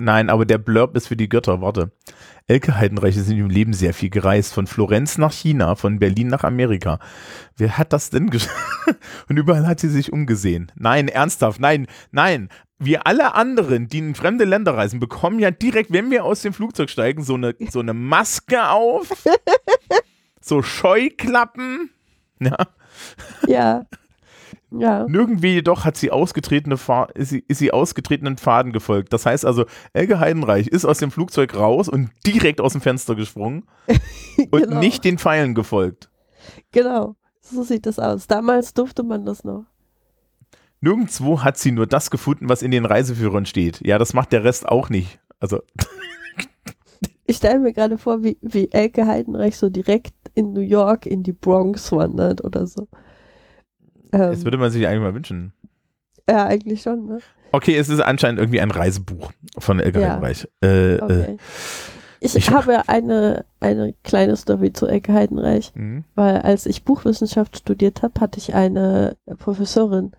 Nein, 0.00 0.30
aber 0.30 0.46
der 0.46 0.58
Blurb 0.58 0.96
ist 0.96 1.08
für 1.08 1.16
die 1.16 1.28
Götter. 1.28 1.60
Warte. 1.60 1.90
Elke 2.46 2.76
Heidenreich 2.76 3.16
ist 3.16 3.28
in 3.28 3.36
ihrem 3.36 3.50
Leben 3.50 3.72
sehr 3.72 3.92
viel 3.92 4.10
gereist. 4.10 4.54
Von 4.54 4.68
Florenz 4.68 5.18
nach 5.18 5.32
China, 5.32 5.74
von 5.74 5.98
Berlin 5.98 6.28
nach 6.28 6.44
Amerika. 6.44 7.00
Wer 7.56 7.76
hat 7.76 7.92
das 7.92 8.08
denn 8.08 8.30
geschafft? 8.30 8.54
Und 9.28 9.38
überall 9.38 9.66
hat 9.66 9.80
sie 9.80 9.88
sich 9.88 10.12
umgesehen. 10.12 10.70
Nein, 10.76 11.08
ernsthaft, 11.08 11.60
nein, 11.60 11.88
nein. 12.12 12.48
Wir 12.78 13.08
alle 13.08 13.34
anderen, 13.34 13.88
die 13.88 13.98
in 13.98 14.14
fremde 14.14 14.44
Länder 14.44 14.76
reisen, 14.76 15.00
bekommen 15.00 15.40
ja 15.40 15.50
direkt, 15.50 15.92
wenn 15.92 16.12
wir 16.12 16.24
aus 16.24 16.42
dem 16.42 16.52
Flugzeug 16.52 16.90
steigen, 16.90 17.24
so 17.24 17.34
eine, 17.34 17.56
so 17.68 17.80
eine 17.80 17.92
Maske 17.92 18.68
auf. 18.68 19.08
so 20.40 20.62
Scheuklappen. 20.62 21.90
Ja. 22.38 22.56
Ja. 23.48 23.82
Ja. 24.70 25.06
Nirgendwie 25.08 25.54
jedoch 25.54 25.84
hat 25.84 25.96
sie 25.96 26.10
ausgetretene 26.10 26.76
Fahr 26.76 27.14
ist, 27.16 27.30
sie, 27.30 27.44
ist 27.48 27.58
sie 27.58 27.72
ausgetretenen 27.72 28.36
Pfaden 28.36 28.72
gefolgt. 28.72 29.12
Das 29.12 29.24
heißt 29.24 29.46
also, 29.46 29.64
Elke 29.94 30.20
Heidenreich 30.20 30.68
ist 30.68 30.84
aus 30.84 30.98
dem 30.98 31.10
Flugzeug 31.10 31.56
raus 31.56 31.88
und 31.88 32.10
direkt 32.26 32.60
aus 32.60 32.72
dem 32.72 32.82
Fenster 32.82 33.14
gesprungen 33.14 33.64
und 34.50 34.64
Genau. 34.64 34.78
nicht 34.78 35.04
den 35.04 35.18
Pfeilen 35.18 35.54
gefolgt. 35.54 36.10
Genau. 36.72 37.16
So 37.40 37.62
sieht 37.62 37.86
das 37.86 37.98
aus. 37.98 38.26
Damals 38.26 38.74
durfte 38.74 39.02
man 39.02 39.24
das 39.24 39.42
noch. 39.42 39.64
Nirgendwo 40.80 41.42
hat 41.42 41.56
sie 41.56 41.72
nur 41.72 41.86
das 41.86 42.10
gefunden, 42.10 42.48
was 42.48 42.62
in 42.62 42.70
den 42.70 42.84
Reiseführern 42.84 43.46
steht. 43.46 43.80
Ja, 43.86 43.98
das 43.98 44.12
macht 44.12 44.32
der 44.32 44.44
Rest 44.44 44.68
auch 44.68 44.90
nicht. 44.90 45.18
Also, 45.40 45.60
Ich 47.30 47.36
stelle 47.36 47.58
mir 47.58 47.74
gerade 47.74 47.98
vor, 47.98 48.22
wie, 48.22 48.38
wie 48.40 48.70
Elke 48.72 49.06
Heidenreich 49.06 49.58
so 49.58 49.68
direkt 49.68 50.14
in 50.34 50.54
New 50.54 50.62
York 50.62 51.04
in 51.04 51.22
die 51.22 51.34
Bronx 51.34 51.92
wandert 51.92 52.42
oder 52.42 52.66
so. 52.66 52.88
Das 54.10 54.38
Ähm, 54.38 54.44
würde 54.44 54.58
man 54.58 54.70
sich 54.70 54.86
eigentlich 54.86 55.02
mal 55.02 55.14
wünschen. 55.14 55.52
ja, 56.28 56.46
eigentlich 56.46 56.82
schon, 56.82 57.06
ne? 57.06 57.18
Okay, 57.52 57.76
es 57.76 57.88
ist 57.88 58.00
anscheinend 58.00 58.38
irgendwie 58.40 58.60
ein 58.60 58.70
Reisebuch 58.70 59.32
von 59.58 59.80
Elke 59.80 60.00
Ja. 60.00 60.10
Heidenreich. 60.14 60.46
Äh, 60.62 60.96
äh, 60.96 61.02
Okay. 61.02 61.36
Ich, 62.20 62.34
ich- 62.34 62.50
habe 62.50 62.88
eine, 62.88 63.44
eine 63.60 63.94
kleine 64.02 64.36
Story 64.36 64.72
zu 64.72 64.86
Elke 64.86 65.12
Heidenreich, 65.12 65.72
hm. 65.74 66.04
weil 66.16 66.38
als 66.38 66.66
ich 66.66 66.84
Buchwissenschaft 66.84 67.56
studiert 67.58 68.02
habe, 68.02 68.20
hatte 68.20 68.38
ich 68.38 68.54
eine 68.54 69.16
Professorin, 69.38 70.10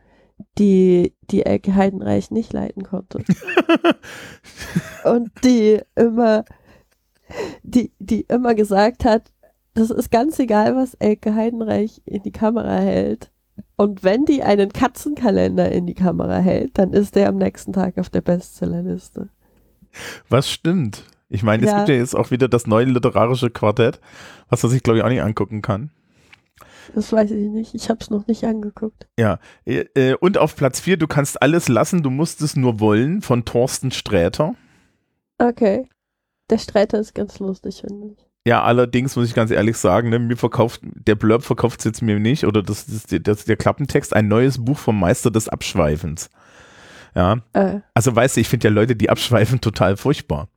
die 0.57 1.13
die 1.29 1.45
Elke 1.45 1.75
Heidenreich 1.75 2.31
nicht 2.31 2.53
leiten 2.53 2.83
konnte. 2.83 3.19
Und 5.03 5.31
die 5.43 5.79
immer, 5.95 6.45
die, 7.63 7.91
die 7.99 8.21
immer 8.21 8.55
gesagt 8.55 9.05
hat, 9.05 9.31
das 9.73 9.89
ist 9.91 10.09
ganz 10.11 10.39
egal, 10.39 10.75
was 10.75 10.93
Elke 10.95 11.35
Heidenreich 11.35 12.01
in 12.05 12.23
die 12.23 12.31
Kamera 12.31 12.77
hält. 12.77 13.31
Und 13.75 14.03
wenn 14.03 14.25
die 14.25 14.43
einen 14.43 14.71
Katzenkalender 14.73 15.71
in 15.71 15.85
die 15.87 15.93
Kamera 15.95 16.37
hält, 16.37 16.77
dann 16.77 16.93
ist 16.93 17.15
der 17.15 17.29
am 17.29 17.37
nächsten 17.37 17.73
Tag 17.73 17.97
auf 17.97 18.09
der 18.09 18.21
Bestsellerliste. 18.21 19.29
Was 20.29 20.49
stimmt? 20.49 21.03
Ich 21.29 21.43
meine, 21.43 21.63
es 21.63 21.71
Ja. 21.71 21.77
gibt 21.77 21.89
ja 21.89 21.95
jetzt 21.95 22.15
auch 22.15 22.31
wieder 22.31 22.47
das 22.47 22.67
neue 22.67 22.85
literarische 22.85 23.49
Quartett, 23.49 23.99
was 24.49 24.63
man 24.63 24.71
sich, 24.71 24.83
glaube 24.83 24.99
ich, 24.99 25.03
auch 25.05 25.09
nicht 25.09 25.21
angucken 25.21 25.61
kann. 25.61 25.91
Das 26.95 27.11
weiß 27.13 27.29
ich 27.31 27.49
nicht. 27.49 27.75
Ich 27.75 27.89
habe 27.89 27.99
es 28.01 28.09
noch 28.09 28.25
nicht 28.25 28.43
angeguckt. 28.45 29.07
Ja, 29.17 29.39
äh, 29.65 29.85
äh, 29.93 30.15
und 30.15 30.39
auf 30.39 30.55
Platz 30.55 30.79
4, 30.79 30.97
du 30.97 31.05
kannst 31.07 31.41
alles 31.41 31.67
lassen, 31.69 32.01
du 32.01 32.09
musst 32.09 32.41
es 32.41 32.55
nur 32.55 32.79
wollen, 32.79 33.21
von 33.21 33.45
Thorsten 33.45 33.91
Sträter. 33.91 34.55
Okay. 35.37 35.87
Der 36.49 36.57
Streiter 36.57 36.99
ist 36.99 37.13
ganz 37.13 37.37
lustig, 37.39 37.81
finde 37.81 38.07
ich. 38.17 38.25
Ja, 38.47 38.63
allerdings 38.63 39.15
muss 39.15 39.27
ich 39.27 39.35
ganz 39.35 39.51
ehrlich 39.51 39.77
sagen, 39.77 40.09
ne, 40.09 40.17
mir 40.17 40.37
verkauft, 40.37 40.81
der 40.83 41.15
Blurb 41.15 41.43
verkauft 41.43 41.79
es 41.79 41.85
jetzt 41.85 42.01
mir 42.01 42.19
nicht, 42.19 42.45
oder 42.45 42.63
das, 42.63 42.85
das, 42.85 43.05
das, 43.21 43.45
der 43.45 43.57
Klappentext, 43.57 44.15
ein 44.15 44.27
neues 44.27 44.63
Buch 44.63 44.77
vom 44.77 44.99
Meister 44.99 45.29
des 45.29 45.49
Abschweifens. 45.49 46.29
Ja, 47.15 47.37
Äh, 47.53 47.79
also 47.93 48.15
weißt 48.15 48.37
du, 48.37 48.41
ich 48.41 48.47
finde 48.47 48.69
ja 48.69 48.73
Leute, 48.73 48.95
die 48.95 49.09
abschweifen, 49.09 49.61
total 49.61 49.97
furchtbar. 49.97 50.47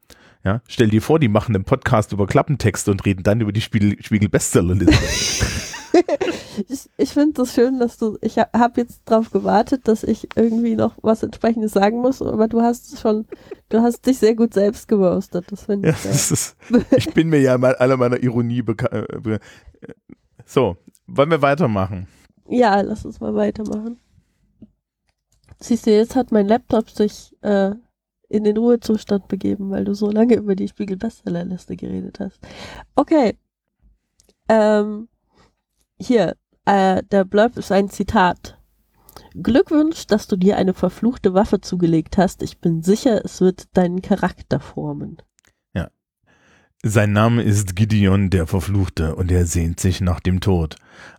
Ja, 0.44 0.60
stell 0.68 0.88
dir 0.88 1.02
vor, 1.02 1.18
die 1.18 1.28
machen 1.28 1.54
einen 1.54 1.64
Podcast 1.64 2.12
über 2.12 2.26
Klappentexte 2.26 2.90
und 2.90 3.04
reden 3.04 3.22
dann 3.22 3.40
über 3.40 3.52
die 3.52 3.60
Spiegel, 3.60 3.96
Spiegel-Bestsellerliste. 4.02 5.46
ich 6.68 6.88
ich 6.96 7.10
finde 7.10 7.34
das 7.34 7.54
schön, 7.54 7.78
dass 7.78 7.98
du. 7.98 8.18
Ich 8.20 8.38
ha 8.38 8.48
habe 8.54 8.80
jetzt 8.80 9.02
darauf 9.04 9.30
gewartet, 9.30 9.88
dass 9.88 10.02
ich 10.04 10.28
irgendwie 10.36 10.74
noch 10.76 10.96
was 11.02 11.22
entsprechendes 11.22 11.72
sagen 11.72 12.00
muss, 12.00 12.22
aber 12.22 12.48
du 12.48 12.62
hast 12.62 12.92
es 12.92 13.00
schon. 13.00 13.26
Du 13.68 13.80
hast 13.82 14.06
dich 14.06 14.18
sehr 14.18 14.34
gut 14.34 14.54
selbst 14.54 14.88
geroastet. 14.88 15.50
Das 15.50 15.64
finde 15.64 15.88
Ja, 15.88 15.94
ich. 15.94 16.04
ist, 16.04 16.56
ich 16.96 17.12
bin 17.14 17.28
mir 17.28 17.40
ja 17.40 17.58
mal 17.58 17.74
aller 17.76 17.96
meiner 17.96 18.22
Ironie 18.22 18.62
bekannt. 18.62 19.08
So, 20.44 20.76
wollen 21.06 21.30
wir 21.30 21.42
weitermachen? 21.42 22.08
Ja, 22.48 22.80
lass 22.80 23.04
uns 23.04 23.20
mal 23.20 23.34
weitermachen. 23.34 23.98
Siehst 25.60 25.86
du, 25.86 25.90
jetzt 25.92 26.16
hat 26.16 26.32
mein 26.32 26.48
Laptop 26.48 26.90
sich 26.90 27.36
äh, 27.42 27.72
in 28.28 28.44
den 28.44 28.56
Ruhezustand 28.56 29.28
begeben, 29.28 29.70
weil 29.70 29.84
du 29.84 29.94
so 29.94 30.10
lange 30.10 30.34
über 30.36 30.56
die 30.56 30.68
Spiegel-Bestsellerliste 30.68 31.76
geredet 31.76 32.18
hast. 32.20 32.40
Okay. 32.96 33.38
Ähm, 34.48 35.08
hier, 36.02 36.36
äh, 36.64 37.02
der 37.10 37.24
Blurb 37.24 37.56
ist 37.56 37.72
ein 37.72 37.88
Zitat. 37.88 38.58
Glückwunsch, 39.34 40.06
dass 40.06 40.26
du 40.26 40.36
dir 40.36 40.56
eine 40.56 40.74
verfluchte 40.74 41.34
Waffe 41.34 41.60
zugelegt 41.60 42.18
hast. 42.18 42.42
Ich 42.42 42.58
bin 42.58 42.82
sicher, 42.82 43.24
es 43.24 43.40
wird 43.40 43.76
deinen 43.76 44.02
Charakter 44.02 44.60
formen. 44.60 45.18
Sein 46.84 47.12
Name 47.12 47.42
ist 47.44 47.76
Gideon 47.76 48.28
der 48.28 48.48
Verfluchte 48.48 49.14
und 49.14 49.30
er 49.30 49.46
sehnt 49.46 49.78
sich 49.78 50.00
nach 50.00 50.18
dem 50.18 50.40
Tod. 50.40 50.74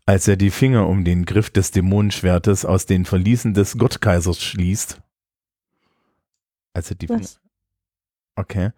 Als 0.05 0.27
er 0.27 0.35
die 0.35 0.51
Finger 0.51 0.89
um 0.89 1.05
den 1.05 1.23
Griff 1.23 1.49
des 1.49 1.71
Dämonenschwertes 1.71 2.65
aus 2.65 2.85
den 2.85 3.05
Verliesen 3.05 3.53
des 3.53 3.77
Gottkaisers 3.77 4.41
schließt. 4.41 5.01
Als 6.73 6.89
er 6.89 6.97
die 6.97 7.07
Finger, 7.07 7.21
Was? 7.21 7.39
okay. 8.35 8.71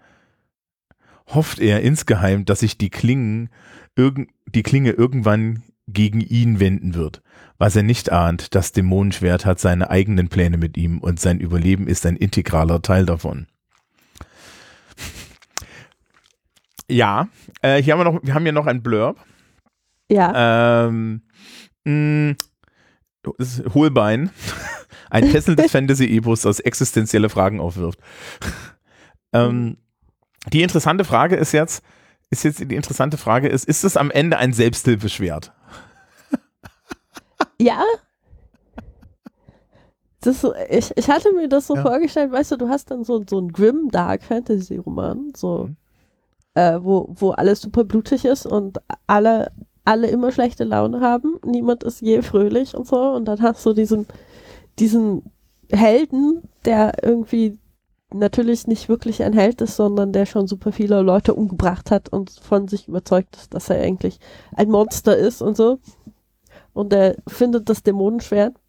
Hofft 1.26 1.58
er 1.58 1.82
insgeheim, 1.82 2.46
dass 2.46 2.60
sich 2.60 2.78
die 2.78 2.92
Klingen, 2.92 3.50
irgend, 3.96 4.30
die 4.46 4.62
Klinge 4.62 4.92
irgendwann 4.92 5.64
gegen 5.88 6.22
ihn 6.22 6.60
wenden 6.60 6.96
wird. 6.96 7.22
Was 7.58 7.76
er 7.76 7.84
nicht 7.84 8.12
ahnt, 8.12 8.56
das 8.56 8.72
Dämonenschwert 8.72 9.46
hat 9.46 9.60
seine 9.60 9.90
eigenen 9.90 10.28
Pläne 10.30 10.58
mit 10.58 10.78
ihm 10.78 11.00
und 11.00 11.20
sein 11.20 11.40
Überleben 11.40 11.88
ist 11.88 12.06
ein 12.06 12.16
integraler 12.18 12.82
Teil 12.82 13.06
davon. 13.06 13.48
Ja, 16.90 17.28
äh, 17.62 17.82
hier 17.82 17.94
haben 17.94 18.00
wir 18.00 18.12
noch, 18.12 18.20
wir 18.24 18.34
haben 18.34 18.44
hier 18.44 18.52
noch 18.52 18.68
ein 18.68 18.84
Blurb. 18.84 19.18
Ja, 20.10 20.86
Ähm, 20.88 21.22
mh, 21.84 22.36
ist 23.38 23.64
Hohlbein. 23.74 24.30
Ein 25.10 25.30
fesselndes 25.30 25.72
Fantasy-Epos, 25.72 26.42
das 26.42 26.60
existenzielle 26.60 27.30
Fragen 27.30 27.60
aufwirft. 27.60 28.00
ähm, 29.34 29.78
die 30.52 30.62
interessante 30.62 31.06
Frage 31.06 31.36
ist 31.36 31.52
jetzt, 31.54 31.84
ist 32.30 32.44
jetzt 32.44 32.60
die 32.60 32.76
interessante 32.76 33.18
Frage 33.18 33.48
ist, 33.48 33.66
ist 33.66 33.84
es 33.84 33.98
am 33.98 34.12
Ende 34.12 34.38
ein 34.38 34.52
Selbsthilfeschwert? 34.54 35.54
Ja. 37.60 37.84
Das, 40.22 40.44
ich, 40.70 40.92
ich 40.96 41.10
hatte 41.10 41.32
mir 41.34 41.48
das 41.48 41.68
so 41.68 41.76
Ja. 41.76 41.82
vorgestellt, 41.84 42.32
weißt 42.32 42.52
du, 42.54 42.58
du 42.58 42.70
hast 42.70 42.90
dann 42.90 43.04
so, 43.04 43.24
so 43.30 43.38
einen 43.38 43.52
grim 43.52 43.90
Dark 43.92 44.24
Fantasy 44.24 44.78
Roman, 44.78 45.34
so, 45.36 45.66
Mhm. 45.66 45.76
äh, 46.56 46.84
wo, 46.84 47.08
wo 47.16 47.32
alles 47.32 47.62
super 47.62 47.84
blutig 47.84 48.26
ist 48.26 48.46
und 48.48 48.80
alle, 49.06 49.52
alle 49.84 50.08
immer 50.08 50.32
schlechte 50.32 50.64
Laune 50.64 51.00
haben. 51.02 51.40
Niemand 51.46 51.84
ist 51.84 52.02
je 52.02 52.22
fröhlich 52.24 52.76
und 52.76 52.88
so. 52.88 52.98
Und 53.12 53.26
dann 53.26 53.42
hast 53.42 53.64
du 53.66 53.74
diesen, 53.74 54.08
diesen 54.80 55.32
Helden, 55.72 56.42
der 56.66 57.04
irgendwie 57.04 57.60
natürlich 58.12 58.66
nicht 58.66 58.90
wirklich 58.90 59.22
ein 59.22 59.34
Held 59.34 59.62
ist, 59.62 59.76
sondern 59.76 60.12
der 60.14 60.26
schon 60.26 60.48
super 60.48 60.72
viele 60.72 61.02
Leute 61.02 61.36
umgebracht 61.36 61.92
hat 61.92 62.10
und 62.10 62.32
von 62.32 62.68
sich 62.68 62.88
überzeugt 62.88 63.36
ist, 63.36 63.54
dass 63.54 63.70
er 63.70 63.82
eigentlich 63.82 64.20
ein 64.56 64.70
Monster 64.70 65.16
ist 65.18 65.42
und 65.42 65.56
so. 65.58 65.80
Und 66.76 66.92
er 66.92 67.16
findet 67.26 67.70
das 67.70 67.84
Dämonenschwert. 67.84 68.60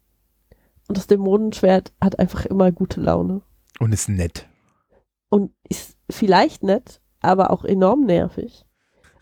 Und 0.87 0.97
das 0.97 1.07
Dämonenschwert 1.07 1.91
hat 2.01 2.17
einfach 2.19 2.45
immer 2.45 2.71
gute 2.71 3.01
Laune. 3.01 3.41
Und 3.79 3.93
ist 3.93 4.07
nett. 4.07 4.47
Und 5.29 5.51
ist 5.67 5.97
vielleicht 6.09 6.63
nett, 6.63 7.01
aber 7.19 7.51
auch 7.51 7.65
enorm 7.65 8.05
nervig. 8.05 8.65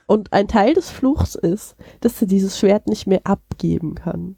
Und 0.05 0.31
ein 0.33 0.47
Teil 0.47 0.75
des 0.75 0.91
Fluchs 0.91 1.33
ist, 1.33 1.75
dass 2.01 2.21
er 2.21 2.27
dieses 2.27 2.59
Schwert 2.59 2.87
nicht 2.87 3.07
mehr 3.07 3.21
abgeben 3.23 3.95
kann. 3.95 4.37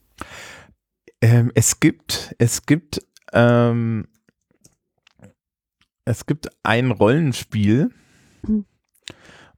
Ähm, 1.19 1.51
es 1.53 1.81
gibt, 1.81 2.33
es 2.37 2.65
gibt, 2.65 3.05
ähm, 3.33 4.07
es 6.05 6.25
gibt 6.25 6.47
ein 6.63 6.91
Rollenspiel, 6.91 7.89
Hm. 8.45 8.65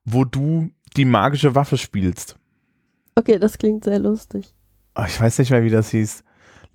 wo 0.04 0.26
du 0.26 0.72
die 0.98 1.06
magische 1.06 1.54
Waffe 1.54 1.78
spielst. 1.78 2.40
Okay, 3.14 3.38
das 3.38 3.60
klingt 3.60 3.84
sehr 3.84 4.00
lustig. 4.00 4.56
Ah, 4.94 5.06
ich 5.08 5.20
weiß 5.20 5.40
nicht 5.40 5.52
mehr, 5.52 5.64
wie 5.64 5.70
das 5.70 5.90
hieß. 5.92 6.24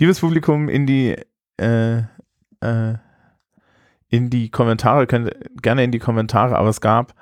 Liebes 0.01 0.21
Publikum, 0.21 0.69
in 0.69 0.87
die, 0.87 1.17
äh, 1.61 1.99
äh, 2.61 2.95
in 4.09 4.31
die 4.31 4.51
Kommentare, 4.51 5.07
könnt 5.07 5.33
gerne 5.63 5.85
in 5.85 5.91
die 5.93 5.99
Kommentare, 5.99 6.57
aber 6.57 6.69
es 6.69 6.81
gab 6.81 7.15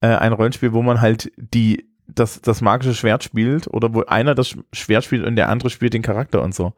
äh, 0.00 0.08
ein 0.08 0.32
Rollenspiel, 0.32 0.72
wo 0.72 0.82
man 0.82 1.00
halt 1.00 1.32
die, 1.36 1.88
das, 2.06 2.40
das 2.42 2.60
magische 2.60 2.94
Schwert 2.94 3.24
spielt 3.24 3.68
oder 3.68 3.94
wo 3.94 4.02
einer 4.04 4.34
das 4.34 4.56
Schwert 4.72 5.04
spielt 5.04 5.24
und 5.24 5.36
der 5.36 5.48
andere 5.48 5.70
spielt 5.70 5.94
den 5.94 6.02
Charakter 6.02 6.42
und 6.42 6.54
so. 6.54 6.72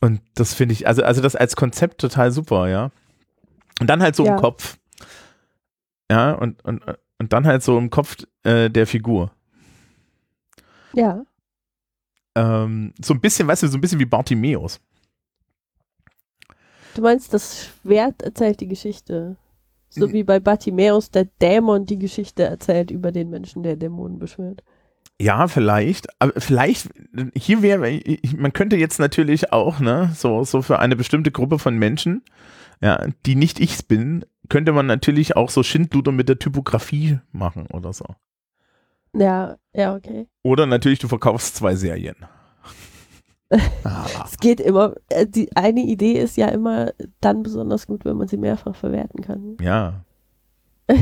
Und 0.00 0.20
das 0.34 0.52
finde 0.52 0.72
ich, 0.72 0.86
also, 0.86 1.02
also 1.04 1.22
das 1.22 1.36
als 1.36 1.54
Konzept 1.56 2.00
total 2.00 2.32
super, 2.32 2.68
ja. 2.68 2.90
Und 3.80 3.88
dann 3.88 4.02
halt 4.02 4.16
so 4.16 4.24
Ja. 4.26 4.32
im 4.32 4.40
Kopf. 4.40 4.76
Ja, 6.10 6.32
und, 6.32 6.62
und, 6.64 6.82
und 7.18 7.32
dann 7.32 7.46
halt 7.46 7.62
so 7.62 7.78
im 7.78 7.88
Kopf 7.90 8.16
äh, 8.42 8.68
der 8.68 8.86
Figur. 8.86 9.30
Ja. 10.92 11.22
Ähm, 12.34 12.94
so 13.02 13.14
ein 13.14 13.20
bisschen, 13.20 13.46
weißt 13.48 13.62
du, 13.62 13.68
so 13.68 13.78
ein 13.78 13.80
bisschen 13.80 14.00
wie 14.00 14.06
Bartimeus. 14.06 14.80
Du 16.94 17.02
meinst, 17.02 17.32
das 17.32 17.66
Schwert 17.66 18.22
erzählt 18.22 18.60
die 18.60 18.68
Geschichte. 18.68 19.36
So 19.94 20.10
wie 20.10 20.24
bei 20.24 20.40
Bartimäus 20.40 21.10
der 21.10 21.26
Dämon 21.42 21.84
die 21.84 21.98
Geschichte 21.98 22.44
erzählt 22.44 22.90
über 22.90 23.12
den 23.12 23.28
Menschen, 23.28 23.62
der 23.62 23.76
Dämonen 23.76 24.18
beschwört. 24.18 24.62
Ja, 25.20 25.48
vielleicht, 25.48 26.08
aber 26.18 26.32
vielleicht, 26.40 26.88
hier 27.36 27.60
wäre, 27.60 28.00
man 28.36 28.54
könnte 28.54 28.76
jetzt 28.76 28.98
natürlich 28.98 29.52
auch, 29.52 29.80
ne, 29.80 30.10
so, 30.16 30.44
so 30.44 30.62
für 30.62 30.78
eine 30.78 30.96
bestimmte 30.96 31.30
Gruppe 31.30 31.58
von 31.58 31.76
Menschen, 31.76 32.22
ja, 32.80 33.06
die 33.26 33.34
nicht 33.34 33.60
ich 33.60 33.86
bin, 33.86 34.24
könnte 34.48 34.72
man 34.72 34.86
natürlich 34.86 35.36
auch 35.36 35.50
so 35.50 35.62
Schindluder 35.62 36.10
mit 36.10 36.28
der 36.28 36.38
Typografie 36.38 37.18
machen 37.30 37.66
oder 37.66 37.92
so. 37.92 38.06
Ja, 39.14 39.56
ja, 39.74 39.94
okay. 39.94 40.26
Oder 40.42 40.66
natürlich, 40.66 40.98
du 40.98 41.08
verkaufst 41.08 41.56
zwei 41.56 41.74
Serien. 41.74 42.16
ah, 43.84 44.06
Es 44.24 44.38
geht 44.38 44.60
immer, 44.60 44.94
äh, 45.10 45.26
die 45.26 45.54
eine 45.54 45.82
Idee 45.82 46.14
ist 46.14 46.36
ja 46.36 46.48
immer 46.48 46.92
dann 47.20 47.42
besonders 47.42 47.86
gut, 47.86 48.04
wenn 48.04 48.16
man 48.16 48.28
sie 48.28 48.38
mehrfach 48.38 48.74
verwerten 48.74 49.22
kann. 49.22 49.56
ja, 49.60 50.04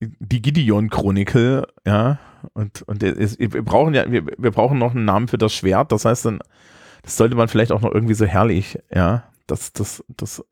die 0.00 0.42
Gideon-Chronicle, 0.42 1.66
ja, 1.86 2.18
und, 2.54 2.82
und 2.82 3.02
es, 3.02 3.38
wir 3.38 3.62
brauchen 3.62 3.94
ja, 3.94 4.10
wir, 4.10 4.26
wir 4.26 4.50
brauchen 4.50 4.78
noch 4.78 4.94
einen 4.94 5.04
Namen 5.04 5.28
für 5.28 5.38
das 5.38 5.52
Schwert, 5.52 5.92
das 5.92 6.04
heißt 6.04 6.24
dann, 6.24 6.40
das 7.02 7.16
sollte 7.16 7.36
man 7.36 7.48
vielleicht 7.48 7.72
auch 7.72 7.82
noch 7.82 7.92
irgendwie 7.92 8.14
so 8.14 8.24
herrlich, 8.24 8.78
ja, 8.94 9.24
das, 9.46 9.72
das, 9.72 10.04
das, 10.08 10.44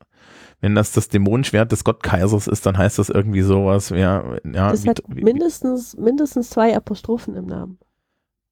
wenn 0.61 0.75
das 0.75 0.91
das 0.91 1.07
Dämonenschwert 1.07 1.71
des 1.71 1.83
Gottkaisers 1.83 2.47
ist, 2.47 2.65
dann 2.65 2.77
heißt 2.77 2.99
das 2.99 3.09
irgendwie 3.09 3.41
sowas, 3.41 3.89
ja, 3.89 4.23
ja, 4.43 4.71
Das 4.71 4.83
wie, 4.83 4.89
hat 4.89 5.01
wie, 5.07 5.23
mindestens, 5.23 5.95
mindestens 5.95 6.49
zwei 6.49 6.75
Apostrophen 6.75 7.35
im 7.35 7.45
Namen. 7.45 7.79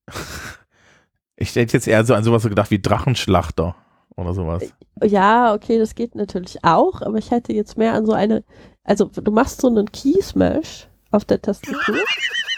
ich 1.36 1.56
hätte 1.56 1.74
jetzt 1.74 1.88
eher 1.88 2.06
so 2.06 2.14
an 2.14 2.24
sowas 2.24 2.44
so 2.44 2.50
gedacht 2.50 2.72
wie 2.72 2.82
Drachenschlachter 2.82 3.76
oder 4.16 4.34
sowas. 4.34 4.64
Ja, 5.04 5.54
okay, 5.54 5.78
das 5.78 5.96
geht 5.96 6.16
natürlich 6.16 6.64
auch, 6.64 7.02
aber 7.02 7.18
ich 7.18 7.32
hätte 7.32 7.54
jetzt 7.54 7.78
mehr 7.78 7.94
an 7.94 8.06
so 8.06 8.14
eine, 8.14 8.44
also 8.84 9.06
du 9.06 9.32
machst 9.32 9.62
so 9.62 9.68
einen 9.68 9.92
Key-Smash 9.92 10.88
auf 11.12 11.26
der 11.26 11.42
Tastatur 11.42 12.04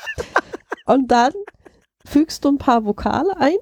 und 0.85 1.09
dann 1.11 1.33
fügst 2.05 2.45
du 2.45 2.49
ein 2.49 2.57
paar 2.59 2.85
Vokale 2.85 3.35
ein 3.37 3.57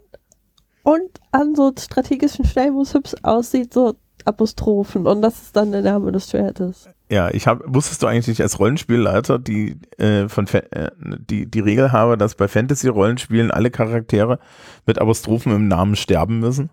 und 0.84 1.20
an 1.32 1.56
so 1.56 1.74
strategischen 1.78 2.46
Stellen, 2.46 2.76
wo 2.76 2.82
es 2.82 2.94
hübsch 2.94 3.16
aussieht, 3.24 3.74
so 3.74 3.96
Apostrophen 4.28 5.08
und 5.08 5.22
das 5.22 5.42
ist 5.42 5.56
dann 5.56 5.72
der 5.72 5.82
Name 5.82 6.12
des 6.12 6.30
Schwertes. 6.30 6.90
Ja, 7.10 7.30
ich 7.30 7.48
habe, 7.48 7.64
wusstest 7.68 8.04
du 8.04 8.08
eigentlich 8.08 8.42
als 8.42 8.60
Rollenspielleiter 8.60 9.40
die 9.40 9.80
äh, 9.98 10.28
von 10.28 10.46
äh, 10.48 10.90
die 11.00 11.46
die 11.50 11.60
Regel 11.62 11.92
habe, 11.94 12.18
dass 12.18 12.36
bei 12.36 12.48
Fantasy-Rollenspielen 12.48 13.50
alle 13.52 13.72
Charaktere 13.72 14.40
mit 14.86 15.00
Apostrophen 15.00 15.54
im 15.56 15.68
Namen 15.68 15.96
sterben 15.96 16.40
müssen? 16.40 16.70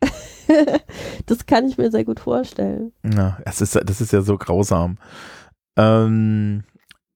Das 1.26 1.46
kann 1.46 1.66
ich 1.66 1.78
mir 1.78 1.90
sehr 1.90 2.04
gut 2.04 2.20
vorstellen. 2.20 2.92
Ja, 3.04 3.38
das 3.44 3.60
ist 3.60 3.74
das 3.76 4.00
ist 4.00 4.12
ja 4.12 4.20
so 4.22 4.36
grausam. 4.36 4.98
Ähm, 5.76 6.64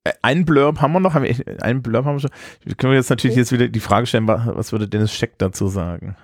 äh, 0.04 0.12
einen 0.22 0.44
Blurb 0.46 0.80
haben 0.80 0.92
wir 0.92 1.00
noch, 1.00 1.12
haben 1.14 1.24
wir 1.24 1.62
einen 1.62 1.82
Blurb 1.82 2.04
haben 2.06 2.14
wir 2.16 2.20
schon. 2.20 2.76
Können 2.76 2.92
wir 2.92 2.98
jetzt 2.98 3.10
natürlich 3.10 3.36
jetzt 3.36 3.52
wieder 3.52 3.68
die 3.68 3.80
Frage 3.80 4.06
stellen, 4.06 4.26
wa- 4.28 4.52
was 4.54 4.72
würde 4.72 4.88
Dennis 4.88 5.12
Scheck 5.12 5.38
dazu 5.38 5.66
sagen? 5.66 6.16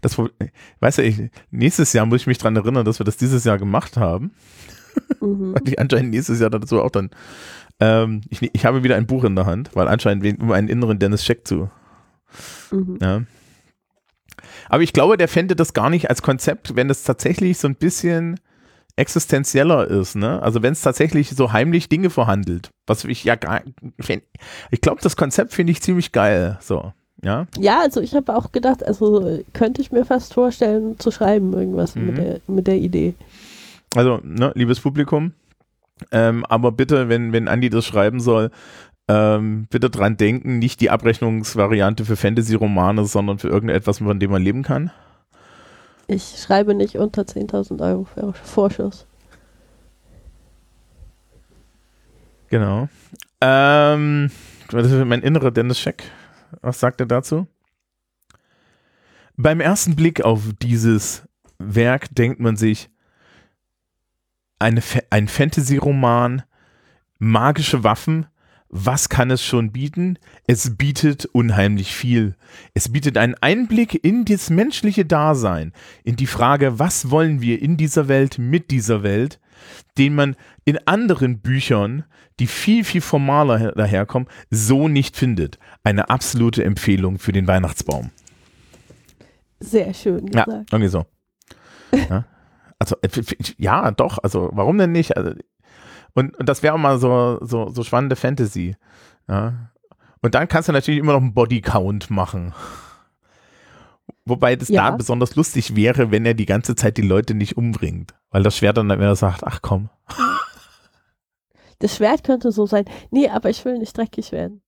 Das, 0.00 0.18
weißt 0.80 0.98
du, 0.98 1.02
ich, 1.02 1.30
nächstes 1.50 1.92
Jahr 1.92 2.06
muss 2.06 2.22
ich 2.22 2.26
mich 2.26 2.38
dran 2.38 2.56
erinnern, 2.56 2.84
dass 2.84 3.00
wir 3.00 3.04
das 3.04 3.16
dieses 3.16 3.44
Jahr 3.44 3.58
gemacht 3.58 3.96
haben. 3.96 4.32
Mhm. 5.20 5.54
Weil 5.54 5.62
ich 5.68 5.78
anscheinend 5.78 6.10
nächstes 6.10 6.40
Jahr 6.40 6.50
dazu 6.50 6.82
auch 6.82 6.90
dann. 6.90 7.10
Ähm, 7.78 8.22
ich, 8.28 8.42
ich 8.52 8.64
habe 8.64 8.82
wieder 8.82 8.96
ein 8.96 9.06
Buch 9.06 9.22
in 9.22 9.36
der 9.36 9.46
Hand, 9.46 9.70
weil 9.74 9.86
anscheinend 9.86 10.40
um 10.40 10.50
einen 10.50 10.68
inneren 10.68 10.98
Dennis 10.98 11.24
Scheck 11.24 11.46
zu. 11.46 11.70
Mhm. 12.72 12.98
Ja. 13.00 13.22
Aber 14.68 14.82
ich 14.82 14.92
glaube, 14.92 15.16
der 15.16 15.28
fände 15.28 15.54
das 15.54 15.74
gar 15.74 15.90
nicht 15.90 16.10
als 16.10 16.22
Konzept, 16.22 16.74
wenn 16.74 16.90
es 16.90 17.04
tatsächlich 17.04 17.58
so 17.58 17.68
ein 17.68 17.76
bisschen 17.76 18.40
existenzieller 18.96 19.86
ist, 19.88 20.16
ne? 20.16 20.42
Also 20.42 20.62
wenn 20.62 20.72
es 20.72 20.82
tatsächlich 20.82 21.30
so 21.30 21.52
heimlich 21.52 21.88
Dinge 21.88 22.10
verhandelt, 22.10 22.70
was 22.86 23.04
ich 23.04 23.24
ja 23.24 23.34
gar, 23.36 23.62
ich 24.70 24.80
glaube, 24.80 25.00
das 25.02 25.16
Konzept 25.16 25.54
finde 25.54 25.72
ich 25.72 25.80
ziemlich 25.80 26.12
geil, 26.12 26.58
so, 26.60 26.92
ja. 27.22 27.46
Ja, 27.58 27.80
also 27.80 28.00
ich 28.00 28.14
habe 28.14 28.34
auch 28.34 28.52
gedacht, 28.52 28.84
also 28.84 29.40
könnte 29.52 29.80
ich 29.82 29.92
mir 29.92 30.04
fast 30.04 30.34
vorstellen, 30.34 30.98
zu 30.98 31.10
schreiben, 31.10 31.52
irgendwas 31.52 31.94
Mhm. 31.94 32.06
mit, 32.06 32.18
der, 32.18 32.40
mit 32.46 32.66
der 32.66 32.76
Idee. 32.76 33.14
Also, 33.94 34.20
ne, 34.22 34.52
liebes 34.54 34.80
Publikum, 34.80 35.32
ähm, 36.12 36.44
aber 36.46 36.72
bitte, 36.72 37.08
wenn, 37.08 37.32
wenn 37.32 37.48
Andi 37.48 37.70
das 37.70 37.84
schreiben 37.84 38.20
soll, 38.20 38.50
ähm, 39.08 39.66
bitte 39.70 39.90
dran 39.90 40.16
denken, 40.16 40.58
nicht 40.60 40.80
die 40.80 40.90
Abrechnungsvariante 40.90 42.04
für 42.04 42.14
Fantasy-Romane, 42.16 43.04
sondern 43.06 43.38
für 43.38 43.48
irgendetwas, 43.48 43.98
von 43.98 44.20
dem 44.20 44.30
man 44.30 44.42
leben 44.42 44.62
kann. 44.62 44.92
Ich 46.06 46.36
schreibe 46.40 46.74
nicht 46.74 46.96
unter 46.96 47.22
10.000 47.22 47.80
Euro 47.82 48.04
für 48.04 48.32
Vorschuss. 48.32 49.06
Genau. 52.50 52.88
Ähm, 53.40 54.30
das 54.70 54.90
ist 54.90 55.04
mein 55.04 55.22
innerer 55.22 55.50
Dennis 55.50 55.78
Scheck. 55.78 56.04
Was 56.62 56.80
sagt 56.80 57.00
er 57.00 57.06
dazu? 57.06 57.46
Beim 59.36 59.60
ersten 59.60 59.96
Blick 59.96 60.22
auf 60.22 60.42
dieses 60.60 61.28
Werk 61.58 62.14
denkt 62.14 62.40
man 62.40 62.56
sich, 62.56 62.90
eine, 64.58 64.82
ein 65.08 65.28
Fantasy-Roman, 65.28 66.42
magische 67.18 67.82
Waffen, 67.82 68.26
was 68.68 69.08
kann 69.08 69.32
es 69.32 69.44
schon 69.44 69.72
bieten? 69.72 70.16
Es 70.46 70.76
bietet 70.76 71.26
unheimlich 71.26 71.92
viel. 71.92 72.36
Es 72.72 72.92
bietet 72.92 73.18
einen 73.18 73.34
Einblick 73.34 74.04
in 74.04 74.24
das 74.24 74.48
menschliche 74.48 75.04
Dasein, 75.04 75.72
in 76.04 76.14
die 76.14 76.28
Frage, 76.28 76.78
was 76.78 77.10
wollen 77.10 77.40
wir 77.40 77.60
in 77.60 77.76
dieser 77.76 78.06
Welt, 78.06 78.38
mit 78.38 78.70
dieser 78.70 79.02
Welt, 79.02 79.40
den 79.98 80.14
man 80.14 80.36
in 80.70 80.78
anderen 80.86 81.40
Büchern, 81.40 82.04
die 82.38 82.46
viel, 82.46 82.84
viel 82.84 83.00
formaler 83.00 83.58
her- 83.58 83.72
daherkommen, 83.72 84.28
so 84.50 84.88
nicht 84.88 85.16
findet. 85.16 85.58
Eine 85.84 86.10
absolute 86.10 86.64
Empfehlung 86.64 87.18
für 87.18 87.32
den 87.32 87.46
Weihnachtsbaum. 87.46 88.10
Sehr 89.58 89.92
schön 89.92 90.26
Ja, 90.28 90.44
gesagt. 90.44 90.72
irgendwie 90.72 90.88
so. 90.88 91.04
Ja, 91.92 92.24
also, 92.78 92.96
äh, 93.02 93.08
ja, 93.58 93.90
doch, 93.90 94.18
also 94.22 94.48
warum 94.52 94.78
denn 94.78 94.92
nicht? 94.92 95.16
Also, 95.16 95.32
und, 96.14 96.36
und 96.38 96.48
das 96.48 96.62
wäre 96.62 96.78
mal 96.78 96.98
so, 96.98 97.38
so, 97.42 97.68
so 97.68 97.82
spannende 97.82 98.16
Fantasy. 98.16 98.76
Ja. 99.28 99.70
Und 100.22 100.34
dann 100.34 100.48
kannst 100.48 100.68
du 100.68 100.72
natürlich 100.72 101.00
immer 101.00 101.12
noch 101.12 101.20
einen 101.20 101.34
Bodycount 101.34 102.10
machen. 102.10 102.52
Wobei 104.24 104.54
das 104.56 104.68
Ja. 104.68 104.90
da 104.90 104.96
besonders 104.96 105.34
lustig 105.36 105.76
wäre, 105.76 106.10
wenn 106.10 106.24
er 106.26 106.34
die 106.34 106.46
ganze 106.46 106.74
Zeit 106.74 106.96
die 106.96 107.02
Leute 107.02 107.34
nicht 107.34 107.56
umbringt. 107.56 108.14
Weil 108.30 108.42
das 108.42 108.56
Schwert 108.56 108.76
dann 108.76 108.88
immer 108.90 109.16
sagt, 109.16 109.44
ach 109.44 109.60
komm. 109.62 109.88
Das 111.80 111.96
Schwert 111.96 112.22
könnte 112.24 112.52
so 112.52 112.66
sein. 112.66 112.84
Nee, 113.10 113.28
aber 113.28 113.50
ich 113.50 113.64
will 113.64 113.78
nicht 113.78 113.96
dreckig 113.96 114.32
werden. 114.32 114.62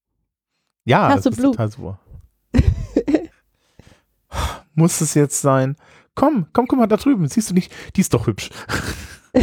Ja, 0.84 1.08
Hast 1.08 1.26
das 1.26 1.34
ist 1.34 1.40
Blut? 1.40 1.52
total 1.52 1.70
super. 1.70 2.00
Muss 4.74 5.00
es 5.00 5.14
jetzt 5.14 5.40
sein? 5.40 5.76
Komm, 6.14 6.46
komm, 6.52 6.66
guck 6.66 6.78
mal 6.78 6.86
da 6.86 6.96
drüben. 6.96 7.28
Siehst 7.28 7.50
du 7.50 7.54
nicht? 7.54 7.72
Die 7.94 8.00
ist 8.00 8.12
doch 8.12 8.26
hübsch. 8.26 8.50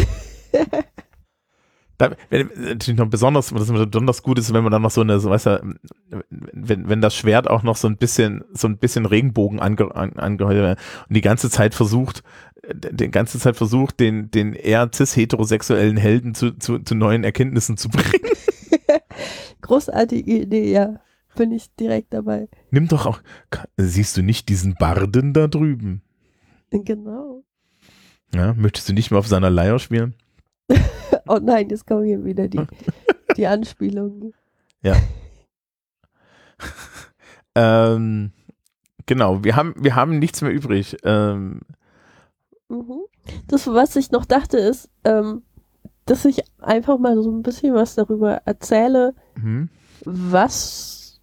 da, 1.97 2.11
wenn, 2.29 2.49
natürlich 2.55 2.97
noch 2.97 3.09
besonders, 3.09 3.53
was 3.53 3.67
besonders 3.71 4.23
gut 4.23 4.39
ist, 4.39 4.53
wenn 4.53 4.63
man 4.63 4.71
dann 4.71 4.81
noch 4.81 4.91
so 4.91 5.01
eine, 5.01 5.19
so, 5.19 5.29
weißt 5.29 5.45
du, 5.47 5.75
wenn, 6.29 6.89
wenn 6.89 7.01
das 7.01 7.15
Schwert 7.15 7.49
auch 7.49 7.61
noch 7.63 7.75
so 7.75 7.87
ein 7.87 7.97
bisschen, 7.97 8.43
so 8.53 8.67
ein 8.67 8.77
bisschen 8.77 9.05
Regenbogen 9.05 9.59
ange, 9.59 9.95
an, 9.95 10.13
angehört 10.13 10.79
und 11.07 11.15
die 11.15 11.21
ganze 11.21 11.49
Zeit 11.49 11.75
versucht, 11.75 12.23
die 12.73 13.11
ganze 13.11 13.39
Zeit 13.39 13.55
versucht, 13.55 13.99
den, 13.99 14.31
den 14.31 14.53
eher 14.53 14.89
cis-heterosexuellen 14.93 15.97
Helden 15.97 16.35
zu, 16.35 16.51
zu, 16.57 16.79
zu 16.79 16.95
neuen 16.95 17.23
Erkenntnissen 17.23 17.77
zu 17.77 17.89
bringen. 17.89 18.11
Großartige 19.61 20.41
Idee, 20.41 20.71
ja. 20.71 20.99
Bin 21.35 21.51
ich 21.51 21.73
direkt 21.75 22.13
dabei. 22.13 22.49
Nimm 22.71 22.87
doch 22.87 23.05
auch, 23.05 23.21
siehst 23.77 24.17
du 24.17 24.23
nicht 24.23 24.49
diesen 24.49 24.75
Barden 24.75 25.31
da 25.31 25.47
drüben? 25.47 26.01
Genau. 26.71 27.43
Ja, 28.33 28.53
möchtest 28.55 28.89
du 28.89 28.93
nicht 28.93 29.11
mehr 29.11 29.19
auf 29.19 29.27
seiner 29.27 29.49
Leier 29.49 29.79
spielen? 29.79 30.15
Oh 31.27 31.37
nein, 31.39 31.69
jetzt 31.69 31.85
kommen 31.85 32.05
hier 32.05 32.25
wieder 32.25 32.47
die, 32.47 32.59
die 33.37 33.45
Anspielungen. 33.45 34.33
Ähm, 37.59 38.31
genau, 39.05 39.43
wir 39.43 39.55
haben, 39.55 39.75
wir 39.77 39.95
haben 39.95 40.17
nichts 40.17 40.41
mehr 40.41 40.51
übrig. 40.51 40.97
Ähm, 41.03 41.61
Mhm. 42.69 43.01
Das, 43.47 43.67
was 43.67 43.95
ich 43.95 44.11
noch 44.11 44.25
dachte, 44.25 44.57
ist, 44.57 44.89
ähm, 45.03 45.43
dass 46.05 46.25
ich 46.25 46.41
einfach 46.59 46.97
mal 46.97 47.21
so 47.21 47.31
ein 47.31 47.43
bisschen 47.43 47.73
was 47.73 47.95
darüber 47.95 48.41
erzähle, 48.45 49.13
Mhm. 49.35 49.69
was 50.05 51.19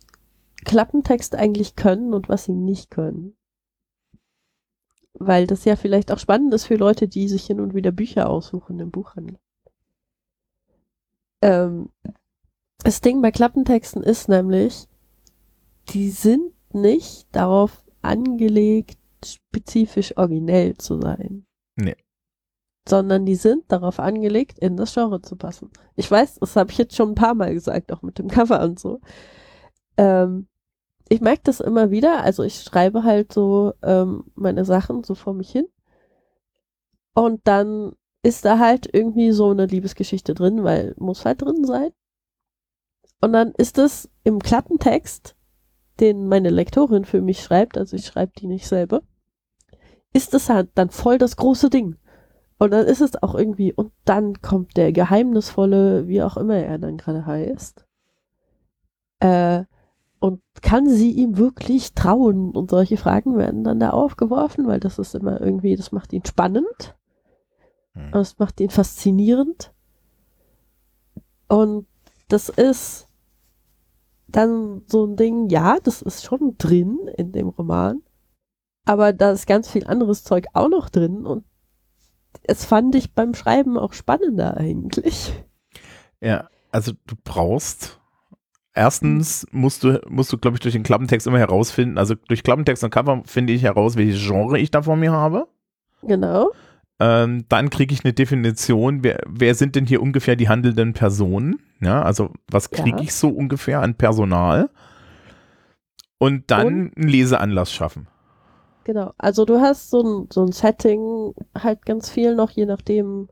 Klappentext 0.65 1.35
eigentlich 1.35 1.77
können 1.77 2.13
und 2.15 2.29
was 2.29 2.45
sie 2.45 2.53
nicht 2.53 2.91
können. 2.91 3.37
Weil 5.15 5.47
das 5.47 5.65
ja 5.65 5.77
vielleicht 5.77 6.13
auch 6.13 6.19
spannend 6.19 6.53
ist 6.53 6.65
für 6.65 6.77
Leute, 6.77 7.09
die 7.09 7.29
sich 7.29 7.47
hin 7.47 7.61
und 7.61 7.75
wieder 7.75 7.91
Bücher 7.93 8.29
aussuchen 8.29 8.79
im 8.81 8.91
Buchhandel. 8.91 9.39
Ähm, 11.43 11.89
das 12.83 13.01
Ding 13.01 13.23
bei 13.23 13.31
Klappentexten 13.31 14.03
ist 14.03 14.29
nämlich, 14.29 14.87
die 15.91 16.11
sind 16.11 16.53
nicht 16.73 17.27
darauf 17.33 17.85
angelegt, 18.03 18.99
spezifisch 19.25 20.17
originell 20.17 20.77
zu 20.77 21.01
sein. 21.01 21.47
Nee. 21.77 21.97
Sondern 22.89 23.27
die 23.27 23.35
sind 23.35 23.65
darauf 23.69 23.99
angelegt, 23.99 24.59
in 24.59 24.77
das 24.77 24.95
Genre 24.95 25.21
zu 25.23 25.37
passen. 25.37 25.71
Ich 25.97 26.11
weiß, 26.11 26.37
das 26.37 26.57
habe 26.57 26.71
ich 26.71 26.79
jetzt 26.79 26.95
schon 26.95 27.11
ein 27.11 27.17
paar 27.17 27.35
Mal 27.35 27.53
gesagt, 27.55 27.93
auch 27.93 28.03
mit 28.03 28.19
dem 28.19 28.29
Cover 28.29 28.63
und 28.63 28.79
so. 28.79 29.01
Ähm, 29.97 30.49
ich 31.09 31.21
merke 31.21 31.43
das 31.45 31.61
immer 31.61 31.91
wieder. 31.91 32.23
Also 32.23 32.43
ich 32.43 32.63
schreibe 32.63 33.05
halt 33.05 33.33
so 33.33 33.73
ähm, 33.83 34.25
meine 34.35 34.65
Sachen 34.65 35.05
so 35.05 35.15
vor 35.15 35.35
mich 35.35 35.51
hin. 35.51 35.67
Und 37.15 37.41
dann 37.45 37.93
ist 38.23 38.45
da 38.45 38.59
halt 38.59 38.93
irgendwie 38.93 39.31
so 39.31 39.51
eine 39.51 39.67
Liebesgeschichte 39.67 40.35
drin, 40.35 40.65
weil 40.65 40.95
muss 40.99 41.25
halt 41.25 41.43
drin 41.43 41.65
sein. 41.65 41.91
Und 43.21 43.33
dann 43.33 43.53
ist 43.53 43.79
es 43.79 44.11
im 44.25 44.41
Klappentext, 44.41 45.36
den 46.01 46.29
meine 46.29 46.51
Lektorin 46.51 47.05
für 47.05 47.21
mich 47.21 47.43
schreibt, 47.43 47.79
also 47.79 47.97
ich 47.97 48.07
schreibe 48.07 48.33
die 48.39 48.47
nicht 48.47 48.67
selber, 48.67 49.03
ist 50.13 50.35
es 50.35 50.49
halt 50.49 50.71
dann 50.75 50.91
voll 50.91 51.19
das 51.19 51.37
große 51.37 51.71
Ding. 51.71 51.97
Und 52.59 52.71
dann 52.71 52.87
ist 52.87 53.03
es 53.03 53.23
auch 53.23 53.35
irgendwie, 53.35 53.73
und 53.73 53.93
dann 54.05 54.41
kommt 54.41 54.77
der 54.77 54.93
geheimnisvolle, 54.93 56.09
wie 56.09 56.23
auch 56.23 56.37
immer 56.37 56.57
er 56.57 56.79
dann 56.79 56.97
gerade 56.97 57.27
heißt, 57.27 57.87
äh, 59.21 59.65
und 60.19 60.41
kann 60.63 60.89
sie 60.89 61.13
ihm 61.13 61.37
wirklich 61.37 61.95
trauen? 61.95 62.51
Und 62.51 62.71
solche 62.71 62.97
Fragen 62.97 63.37
werden 63.37 63.65
dann 63.65 63.81
da 63.81 63.91
aufgeworfen, 63.91 64.67
weil 64.67 64.81
das 64.81 64.99
ist 64.99 65.15
immer 65.15 65.41
irgendwie, 65.41 65.77
das 65.77 65.93
macht 65.93 66.13
ihn 66.13 66.25
spannend. 66.25 66.97
Hm. 67.93 68.11
Das 68.13 68.39
macht 68.39 68.61
ihn 68.61 68.71
faszinierend. 68.71 69.73
Und 71.49 71.87
das 72.29 72.49
ist 72.49 73.06
dann 74.29 74.83
so 74.87 75.07
ein 75.07 75.17
Ding, 75.17 75.49
ja, 75.49 75.79
das 75.83 76.03
ist 76.03 76.25
schon 76.25 76.57
drin 76.59 76.99
in 77.17 77.33
dem 77.33 77.49
Roman. 77.49 78.03
Aber 78.85 79.13
da 79.13 79.33
ist 79.33 79.47
ganz 79.47 79.71
viel 79.71 79.87
anderes 79.87 80.25
Zeug 80.25 80.47
auch 80.53 80.69
noch 80.69 80.89
drin 80.89 81.27
und 81.27 81.45
es 82.43 82.65
fand 82.65 82.95
ich 82.95 83.15
beim 83.15 83.35
Schreiben 83.35 83.79
auch 83.79 83.93
spannender 83.93 84.57
eigentlich. 84.57 85.33
Ja, 86.21 86.49
also 86.71 86.93
du 87.07 87.17
brauchst 87.25 87.99
erstens 88.77 89.47
musst 89.51 89.83
du, 89.83 90.01
musst 90.09 90.33
du, 90.33 90.39
glaube 90.39 90.57
ich, 90.57 90.61
durch 90.61 90.75
den 90.75 90.83
Klappentext 90.83 91.27
immer 91.27 91.39
herausfinden, 91.39 91.99
also 91.99 92.15
durch 92.15 92.43
Klappentext 92.43 92.85
und 92.85 92.91
Cover 92.91 93.23
finde 93.25 93.55
ich 93.55 93.63
heraus, 93.63 93.97
welches 93.97 94.23
Genre 94.25 94.59
ich 94.59 94.71
da 94.71 94.83
vor 94.83 94.97
mir 94.97 95.13
habe. 95.13 95.49
Genau. 96.03 96.51
Ähm, 96.99 97.45
dann 97.49 97.69
kriege 97.71 97.93
ich 97.93 98.05
eine 98.05 98.15
Definition, 98.15 99.05
wer, 99.05 99.21
wer 99.27 99.55
sind 99.55 99.77
denn 99.77 99.87
hier 99.87 100.01
ungefähr 100.03 100.37
die 100.37 100.49
handelnden 100.49 100.95
Personen? 100.95 101.61
Ja, 101.81 102.03
also 102.03 102.31
was 102.51 102.71
kriege 102.71 102.99
Ja. 102.99 103.03
ich 103.03 103.15
so 103.15 103.29
ungefähr 103.29 103.81
an 103.83 103.97
Personal? 103.97 104.71
Und 106.19 106.51
dann 106.51 106.67
Und? 106.67 106.97
einen 106.97 107.09
Leseanlass 107.09 107.73
schaffen. 107.73 108.09
Genau. 108.85 109.13
Also 109.19 109.45
du 109.45 109.61
hast 109.61 109.91
so 109.91 110.01
ein, 110.03 110.29
so 110.33 110.43
ein 110.45 110.53
Setting 110.53 111.35
halt 111.59 111.85
ganz 111.85 112.09
viel 112.09 112.35
noch, 112.35 112.51
je 112.51 112.67
nachdem, 112.67 113.29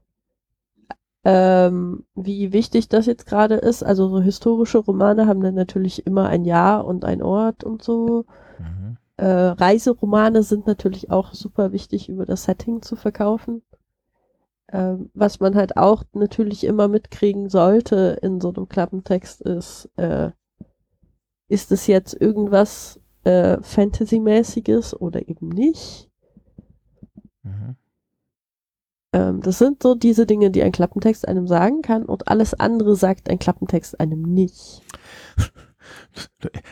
ähm, 1.25 2.05
wie 2.15 2.53
wichtig 2.53 2.89
das 2.89 3.07
jetzt 3.07 3.27
gerade 3.27 3.55
ist. 3.55 3.83
Also 3.83 4.09
so 4.09 4.21
historische 4.21 4.79
Romane 4.79 5.27
haben 5.27 5.41
dann 5.43 5.55
natürlich 5.55 6.07
immer 6.07 6.29
ein 6.29 6.45
Jahr 6.45 6.85
und 6.85 7.05
ein 7.05 7.23
Ort 7.23 7.65
und 7.65 7.83
so. 7.83 8.27
Mhm. 8.59 8.99
Äh, 9.17 9.27
Reiseromane 9.27 10.43
sind 10.43 10.67
natürlich 10.67 11.11
auch 11.11 11.35
super 11.35 11.73
wichtig, 11.73 12.09
über 12.09 12.27
das 12.27 12.45
Setting 12.45 12.83
zu 12.83 12.97
verkaufen. 12.97 13.62
Ähm, 14.73 15.11
was 15.15 15.41
man 15.41 15.55
halt 15.55 15.77
auch 15.77 16.05
natürlich 16.15 16.65
immer 16.65 16.89
mitkriegen 16.89 17.49
sollte 17.49 18.19
in 18.23 18.41
so 18.41 18.53
einem 18.53 18.69
Klappentext 18.69 19.43
ist, 19.43 19.91
äh, 19.97 20.31
ist 21.49 21.71
es 21.71 21.87
jetzt 21.87 22.21
irgendwas 22.21 23.01
äh, 23.25 23.59
Fantasy-mäßiges 23.61 24.99
oder 25.01 25.29
eben 25.29 25.49
nicht? 25.51 26.11
Mhm. 27.43 27.77
Ähm, 29.12 29.41
das 29.43 29.59
sind 29.59 29.83
so 29.83 29.95
diese 29.95 30.27
Dinge, 30.27 30.51
die 30.51 30.62
ein 30.62 30.73
Klappentext 30.73 31.29
einem 31.29 31.47
sagen 31.47 31.83
kann 31.83 32.05
und 32.05 32.27
alles 32.27 32.55
andere 32.55 32.97
sagt 32.97 33.31
ein 33.31 33.39
Klappentext 33.39 34.01
einem 34.01 34.23
nicht. 34.23 34.83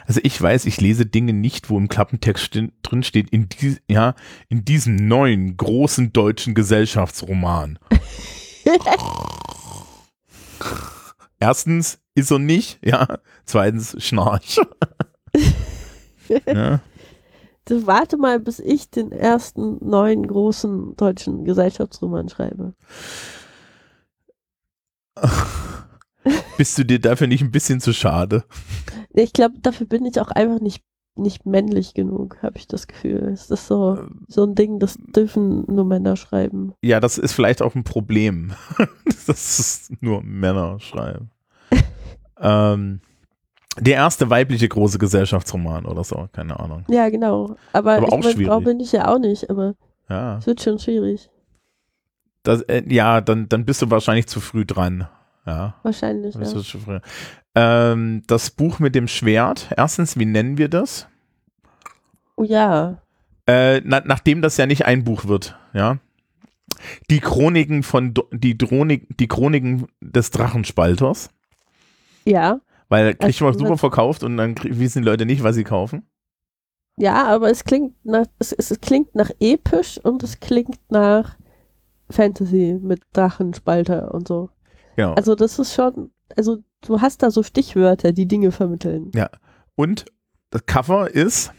Also 0.06 0.20
ich 0.22 0.40
weiß, 0.40 0.66
ich 0.66 0.80
lese 0.80 1.06
Dinge 1.06 1.32
nicht, 1.32 1.70
wo 1.70 1.78
im 1.78 1.88
Klappentext 1.88 2.58
drin 2.82 3.02
steht, 3.02 3.30
in, 3.30 3.48
die, 3.48 3.78
ja, 3.88 4.14
in 4.48 4.64
diesem 4.64 4.96
neuen 4.96 5.56
großen 5.56 6.12
deutschen 6.12 6.54
Gesellschaftsroman. 6.54 7.78
Erstens 11.40 11.98
ist 12.14 12.30
er 12.30 12.38
nicht, 12.38 12.78
ja. 12.84 13.18
Zweitens 13.44 13.96
Schnarch. 14.02 14.60
ja. 16.46 16.80
Du 17.64 17.86
warte 17.86 18.16
mal, 18.16 18.40
bis 18.40 18.58
ich 18.58 18.90
den 18.90 19.12
ersten 19.12 19.78
neuen 19.84 20.26
großen 20.26 20.96
deutschen 20.96 21.44
Gesellschaftsroman 21.44 22.28
schreibe. 22.28 22.74
Bist 26.62 26.78
du 26.78 26.84
dir 26.84 27.00
dafür 27.00 27.26
nicht 27.26 27.42
ein 27.42 27.50
bisschen 27.50 27.80
zu 27.80 27.92
schade? 27.92 28.44
Ich 29.12 29.32
glaube, 29.32 29.56
dafür 29.60 29.84
bin 29.84 30.06
ich 30.06 30.20
auch 30.20 30.28
einfach 30.28 30.60
nicht, 30.60 30.84
nicht 31.16 31.44
männlich 31.44 31.92
genug, 31.92 32.40
habe 32.40 32.56
ich 32.56 32.68
das 32.68 32.86
Gefühl. 32.86 33.30
Es 33.32 33.50
ist 33.50 33.66
so, 33.66 33.98
so 34.28 34.44
ein 34.44 34.54
Ding, 34.54 34.78
das 34.78 34.96
dürfen 34.96 35.64
nur 35.66 35.84
Männer 35.84 36.14
schreiben. 36.14 36.72
Ja, 36.80 37.00
das 37.00 37.18
ist 37.18 37.32
vielleicht 37.32 37.62
auch 37.62 37.74
ein 37.74 37.82
Problem. 37.82 38.52
das 39.26 39.58
ist 39.58 40.02
nur 40.02 40.22
Männer 40.22 40.78
schreiben. 40.78 41.32
ähm, 42.40 43.00
der 43.80 43.94
erste 43.94 44.30
weibliche 44.30 44.68
große 44.68 44.98
Gesellschaftsroman 45.00 45.84
oder 45.84 46.04
so, 46.04 46.28
keine 46.32 46.60
Ahnung. 46.60 46.84
Ja, 46.88 47.08
genau. 47.08 47.56
Aber, 47.72 47.96
Aber 47.96 48.12
auch 48.12 48.18
ich 48.18 48.24
meine, 48.24 48.46
Frau 48.46 48.60
schwierig. 48.60 48.64
bin 48.64 48.78
ich 48.78 48.92
ja 48.92 49.08
auch 49.12 49.18
nicht, 49.18 49.50
aber 49.50 49.74
Ja, 50.08 50.38
es 50.38 50.46
wird 50.46 50.62
schon 50.62 50.78
schwierig. 50.78 51.28
das, 52.44 52.62
äh, 52.62 52.84
ja 52.88 53.20
dann, 53.20 53.48
dann 53.48 53.64
bist 53.64 53.82
du 53.82 53.90
wahrscheinlich 53.90 54.28
zu 54.28 54.38
früh 54.40 54.64
dran. 54.64 55.08
Ja, 55.46 55.74
Wahrscheinlich, 55.82 56.36
bist 56.36 56.52
ja. 56.52 56.58
du 56.58 56.64
zu 56.64 56.78
früh. 56.78 57.00
Ähm, 57.54 58.22
das 58.28 58.50
Buch 58.50 58.78
mit 58.78 58.94
dem 58.94 59.08
Schwert, 59.08 59.68
erstens, 59.76 60.16
wie 60.18 60.24
nennen 60.24 60.56
wir 60.56 60.68
das? 60.68 61.08
Oh 62.36 62.44
ja. 62.44 62.98
Äh, 63.46 63.80
na, 63.84 64.00
nachdem 64.04 64.40
das 64.40 64.56
ja 64.56 64.66
nicht 64.66 64.86
ein 64.86 65.02
Buch 65.04 65.26
wird, 65.26 65.58
ja. 65.74 65.98
Die 67.10 67.20
Chroniken 67.20 67.82
von 67.82 68.14
Do 68.14 68.28
die, 68.32 68.56
Dronik, 68.56 69.06
die 69.18 69.28
Chroniken 69.28 69.86
des 70.00 70.30
Drachenspalters, 70.30 71.28
Ja. 72.24 72.60
weil 72.88 73.14
kriegt 73.14 73.40
man 73.40 73.48
Also, 73.48 73.58
super 73.58 73.72
das- 73.72 73.80
verkauft 73.80 74.22
und 74.22 74.36
dann 74.36 74.54
wissen 74.62 75.02
die 75.02 75.08
Leute 75.08 75.26
nicht, 75.26 75.42
was 75.42 75.56
sie 75.56 75.64
kaufen. 75.64 76.06
Ja, 76.98 77.26
aber 77.26 77.50
es 77.50 77.64
klingt 77.64 77.94
nach, 78.04 78.26
es, 78.38 78.52
es 78.52 78.80
klingt 78.80 79.14
nach 79.14 79.30
episch 79.40 79.98
und 79.98 80.22
es 80.22 80.38
klingt 80.40 80.78
nach 80.90 81.36
Fantasy 82.10 82.78
mit 82.80 83.02
Drachenspalter 83.12 84.12
und 84.14 84.28
so. 84.28 84.50
Genau. 84.96 85.14
Also 85.14 85.34
das 85.34 85.58
ist 85.58 85.74
schon, 85.74 86.10
also 86.36 86.58
du 86.82 87.00
hast 87.00 87.22
da 87.22 87.30
so 87.30 87.42
Stichwörter, 87.42 88.12
die 88.12 88.26
Dinge 88.26 88.52
vermitteln. 88.52 89.10
Und 89.74 90.06
das 90.50 90.66
Cover 90.66 91.10
ist 91.10 91.52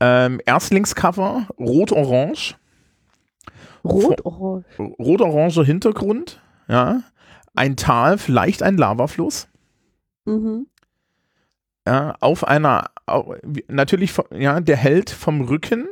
ähm, 0.00 0.40
Erstlingscover, 0.46 1.48
rot-orange, 1.58 2.56
Rot-Orange. 3.84 4.66
rot-oranger 4.98 5.64
Hintergrund, 5.64 6.40
ja. 6.68 7.02
Ein 7.54 7.76
Tal, 7.76 8.18
vielleicht 8.18 8.62
ein 8.62 8.76
Lavafluss. 8.76 9.48
Mhm. 10.24 10.66
Ja, 11.86 12.14
auf 12.20 12.46
einer, 12.46 12.90
natürlich, 13.68 14.12
ja, 14.30 14.60
der 14.60 14.76
Held 14.76 15.10
vom 15.10 15.40
Rücken. 15.40 15.88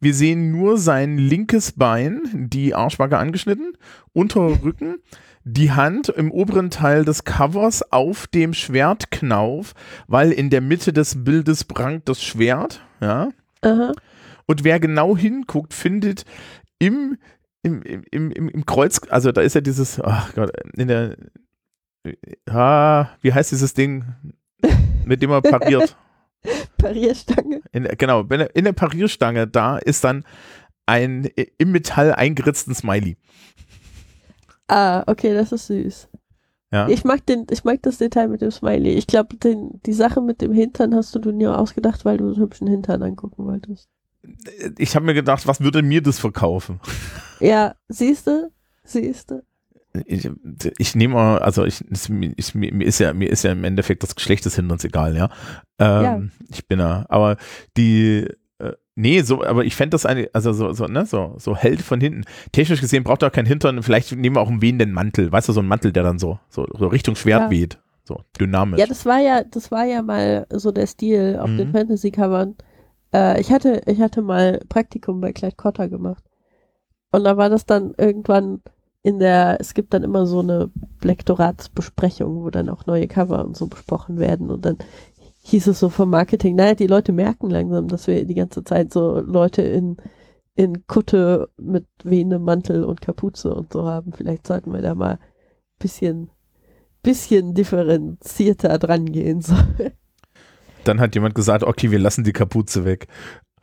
Wir 0.00 0.14
sehen 0.14 0.52
nur 0.52 0.78
sein 0.78 1.18
linkes 1.18 1.72
Bein, 1.72 2.20
die 2.50 2.74
Arschbacke 2.74 3.18
angeschnitten, 3.18 3.76
unter 4.12 4.62
Rücken, 4.62 4.96
die 5.44 5.72
Hand 5.72 6.08
im 6.08 6.30
oberen 6.30 6.70
Teil 6.70 7.04
des 7.04 7.24
Covers 7.24 7.92
auf 7.92 8.26
dem 8.26 8.52
Schwertknauf, 8.52 9.74
weil 10.06 10.32
in 10.32 10.50
der 10.50 10.60
Mitte 10.60 10.92
des 10.92 11.24
Bildes 11.24 11.64
prangt 11.64 12.08
das 12.08 12.22
Schwert, 12.22 12.82
ja. 13.00 13.30
Aha. 13.62 13.92
Und 14.46 14.64
wer 14.64 14.80
genau 14.80 15.16
hinguckt, 15.16 15.74
findet 15.74 16.24
im, 16.78 17.18
im, 17.62 17.82
im, 17.82 18.30
im, 18.30 18.48
im 18.48 18.66
Kreuz, 18.66 19.00
also 19.08 19.32
da 19.32 19.40
ist 19.40 19.54
ja 19.54 19.60
dieses, 19.60 20.00
ach 20.00 20.34
Gott, 20.34 20.50
in 20.76 20.88
der, 20.88 21.16
ah, 22.48 23.08
wie 23.20 23.32
heißt 23.32 23.52
dieses 23.52 23.74
Ding, 23.74 24.04
mit 25.04 25.22
dem 25.22 25.30
er 25.30 25.42
pariert? 25.42 25.96
Parierstange. 26.78 27.60
In, 27.72 27.84
genau, 27.98 28.22
in 28.22 28.28
der, 28.28 28.56
in 28.56 28.64
der 28.64 28.72
Parierstange, 28.72 29.46
da 29.46 29.78
ist 29.78 30.04
dann 30.04 30.24
ein 30.86 31.26
im 31.58 31.72
Metall 31.72 32.14
eingeritzten 32.14 32.74
Smiley. 32.74 33.16
Ah, 34.70 35.02
okay, 35.08 35.34
das 35.34 35.50
ist 35.50 35.66
süß. 35.66 36.08
Ja. 36.72 36.88
Ich 36.88 37.02
mag 37.02 37.26
den, 37.26 37.46
ich 37.50 37.64
mag 37.64 37.82
das 37.82 37.98
Detail 37.98 38.28
mit 38.28 38.40
dem 38.40 38.52
Smiley. 38.52 38.92
Ich 38.92 39.08
glaube, 39.08 39.36
die 39.36 39.92
Sache 39.92 40.20
mit 40.20 40.40
dem 40.40 40.52
Hintern 40.52 40.94
hast 40.94 41.12
du 41.14 41.18
dir 41.18 41.32
nur 41.32 41.58
ausgedacht, 41.58 42.04
weil 42.04 42.18
du 42.18 42.26
einen 42.26 42.36
hübschen 42.36 42.68
Hintern 42.68 43.02
angucken 43.02 43.44
wolltest. 43.44 43.88
Ich 44.78 44.94
habe 44.94 45.04
mir 45.06 45.14
gedacht, 45.14 45.48
was 45.48 45.60
würde 45.60 45.82
mir 45.82 46.02
das 46.02 46.20
verkaufen? 46.20 46.78
Ja, 47.40 47.74
siehst 47.88 48.28
du? 48.28 48.52
Siehst 48.84 49.32
du? 49.32 49.42
Ich, 50.04 50.30
ich 50.78 50.94
nehme 50.94 51.14
mal, 51.14 51.38
also 51.40 51.64
ich, 51.64 51.84
ich, 51.90 52.54
mir 52.54 52.84
ist 52.86 53.00
ja, 53.00 53.12
mir 53.12 53.28
ist 53.28 53.42
ja 53.42 53.50
im 53.50 53.64
Endeffekt 53.64 54.04
das 54.04 54.14
Geschlecht 54.14 54.44
des 54.44 54.54
Hinterns 54.54 54.84
egal, 54.84 55.16
ja. 55.16 55.30
Ähm, 55.78 56.04
ja. 56.04 56.22
Ich 56.50 56.68
bin 56.68 56.78
ja, 56.78 57.06
aber 57.08 57.38
die, 57.76 58.28
nee, 58.94 59.22
so, 59.22 59.44
aber 59.44 59.64
ich 59.64 59.76
fände 59.76 59.90
das 59.90 60.06
eine, 60.06 60.28
also 60.32 60.52
so, 60.52 60.72
so, 60.72 60.86
ne, 60.86 61.06
so, 61.06 61.34
so 61.38 61.56
hell 61.56 61.78
von 61.78 62.00
hinten. 62.00 62.24
Technisch 62.52 62.80
gesehen 62.80 63.04
braucht 63.04 63.22
er 63.22 63.30
keinen 63.30 63.46
Hintern, 63.46 63.82
vielleicht 63.82 64.12
nehmen 64.12 64.36
wir 64.36 64.40
auch 64.40 64.48
einen 64.48 64.62
wehenden 64.62 64.92
Mantel, 64.92 65.30
weißt 65.30 65.48
du, 65.48 65.52
so 65.52 65.60
ein 65.60 65.68
Mantel, 65.68 65.92
der 65.92 66.02
dann 66.02 66.18
so, 66.18 66.38
so, 66.48 66.66
so 66.76 66.86
Richtung 66.86 67.16
Schwert 67.16 67.42
ja. 67.42 67.50
weht. 67.50 67.78
So, 68.04 68.22
dynamisch. 68.40 68.80
Ja, 68.80 68.86
das 68.86 69.06
war 69.06 69.20
ja, 69.20 69.44
das 69.44 69.70
war 69.70 69.84
ja 69.84 70.02
mal 70.02 70.46
so 70.50 70.72
der 70.72 70.88
Stil 70.88 71.38
auf 71.40 71.48
mhm. 71.48 71.58
den 71.58 71.72
Fantasy-Covern. 71.72 72.56
Äh, 73.14 73.40
ich 73.40 73.52
hatte, 73.52 73.82
ich 73.86 74.00
hatte 74.00 74.22
mal 74.22 74.60
Praktikum 74.68 75.20
bei 75.20 75.32
Clyde 75.32 75.56
Cotter 75.56 75.88
gemacht. 75.88 76.24
Und 77.12 77.24
da 77.24 77.36
war 77.36 77.48
das 77.50 77.66
dann 77.66 77.94
irgendwann 77.98 78.62
in 79.02 79.18
der, 79.18 79.58
es 79.60 79.74
gibt 79.74 79.94
dann 79.94 80.02
immer 80.02 80.26
so 80.26 80.40
eine 80.40 80.70
Lektoratsbesprechung, 81.02 82.42
wo 82.42 82.50
dann 82.50 82.68
auch 82.68 82.86
neue 82.86 83.08
Cover 83.08 83.44
und 83.44 83.56
so 83.56 83.66
besprochen 83.66 84.18
werden. 84.18 84.50
Und 84.50 84.64
dann 84.64 84.78
hieß 85.42 85.68
es 85.68 85.80
so 85.80 85.88
vom 85.88 86.10
Marketing, 86.10 86.56
naja, 86.56 86.74
die 86.74 86.86
Leute 86.86 87.12
merken 87.12 87.50
langsam, 87.50 87.88
dass 87.88 88.06
wir 88.06 88.24
die 88.24 88.34
ganze 88.34 88.62
Zeit 88.64 88.92
so 88.92 89.20
Leute 89.20 89.62
in, 89.62 89.96
in 90.54 90.86
Kutte 90.86 91.48
mit 91.58 91.86
wehendem 92.04 92.42
Mantel 92.42 92.84
und 92.84 93.00
Kapuze 93.00 93.54
und 93.54 93.72
so 93.72 93.86
haben. 93.86 94.12
Vielleicht 94.12 94.46
sollten 94.46 94.72
wir 94.72 94.82
da 94.82 94.94
mal 94.94 95.18
bisschen, 95.78 96.30
bisschen 97.02 97.54
differenzierter 97.54 98.78
dran 98.78 99.06
gehen. 99.06 99.40
So. 99.40 99.54
Dann 100.84 101.00
hat 101.00 101.14
jemand 101.14 101.34
gesagt, 101.34 101.64
okay, 101.64 101.90
wir 101.90 101.98
lassen 101.98 102.24
die 102.24 102.32
Kapuze 102.32 102.84
weg. 102.84 103.06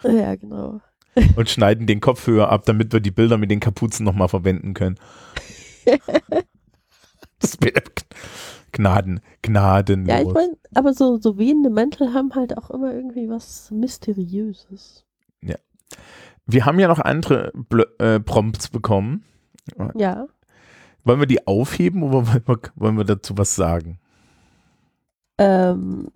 Ja, 0.03 0.35
genau. 0.35 0.81
Und 1.35 1.49
schneiden 1.49 1.87
den 1.87 1.99
Kopf 1.99 2.27
höher 2.27 2.49
ab, 2.49 2.65
damit 2.65 2.93
wir 2.93 2.99
die 2.99 3.11
Bilder 3.11 3.37
mit 3.37 3.49
den 3.49 3.59
Kapuzen 3.59 4.03
nochmal 4.03 4.27
verwenden 4.27 4.75
können. 4.75 4.99
das 7.39 7.57
wäre 7.59 7.81
Gnaden, 8.77 9.21
gnadenlos. 9.41 10.15
Ja, 10.15 10.21
ich 10.21 10.33
meine, 10.33 10.55
aber 10.75 10.93
so, 10.93 11.17
so 11.17 11.37
wehende 11.39 11.71
Mäntel 11.71 12.13
haben 12.13 12.35
halt 12.35 12.55
auch 12.57 12.69
immer 12.69 12.93
irgendwie 12.93 13.27
was 13.27 13.71
Mysteriöses. 13.71 15.03
Ja. 15.41 15.55
Wir 16.45 16.65
haben 16.65 16.79
ja 16.79 16.87
noch 16.87 16.99
andere 16.99 17.51
Bl 17.55 17.85
äh, 17.97 18.19
Prompts 18.19 18.69
bekommen. 18.69 19.23
Ja. 19.95 20.27
Wollen 21.03 21.19
wir 21.19 21.27
die 21.27 21.47
aufheben 21.47 22.03
oder 22.03 22.27
wollen 22.27 22.43
wir, 22.45 22.59
wollen 22.75 22.97
wir 22.97 23.03
dazu 23.03 23.35
was 23.37 23.55
sagen? 23.55 23.99
Ähm, 25.39 26.11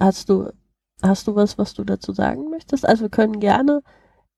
hast 0.00 0.30
du, 0.30 0.50
hast 1.02 1.26
du 1.26 1.34
was, 1.34 1.58
was 1.58 1.74
du 1.74 1.84
dazu 1.84 2.12
sagen 2.12 2.48
möchtest? 2.48 2.88
Also 2.88 3.02
wir 3.02 3.10
können 3.10 3.40
gerne. 3.40 3.82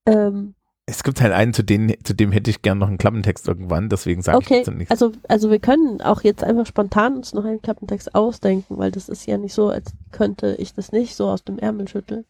Ähm, 0.04 0.54
es 0.88 1.02
gibt 1.02 1.20
halt 1.20 1.34
einen, 1.34 1.52
zu, 1.52 1.62
denen, 1.62 1.92
zu 2.02 2.14
dem 2.14 2.32
hätte 2.32 2.48
ich 2.50 2.62
gerne 2.62 2.78
noch 2.78 2.88
einen 2.88 2.96
Klappentext 2.96 3.46
irgendwann, 3.46 3.90
deswegen 3.90 4.22
sage 4.22 4.38
okay, 4.38 4.60
ich 4.60 4.66
jetzt 4.66 4.74
nichts. 4.74 4.90
Also, 4.90 5.12
also 5.28 5.50
wir 5.50 5.58
können 5.58 6.00
auch 6.00 6.22
jetzt 6.22 6.42
einfach 6.42 6.64
spontan 6.64 7.16
uns 7.16 7.34
noch 7.34 7.44
einen 7.44 7.60
Klappentext 7.60 8.14
ausdenken, 8.14 8.78
weil 8.78 8.90
das 8.90 9.10
ist 9.10 9.26
ja 9.26 9.36
nicht 9.36 9.52
so, 9.52 9.68
als 9.68 9.92
könnte 10.12 10.56
ich 10.58 10.72
das 10.72 10.90
nicht 10.90 11.14
so 11.14 11.28
aus 11.28 11.44
dem 11.44 11.58
Ärmel 11.58 11.88
schütteln. 11.88 12.24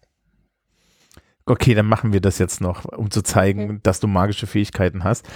Okay, 1.47 1.75
dann 1.75 1.87
machen 1.87 2.13
wir 2.13 2.21
das 2.21 2.39
jetzt 2.39 2.61
noch, 2.61 2.85
um 2.85 3.13
zu 3.13 3.23
zeigen, 3.23 3.65
okay. 3.65 3.81
dass 3.85 4.01
du 4.01 4.09
magische 4.09 4.49
Fähigkeiten 4.49 5.05
hast. 5.05 5.29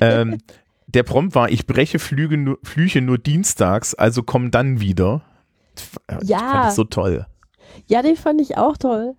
ähm, 0.00 0.38
der 0.86 1.02
Prompt 1.02 1.34
war, 1.34 1.50
ich 1.50 1.66
breche 1.66 1.98
Flüge 1.98 2.38
nur, 2.38 2.58
Flüche 2.62 3.02
nur 3.02 3.18
dienstags, 3.18 3.94
also 3.94 4.22
komm 4.22 4.50
dann 4.50 4.80
wieder. 4.80 5.20
Ja. 6.22 6.38
Ich 6.38 6.52
fand 6.52 6.68
ich 6.68 6.74
so 6.74 6.84
toll. 6.84 7.26
Ja, 7.88 8.00
den 8.00 8.16
fand 8.16 8.40
ich 8.40 8.56
auch 8.56 8.78
toll. 8.78 9.16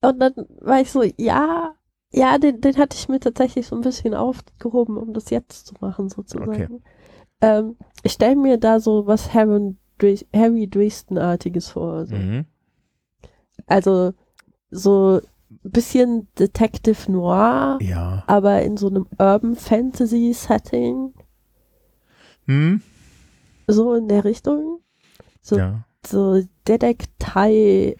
Und 0.00 0.18
dann 0.18 0.32
war 0.60 0.80
ich 0.80 0.90
so, 0.90 1.04
ja, 1.18 1.74
ja, 2.12 2.38
den, 2.38 2.60
den 2.60 2.76
hatte 2.76 2.96
ich 2.96 3.08
mir 3.08 3.20
tatsächlich 3.20 3.66
so 3.66 3.76
ein 3.76 3.82
bisschen 3.82 4.14
aufgehoben, 4.14 4.96
um 4.96 5.14
das 5.14 5.30
jetzt 5.30 5.66
zu 5.66 5.74
machen, 5.80 6.08
sozusagen. 6.08 6.50
Okay. 6.50 6.68
Ähm, 7.40 7.76
ich 8.02 8.12
stelle 8.12 8.36
mir 8.36 8.58
da 8.58 8.80
so 8.80 9.06
was 9.06 9.32
Harry, 9.32 9.74
Harry 10.34 10.68
Dresden-artiges 10.68 11.70
vor. 11.70 12.06
So. 12.06 12.14
Mhm. 12.14 12.44
Also 13.66 14.12
so 14.70 15.20
ein 15.50 15.70
bisschen 15.70 16.28
Detective 16.38 17.10
Noir, 17.10 17.78
ja. 17.80 18.24
aber 18.26 18.62
in 18.62 18.76
so 18.76 18.88
einem 18.88 19.06
Urban 19.18 19.54
Fantasy 19.54 20.32
Setting. 20.34 21.14
Hm? 22.46 22.82
So 23.66 23.94
in 23.94 24.08
der 24.08 24.24
Richtung. 24.24 24.80
So, 25.40 25.56
ja. 25.56 25.84
so 26.04 26.42
Detektei. 26.66 27.96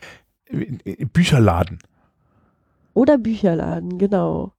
Bücherladen. 1.12 1.78
Oder 2.94 3.18
Bücherladen, 3.18 3.98
genau. 3.98 4.52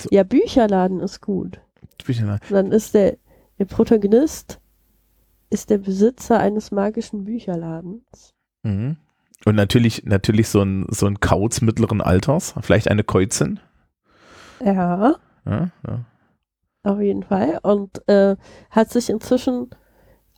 So. 0.00 0.08
Ja, 0.10 0.24
Bücherladen 0.24 1.00
ist 1.00 1.20
gut. 1.20 1.60
Bücherladen. 2.04 2.46
dann 2.50 2.72
ist 2.72 2.94
der, 2.94 3.16
der 3.58 3.64
Protagonist 3.64 4.60
ist 5.50 5.70
der 5.70 5.78
Besitzer 5.78 6.38
eines 6.38 6.70
magischen 6.70 7.24
Bücherladens. 7.24 8.34
Mhm. 8.62 8.96
Und 9.44 9.54
natürlich, 9.54 10.04
natürlich 10.04 10.48
so 10.48 10.62
ein, 10.62 10.86
so 10.90 11.06
ein 11.06 11.20
Kauz 11.20 11.60
mittleren 11.60 12.00
Alters, 12.00 12.54
vielleicht 12.60 12.90
eine 12.90 13.04
Käuzin. 13.04 13.60
Ja. 14.64 15.16
ja, 15.44 15.70
ja. 15.86 16.04
Auf 16.82 17.00
jeden 17.00 17.22
Fall. 17.22 17.60
Und 17.62 18.08
äh, 18.08 18.36
hat 18.70 18.90
sich 18.90 19.10
inzwischen 19.10 19.70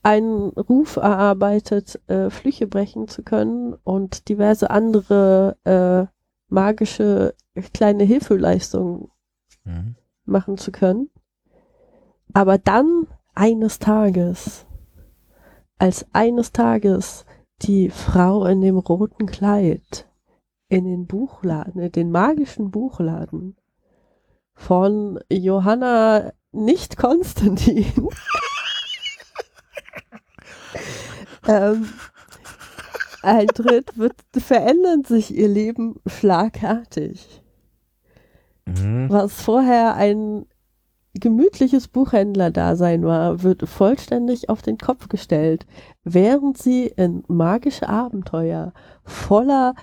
einen 0.02 0.50
Ruf 0.50 0.96
erarbeitet, 0.96 2.00
äh, 2.08 2.30
Flüche 2.30 2.66
brechen 2.66 3.08
zu 3.08 3.22
können 3.22 3.74
und 3.84 4.28
diverse 4.28 4.70
andere 4.70 5.56
äh, 5.64 6.17
magische 6.48 7.34
kleine 7.74 8.04
Hilfeleistung 8.04 9.10
mhm. 9.64 9.96
machen 10.24 10.58
zu 10.58 10.72
können. 10.72 11.10
Aber 12.32 12.58
dann 12.58 13.06
eines 13.34 13.78
Tages, 13.78 14.66
als 15.78 16.06
eines 16.12 16.52
Tages 16.52 17.24
die 17.62 17.90
Frau 17.90 18.44
in 18.44 18.60
dem 18.60 18.78
roten 18.78 19.26
Kleid 19.26 20.08
in 20.68 20.84
den 20.84 21.06
Buchladen, 21.06 21.80
in 21.80 21.92
den 21.92 22.10
magischen 22.10 22.70
Buchladen 22.70 23.56
von 24.54 25.18
Johanna 25.30 26.32
nicht 26.52 26.96
Konstantin 26.96 27.86
ähm, 31.46 31.88
eintritt, 33.22 33.98
wird, 33.98 34.14
verändert 34.36 35.06
sich 35.06 35.34
ihr 35.34 35.48
Leben 35.48 36.00
schlagartig. 36.06 37.42
Mhm. 38.66 39.08
Was 39.10 39.40
vorher 39.40 39.94
ein 39.94 40.46
gemütliches 41.14 41.88
Buchhändlerdasein 41.88 43.04
war, 43.04 43.42
wird 43.42 43.68
vollständig 43.68 44.50
auf 44.50 44.62
den 44.62 44.78
Kopf 44.78 45.08
gestellt, 45.08 45.66
während 46.04 46.58
sie 46.58 46.86
in 46.86 47.24
magische 47.28 47.88
Abenteuer 47.88 48.72
voller 49.04 49.74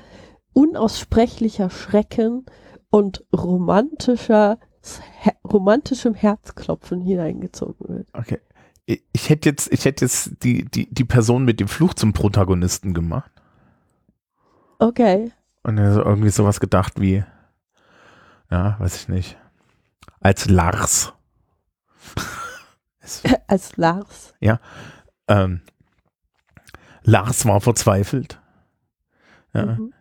unaussprechlicher 0.54 1.70
Schrecken 1.70 2.46
und 2.90 3.26
romantischer, 3.36 4.60
romantischem 5.44 6.14
Herzklopfen 6.14 7.02
hineingezogen 7.02 7.90
wird. 7.90 8.08
Okay 8.14 8.40
ich 8.86 9.30
hätte 9.30 9.50
jetzt, 9.50 9.72
ich 9.72 9.86
hätte 9.86 10.06
jetzt 10.06 10.44
die, 10.44 10.66
die, 10.66 10.88
die 10.94 11.06
Person 11.06 11.46
mit 11.46 11.60
dem 11.60 11.68
Fluch 11.68 11.94
zum 11.94 12.14
Protagonisten 12.14 12.94
gemacht. 12.94 13.32
Okay. 14.80 15.32
Und 15.64 15.78
irgendwie 15.78 16.30
sowas 16.30 16.60
gedacht 16.60 17.00
wie, 17.00 17.24
ja, 18.52 18.80
weiß 18.80 18.96
ich 18.96 19.08
nicht, 19.08 19.38
als 20.20 20.48
Lars. 20.48 21.14
als 23.48 23.76
Lars. 23.78 24.34
Ja. 24.40 24.60
Ähm, 25.28 25.62
Lars 27.04 27.46
war 27.46 27.62
verzweifelt. 27.62 28.40
Ja. 29.54 29.66
Mhm. 29.66 29.94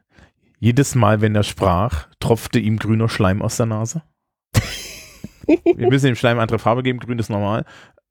Jedes 0.59 0.95
Mal, 0.95 1.21
wenn 1.21 1.35
er 1.35 1.43
sprach, 1.43 2.09
tropfte 2.21 2.59
ihm 2.59 2.79
grüner 2.79 3.09
Schleim 3.09 3.43
aus 3.43 3.57
der 3.57 3.67
Nase. 3.67 4.03
Wir 5.47 5.89
müssen 5.89 6.07
dem 6.07 6.17
Schleim 6.17 6.39
andere 6.39 6.59
Farbe 6.59 6.83
geben, 6.83 7.01
grün 7.01 7.19
ist 7.19 7.29
normal. 7.29 7.65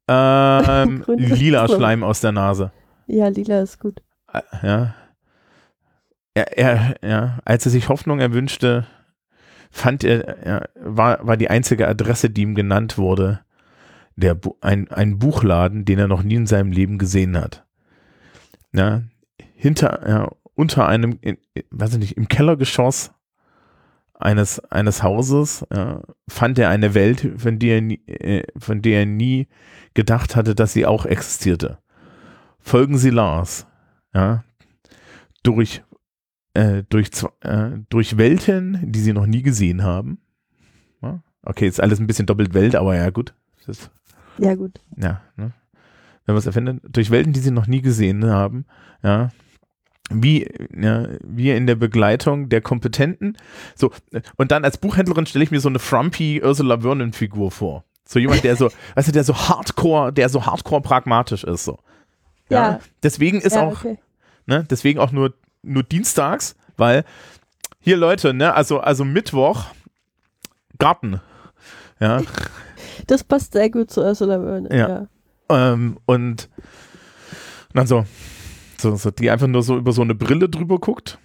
Ähm, 0.07 1.03
lila 1.17 1.67
Schleim 1.67 2.03
aus 2.03 2.21
der 2.21 2.31
Nase. 2.31 2.71
Ja, 3.07 3.27
lila 3.27 3.61
ist 3.61 3.79
gut. 3.79 4.01
Ja. 4.61 4.95
Er, 6.33 6.57
er, 6.57 6.95
ja, 7.03 7.39
als 7.45 7.65
er 7.65 7.71
sich 7.71 7.89
Hoffnung 7.89 8.19
erwünschte, 8.19 8.87
fand 9.69 10.03
er, 10.03 10.45
ja, 10.45 10.65
war, 10.75 11.25
war 11.25 11.37
die 11.37 11.49
einzige 11.49 11.87
Adresse, 11.87 12.29
die 12.29 12.41
ihm 12.41 12.55
genannt 12.55 12.97
wurde, 12.97 13.41
der, 14.15 14.39
ein, 14.61 14.89
ein 14.91 15.19
Buchladen, 15.19 15.85
den 15.85 15.99
er 15.99 16.07
noch 16.07 16.23
nie 16.23 16.35
in 16.35 16.47
seinem 16.47 16.71
Leben 16.71 16.97
gesehen 16.97 17.37
hat. 17.37 17.65
Ja, 18.73 19.03
hinter, 19.55 20.07
ja, 20.07 20.31
unter 20.55 20.87
einem, 20.87 21.19
in, 21.21 21.37
weiß 21.71 21.93
ich 21.93 21.99
nicht, 21.99 22.17
im 22.17 22.27
Kellergeschoss 22.27 23.11
eines, 24.23 24.59
eines 24.71 25.03
Hauses 25.03 25.65
ja, 25.73 26.01
fand 26.27 26.57
er 26.59 26.69
eine 26.69 26.93
Welt, 26.93 27.33
von 27.37 27.59
der, 27.59 27.75
er 27.75 27.81
nie, 27.81 28.01
äh, 28.07 28.43
von 28.57 28.81
der 28.81 28.99
er 29.01 29.05
nie 29.05 29.47
gedacht 29.93 30.35
hatte, 30.35 30.55
dass 30.55 30.73
sie 30.73 30.85
auch 30.85 31.05
existierte. 31.05 31.79
Folgen 32.59 32.97
Sie 32.97 33.09
Lars. 33.09 33.67
Ja, 34.13 34.43
durch, 35.43 35.83
äh, 36.53 36.83
durch, 36.89 37.09
äh, 37.41 37.71
durch 37.89 38.17
Welten, 38.17 38.79
die 38.83 38.99
Sie 38.99 39.13
noch 39.13 39.25
nie 39.25 39.41
gesehen 39.41 39.83
haben. 39.83 40.19
Ja, 41.01 41.21
okay, 41.43 41.67
ist 41.67 41.81
alles 41.81 41.99
ein 41.99 42.07
bisschen 42.07 42.25
doppelt 42.25 42.53
Welt, 42.53 42.75
aber 42.75 42.95
ja, 42.95 43.09
gut. 43.09 43.33
Das, 43.65 43.91
Ja, 44.37 44.55
gut. 44.55 44.79
ja, 44.97 45.21
ne? 45.35 45.51
wenn 46.25 46.35
man 46.35 46.37
es 46.39 46.45
erfindet, 46.45 46.81
durch 46.83 47.11
Welten, 47.11 47.33
die 47.33 47.39
Sie 47.41 47.51
noch 47.51 47.67
nie 47.67 47.81
gesehen 47.81 48.25
haben. 48.25 48.65
Ja, 49.03 49.31
wie, 50.13 50.47
ja, 50.75 51.07
wie 51.23 51.51
in 51.51 51.67
der 51.67 51.75
Begleitung 51.75 52.49
der 52.49 52.61
Kompetenten. 52.61 53.37
So, 53.75 53.91
und 54.37 54.51
dann 54.51 54.63
als 54.63 54.77
Buchhändlerin 54.77 55.25
stelle 55.25 55.43
ich 55.43 55.51
mir 55.51 55.59
so 55.59 55.69
eine 55.69 55.79
frumpy 55.79 56.41
Ursula 56.43 56.81
Vernon-Figur 56.81 57.51
vor. 57.51 57.83
So 58.05 58.19
jemand, 58.19 58.43
der 58.43 58.55
so, 58.55 58.69
weißt 58.95 59.07
du, 59.07 59.11
der 59.11 59.23
so 59.23 59.35
hardcore, 59.35 60.13
der 60.13 60.29
so 60.29 60.45
hardcore 60.45 60.81
pragmatisch 60.81 61.43
ist. 61.43 61.65
So. 61.65 61.79
Ja. 62.49 62.79
Deswegen 63.01 63.41
ist 63.41 63.55
ja, 63.55 63.63
auch, 63.63 63.83
okay. 63.83 63.97
ne, 64.45 64.65
deswegen 64.69 64.99
auch 64.99 65.11
nur, 65.11 65.33
nur 65.61 65.83
dienstags, 65.83 66.55
weil 66.77 67.03
hier 67.79 67.97
Leute, 67.97 68.33
ne, 68.33 68.53
also, 68.53 68.79
also 68.79 69.03
Mittwoch, 69.05 69.65
Garten. 70.77 71.19
Ja. 71.99 72.21
Das 73.07 73.23
passt 73.23 73.53
sehr 73.53 73.69
gut 73.69 73.91
zu 73.91 74.01
Ursula 74.01 74.39
Vernon. 74.39 74.71
Ja. 74.71 74.87
Ja. 74.87 75.07
Ähm, 75.73 75.97
und 76.05 76.47
dann 77.73 77.87
so, 77.87 78.05
so, 78.83 78.95
so, 78.95 79.09
die 79.09 79.31
einfach 79.31 79.47
nur 79.47 79.63
so 79.63 79.77
über 79.77 79.91
so 79.91 80.03
eine 80.03 80.13
Brille 80.13 80.49
drüber 80.49 80.77
guckt. 80.77 81.17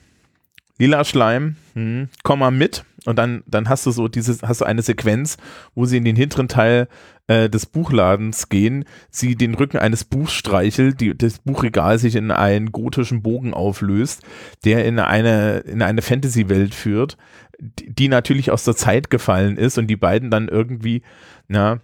Lila 0.78 1.04
Schleim, 1.04 1.56
hm, 1.74 2.09
komm 2.22 2.38
mal 2.38 2.50
mit. 2.50 2.84
Und 3.04 3.16
dann, 3.16 3.42
dann 3.46 3.68
hast 3.68 3.86
du 3.86 3.90
so 3.90 4.09
dieses, 4.09 4.42
hast 4.42 4.61
du 4.61 4.64
eine 4.64 4.82
Sequenz, 4.82 5.36
wo 5.74 5.84
sie 5.84 5.96
in 5.96 6.04
den 6.04 6.16
hinteren 6.16 6.48
Teil 6.48 6.88
äh, 7.26 7.48
des 7.48 7.66
Buchladens 7.66 8.48
gehen, 8.48 8.84
sie 9.11 9.34
den 9.34 9.54
Rücken 9.54 9.78
eines 9.78 10.04
Buchs 10.04 10.32
streichelt, 10.32 11.00
die, 11.00 11.16
das 11.16 11.38
Buchregal 11.38 11.98
sich 11.98 12.16
in 12.16 12.30
einen 12.30 12.70
gotischen 12.70 13.22
Bogen 13.22 13.54
auflöst, 13.54 14.22
der 14.64 14.84
in 14.84 14.98
eine, 14.98 15.59
in 15.61 15.82
eine 15.82 16.02
Fantasy-Welt 16.02 16.74
führt, 16.74 17.16
die, 17.59 17.92
die 17.92 18.09
natürlich 18.09 18.50
aus 18.50 18.64
der 18.64 18.76
Zeit 18.76 19.11
gefallen 19.11 19.56
ist 19.56 19.78
und 19.78 19.86
die 19.86 19.96
beiden 19.96 20.30
dann 20.30 20.48
irgendwie, 20.48 21.02
na, 21.48 21.80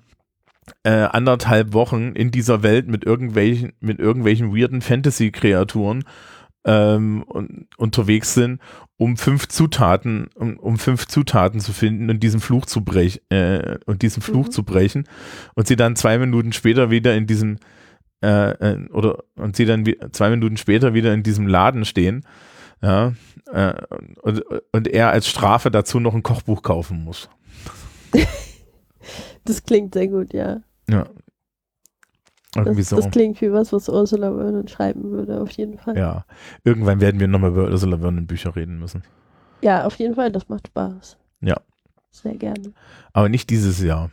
äh, 0.83 0.91
anderthalb 0.91 1.73
Wochen 1.73 2.13
in 2.13 2.31
dieser 2.31 2.63
Welt 2.63 2.89
mit 2.89 3.05
irgendwelchen, 3.05 3.73
mit 3.81 3.99
irgendwelchen 3.99 4.57
weirden 4.57 4.81
Fantasy-Kreaturen 4.81 6.05
ähm, 6.65 7.23
und, 7.25 7.67
unterwegs 7.77 8.35
sind, 8.35 8.61
um 8.97 9.17
fünf 9.17 9.49
Zutaten, 9.49 10.29
um, 10.35 10.57
um 10.59 10.79
fünf 10.79 11.07
Zutaten 11.07 11.61
zu 11.61 11.73
finden 11.73 12.11
und 12.11 12.23
diesen 12.23 12.41
Fluch 12.41 12.67
zu 12.67 12.83
brechen 12.83 13.21
äh, 13.31 13.79
und 13.87 14.03
diesen 14.03 14.23
Fluch 14.23 14.47
Mhm. 14.47 14.51
zu 14.51 14.63
brechen 14.65 15.09
und 15.55 15.67
sie 15.67 15.77
dann 15.77 15.97
zwei 15.97 16.19
Minuten 16.19 16.53
später 16.53 16.91
wieder 16.91 17.15
in 17.15 17.27
diesem 17.27 17.59
äh, 18.23 18.51
äh, 18.53 18.89
oder 18.91 19.19
und 19.37 19.57
sie 19.57 19.67
dann 19.67 19.85
zwei 20.13 20.31
Minuten 20.31 20.57
später 20.57 20.95
wieder 20.95 21.13
in 21.13 21.23
diesem 21.23 21.47
Laden 21.47 21.85
stehen, 21.85 22.25
ja, 22.83 23.13
äh, 23.53 23.75
und, 24.23 24.43
und 24.73 24.89
er 24.89 25.11
als 25.11 25.29
Strafe 25.29 25.71
dazu 25.71 26.01
noch 26.01 26.15
ein 26.15 26.23
Kochbuch 26.23 26.63
kaufen 26.63 27.05
muss. 27.05 27.29
Das 29.45 29.63
klingt 29.63 29.95
sehr 29.95 30.09
gut, 30.09 30.33
ja. 30.33 30.61
Ja. 30.89 31.07
Irgendwie 32.57 32.83
Das, 32.83 32.91
so. 32.91 32.97
das 32.97 33.11
klingt 33.11 33.41
wie 33.41 33.53
was, 33.53 33.73
was 33.73 33.89
Ursula 33.89 34.33
Vernon 34.33 34.69
schreiben 34.69 35.11
würde, 35.11 35.41
auf 35.41 35.51
jeden 35.51 35.79
Fall. 35.79 35.97
Ja, 35.99 36.25
irgendwann 36.63 37.01
werden 37.01 37.19
wir 37.21 37.27
nochmal 37.27 37.51
über 37.51 37.69
Ursula 37.69 37.99
Vernon 37.99 38.27
Bücher 38.27 38.55
reden 38.55 38.79
müssen. 38.79 39.03
Ja, 39.61 39.87
auf 39.87 39.97
jeden 39.97 40.15
Fall, 40.15 40.31
das 40.31 40.49
macht 40.49 40.69
Spaß. 40.69 41.17
Ja. 41.41 41.61
Sehr 42.11 42.37
gerne. 42.37 42.73
Aber 43.13 43.29
nicht 43.29 43.51
dieses 43.51 43.81
Jahr. 43.81 44.11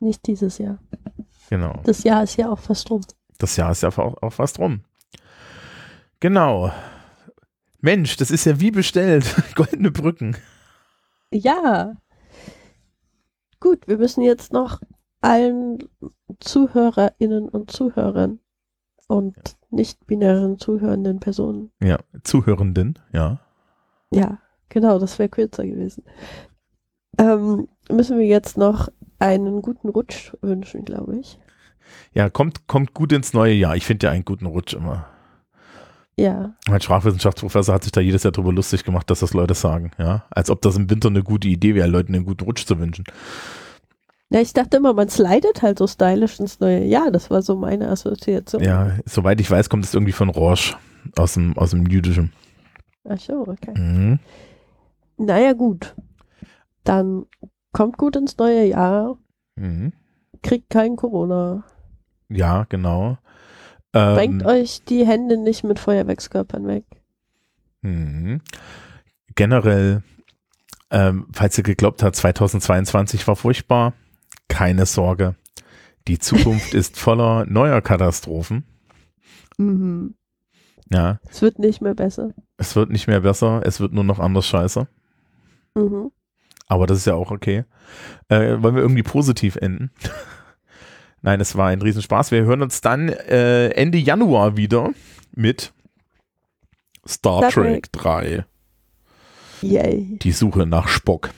Nicht 0.00 0.26
dieses 0.26 0.58
Jahr. 0.58 0.78
Genau. 1.50 1.80
Das 1.84 2.02
Jahr 2.02 2.22
ist 2.22 2.36
ja 2.36 2.50
auch 2.50 2.58
fast 2.58 2.90
rum. 2.90 3.02
Das 3.38 3.56
Jahr 3.56 3.70
ist 3.72 3.82
ja 3.82 3.90
auch, 3.90 4.22
auch 4.22 4.32
fast 4.32 4.58
rum. 4.58 4.80
Genau. 6.20 6.72
Mensch, 7.80 8.16
das 8.16 8.30
ist 8.30 8.46
ja 8.46 8.58
wie 8.60 8.70
bestellt. 8.70 9.26
Goldene 9.54 9.90
Brücken. 9.90 10.36
Ja. 11.30 11.92
Gut, 13.64 13.88
wir 13.88 13.96
müssen 13.96 14.20
jetzt 14.22 14.52
noch 14.52 14.82
allen 15.22 15.78
ZuhörerInnen 16.38 17.48
und 17.48 17.70
Zuhörern 17.70 18.38
und 19.08 19.34
nicht-binären 19.70 20.58
zuhörenden 20.58 21.18
Personen. 21.18 21.70
Ja, 21.82 21.98
Zuhörenden, 22.24 22.98
ja. 23.14 23.40
Ja, 24.10 24.36
genau, 24.68 24.98
das 24.98 25.18
wäre 25.18 25.30
kürzer 25.30 25.64
gewesen. 25.64 26.04
Ähm, 27.16 27.68
müssen 27.88 28.18
wir 28.18 28.26
jetzt 28.26 28.58
noch 28.58 28.90
einen 29.18 29.62
guten 29.62 29.88
Rutsch 29.88 30.34
wünschen, 30.42 30.84
glaube 30.84 31.16
ich. 31.16 31.40
Ja, 32.12 32.28
kommt, 32.28 32.66
kommt 32.66 32.92
gut 32.92 33.12
ins 33.12 33.32
neue 33.32 33.54
Jahr. 33.54 33.76
Ich 33.76 33.86
finde 33.86 34.08
ja 34.08 34.12
einen 34.12 34.26
guten 34.26 34.44
Rutsch 34.44 34.74
immer. 34.74 35.06
Ja, 36.16 36.54
Mein 36.68 36.80
Sprachwissenschaftsprofessor 36.80 37.74
hat 37.74 37.82
sich 37.82 37.92
da 37.92 38.00
jedes 38.00 38.22
Jahr 38.22 38.30
drüber 38.32 38.52
lustig 38.52 38.84
gemacht, 38.84 39.10
dass 39.10 39.20
das 39.20 39.34
Leute 39.34 39.54
sagen, 39.54 39.90
ja. 39.98 40.24
Als 40.30 40.48
ob 40.48 40.62
das 40.62 40.76
im 40.76 40.88
Winter 40.88 41.08
eine 41.08 41.22
gute 41.24 41.48
Idee 41.48 41.74
wäre, 41.74 41.88
Leuten 41.88 42.14
einen 42.14 42.24
guten 42.24 42.44
Rutsch 42.44 42.66
zu 42.66 42.78
wünschen. 42.78 43.04
Ja, 44.30 44.40
ich 44.40 44.52
dachte 44.52 44.76
immer, 44.76 44.94
man 44.94 45.08
slidet 45.08 45.62
halt 45.62 45.78
so 45.78 45.86
stylisch 45.86 46.38
ins 46.40 46.60
neue 46.60 46.84
Jahr. 46.84 47.10
Das 47.10 47.30
war 47.30 47.42
so 47.42 47.56
meine 47.56 47.88
Assoziation. 47.88 48.62
Ja, 48.62 48.92
soweit 49.04 49.40
ich 49.40 49.50
weiß, 49.50 49.68
kommt 49.68 49.84
es 49.84 49.94
irgendwie 49.94 50.12
von 50.12 50.28
Rorsch 50.28 50.76
aus 51.16 51.34
dem, 51.34 51.56
aus 51.58 51.70
dem 51.70 51.86
Jüdischen. 51.86 52.32
Ach 53.08 53.18
so, 53.18 53.40
okay. 53.46 53.74
Mhm. 53.76 54.18
Naja, 55.18 55.52
gut. 55.52 55.94
Dann 56.84 57.26
kommt 57.72 57.96
gut 57.98 58.16
ins 58.16 58.36
neue 58.38 58.64
Jahr, 58.66 59.16
Mhm. 59.56 59.92
kriegt 60.42 60.70
kein 60.70 60.96
Corona, 60.96 61.64
Ja, 62.28 62.64
genau. 62.68 63.18
Ähm, 63.94 64.14
bringt 64.16 64.44
euch 64.44 64.82
die 64.84 65.06
Hände 65.06 65.36
nicht 65.36 65.64
mit 65.64 65.78
Feuerwerkskörpern 65.78 66.66
weg. 66.66 66.84
Mhm. 67.82 68.40
Generell, 69.34 70.02
ähm, 70.90 71.26
falls 71.32 71.56
ihr 71.58 71.64
geglaubt 71.64 72.02
habt, 72.02 72.16
2022 72.16 73.26
war 73.26 73.36
furchtbar, 73.36 73.94
keine 74.48 74.86
Sorge. 74.86 75.36
Die 76.08 76.18
Zukunft 76.18 76.74
ist 76.74 76.98
voller 76.98 77.46
neuer 77.46 77.80
Katastrophen. 77.80 78.64
Mhm. 79.58 80.14
Ja, 80.92 81.18
Es 81.30 81.40
wird 81.40 81.58
nicht 81.58 81.80
mehr 81.80 81.94
besser. 81.94 82.34
es 82.58 82.76
wird 82.76 82.90
nicht 82.90 83.06
mehr 83.06 83.20
besser, 83.20 83.62
es 83.64 83.80
wird 83.80 83.92
nur 83.92 84.04
noch 84.04 84.18
anders 84.18 84.46
scheiße. 84.46 84.86
Mhm. 85.74 86.10
Aber 86.66 86.86
das 86.86 86.98
ist 86.98 87.06
ja 87.06 87.14
auch 87.14 87.30
okay. 87.30 87.64
Äh, 88.28 88.62
wollen 88.62 88.74
wir 88.74 88.82
irgendwie 88.82 89.02
positiv 89.02 89.56
enden? 89.56 89.90
Nein, 91.24 91.40
es 91.40 91.56
war 91.56 91.68
ein 91.68 91.80
Riesenspaß. 91.80 92.32
Wir 92.32 92.42
hören 92.44 92.60
uns 92.60 92.82
dann 92.82 93.08
äh, 93.08 93.68
Ende 93.70 93.96
Januar 93.96 94.58
wieder 94.58 94.90
mit 95.34 95.72
Star, 97.08 97.38
Star 97.38 97.50
Trek 97.50 97.90
3. 97.92 98.44
Yay. 99.62 100.18
Die 100.20 100.32
Suche 100.32 100.66
nach 100.66 100.86
Spock. 100.86 101.30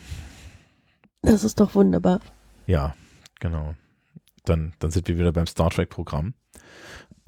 Das 1.22 1.44
ist 1.44 1.60
doch 1.60 1.76
wunderbar. 1.76 2.20
Ja, 2.66 2.96
genau. 3.38 3.76
Dann, 4.44 4.72
dann 4.80 4.90
sind 4.90 5.06
wir 5.06 5.18
wieder 5.18 5.30
beim 5.30 5.46
Star 5.46 5.70
Trek-Programm. 5.70 6.34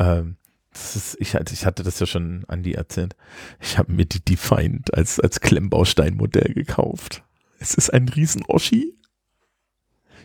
Ähm, 0.00 0.34
ist, 0.74 1.16
ich, 1.20 1.34
hatte- 1.36 1.54
ich 1.54 1.64
hatte 1.64 1.84
das 1.84 2.00
ja 2.00 2.06
schon 2.06 2.44
Andi 2.48 2.72
erzählt. 2.72 3.14
Ich 3.60 3.78
habe 3.78 3.92
mir 3.92 4.04
die 4.04 4.24
Defiant 4.24 4.92
als, 4.94 5.20
als 5.20 5.38
Klemmbausteinmodell 5.38 6.54
gekauft. 6.54 7.22
Es 7.60 7.74
ist 7.74 7.90
ein 7.94 8.08
Riesen-Oschi. 8.08 8.96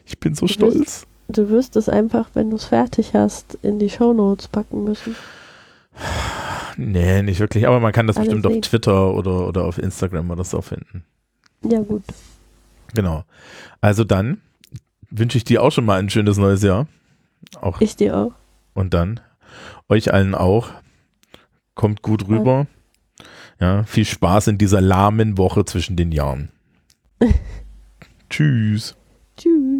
Ich 0.06 0.20
bin 0.20 0.34
so 0.34 0.48
stolz. 0.48 1.06
Du 1.28 1.50
wirst 1.50 1.76
es 1.76 1.90
einfach, 1.90 2.30
wenn 2.34 2.50
du 2.50 2.58
es 2.58 2.66
fertig 2.66 3.14
hast, 3.14 3.58
in 3.62 3.80
die 3.80 3.90
Shownotes 3.90 4.48
packen 4.48 4.84
müssen. 4.84 5.16
Nee, 6.78 7.22
nicht 7.22 7.40
wirklich. 7.40 7.68
Aber 7.68 7.80
man 7.80 7.92
kann 7.92 8.08
das 8.08 8.18
Alle 8.18 8.26
bestimmt 8.26 8.48
auf. 8.48 8.62
Twitter 8.62 9.14
oder, 9.14 9.48
oder 9.48 9.66
auf 9.66 9.78
Instagram 9.78 10.32
oder 10.32 10.44
so 10.44 10.62
finden. 10.62 11.04
Ja, 11.64 11.80
gut. 11.80 12.04
Genau. 12.94 13.24
Also 13.82 14.04
dann 14.04 14.42
wünsche 15.10 15.38
ich 15.38 15.44
dir 15.44 15.64
auch 15.64 15.72
schon 15.72 15.86
mal 15.86 16.00
ein 16.00 16.10
schönes 16.10 16.38
neues 16.38 16.64
Jahr. 16.64 16.88
Auch 17.62 17.80
Ich 17.82 17.96
dir 17.96 18.18
auch. 18.18 18.32
Und 18.74 18.94
dann 18.94 19.20
euch 19.90 20.14
allen 20.14 20.36
auch. 20.36 20.70
Kommt 21.76 22.02
gut 22.02 22.28
rüber. 22.28 22.68
Ja, 23.60 23.84
viel 23.84 24.06
Spaß 24.06 24.48
in 24.48 24.58
dieser 24.58 24.82
lahmen 24.82 25.38
Woche 25.38 25.66
zwischen 25.66 25.96
den 25.96 26.12
Jahren. 26.12 26.50
Tschüss. 28.30 28.96
Tschüss. 29.38 29.73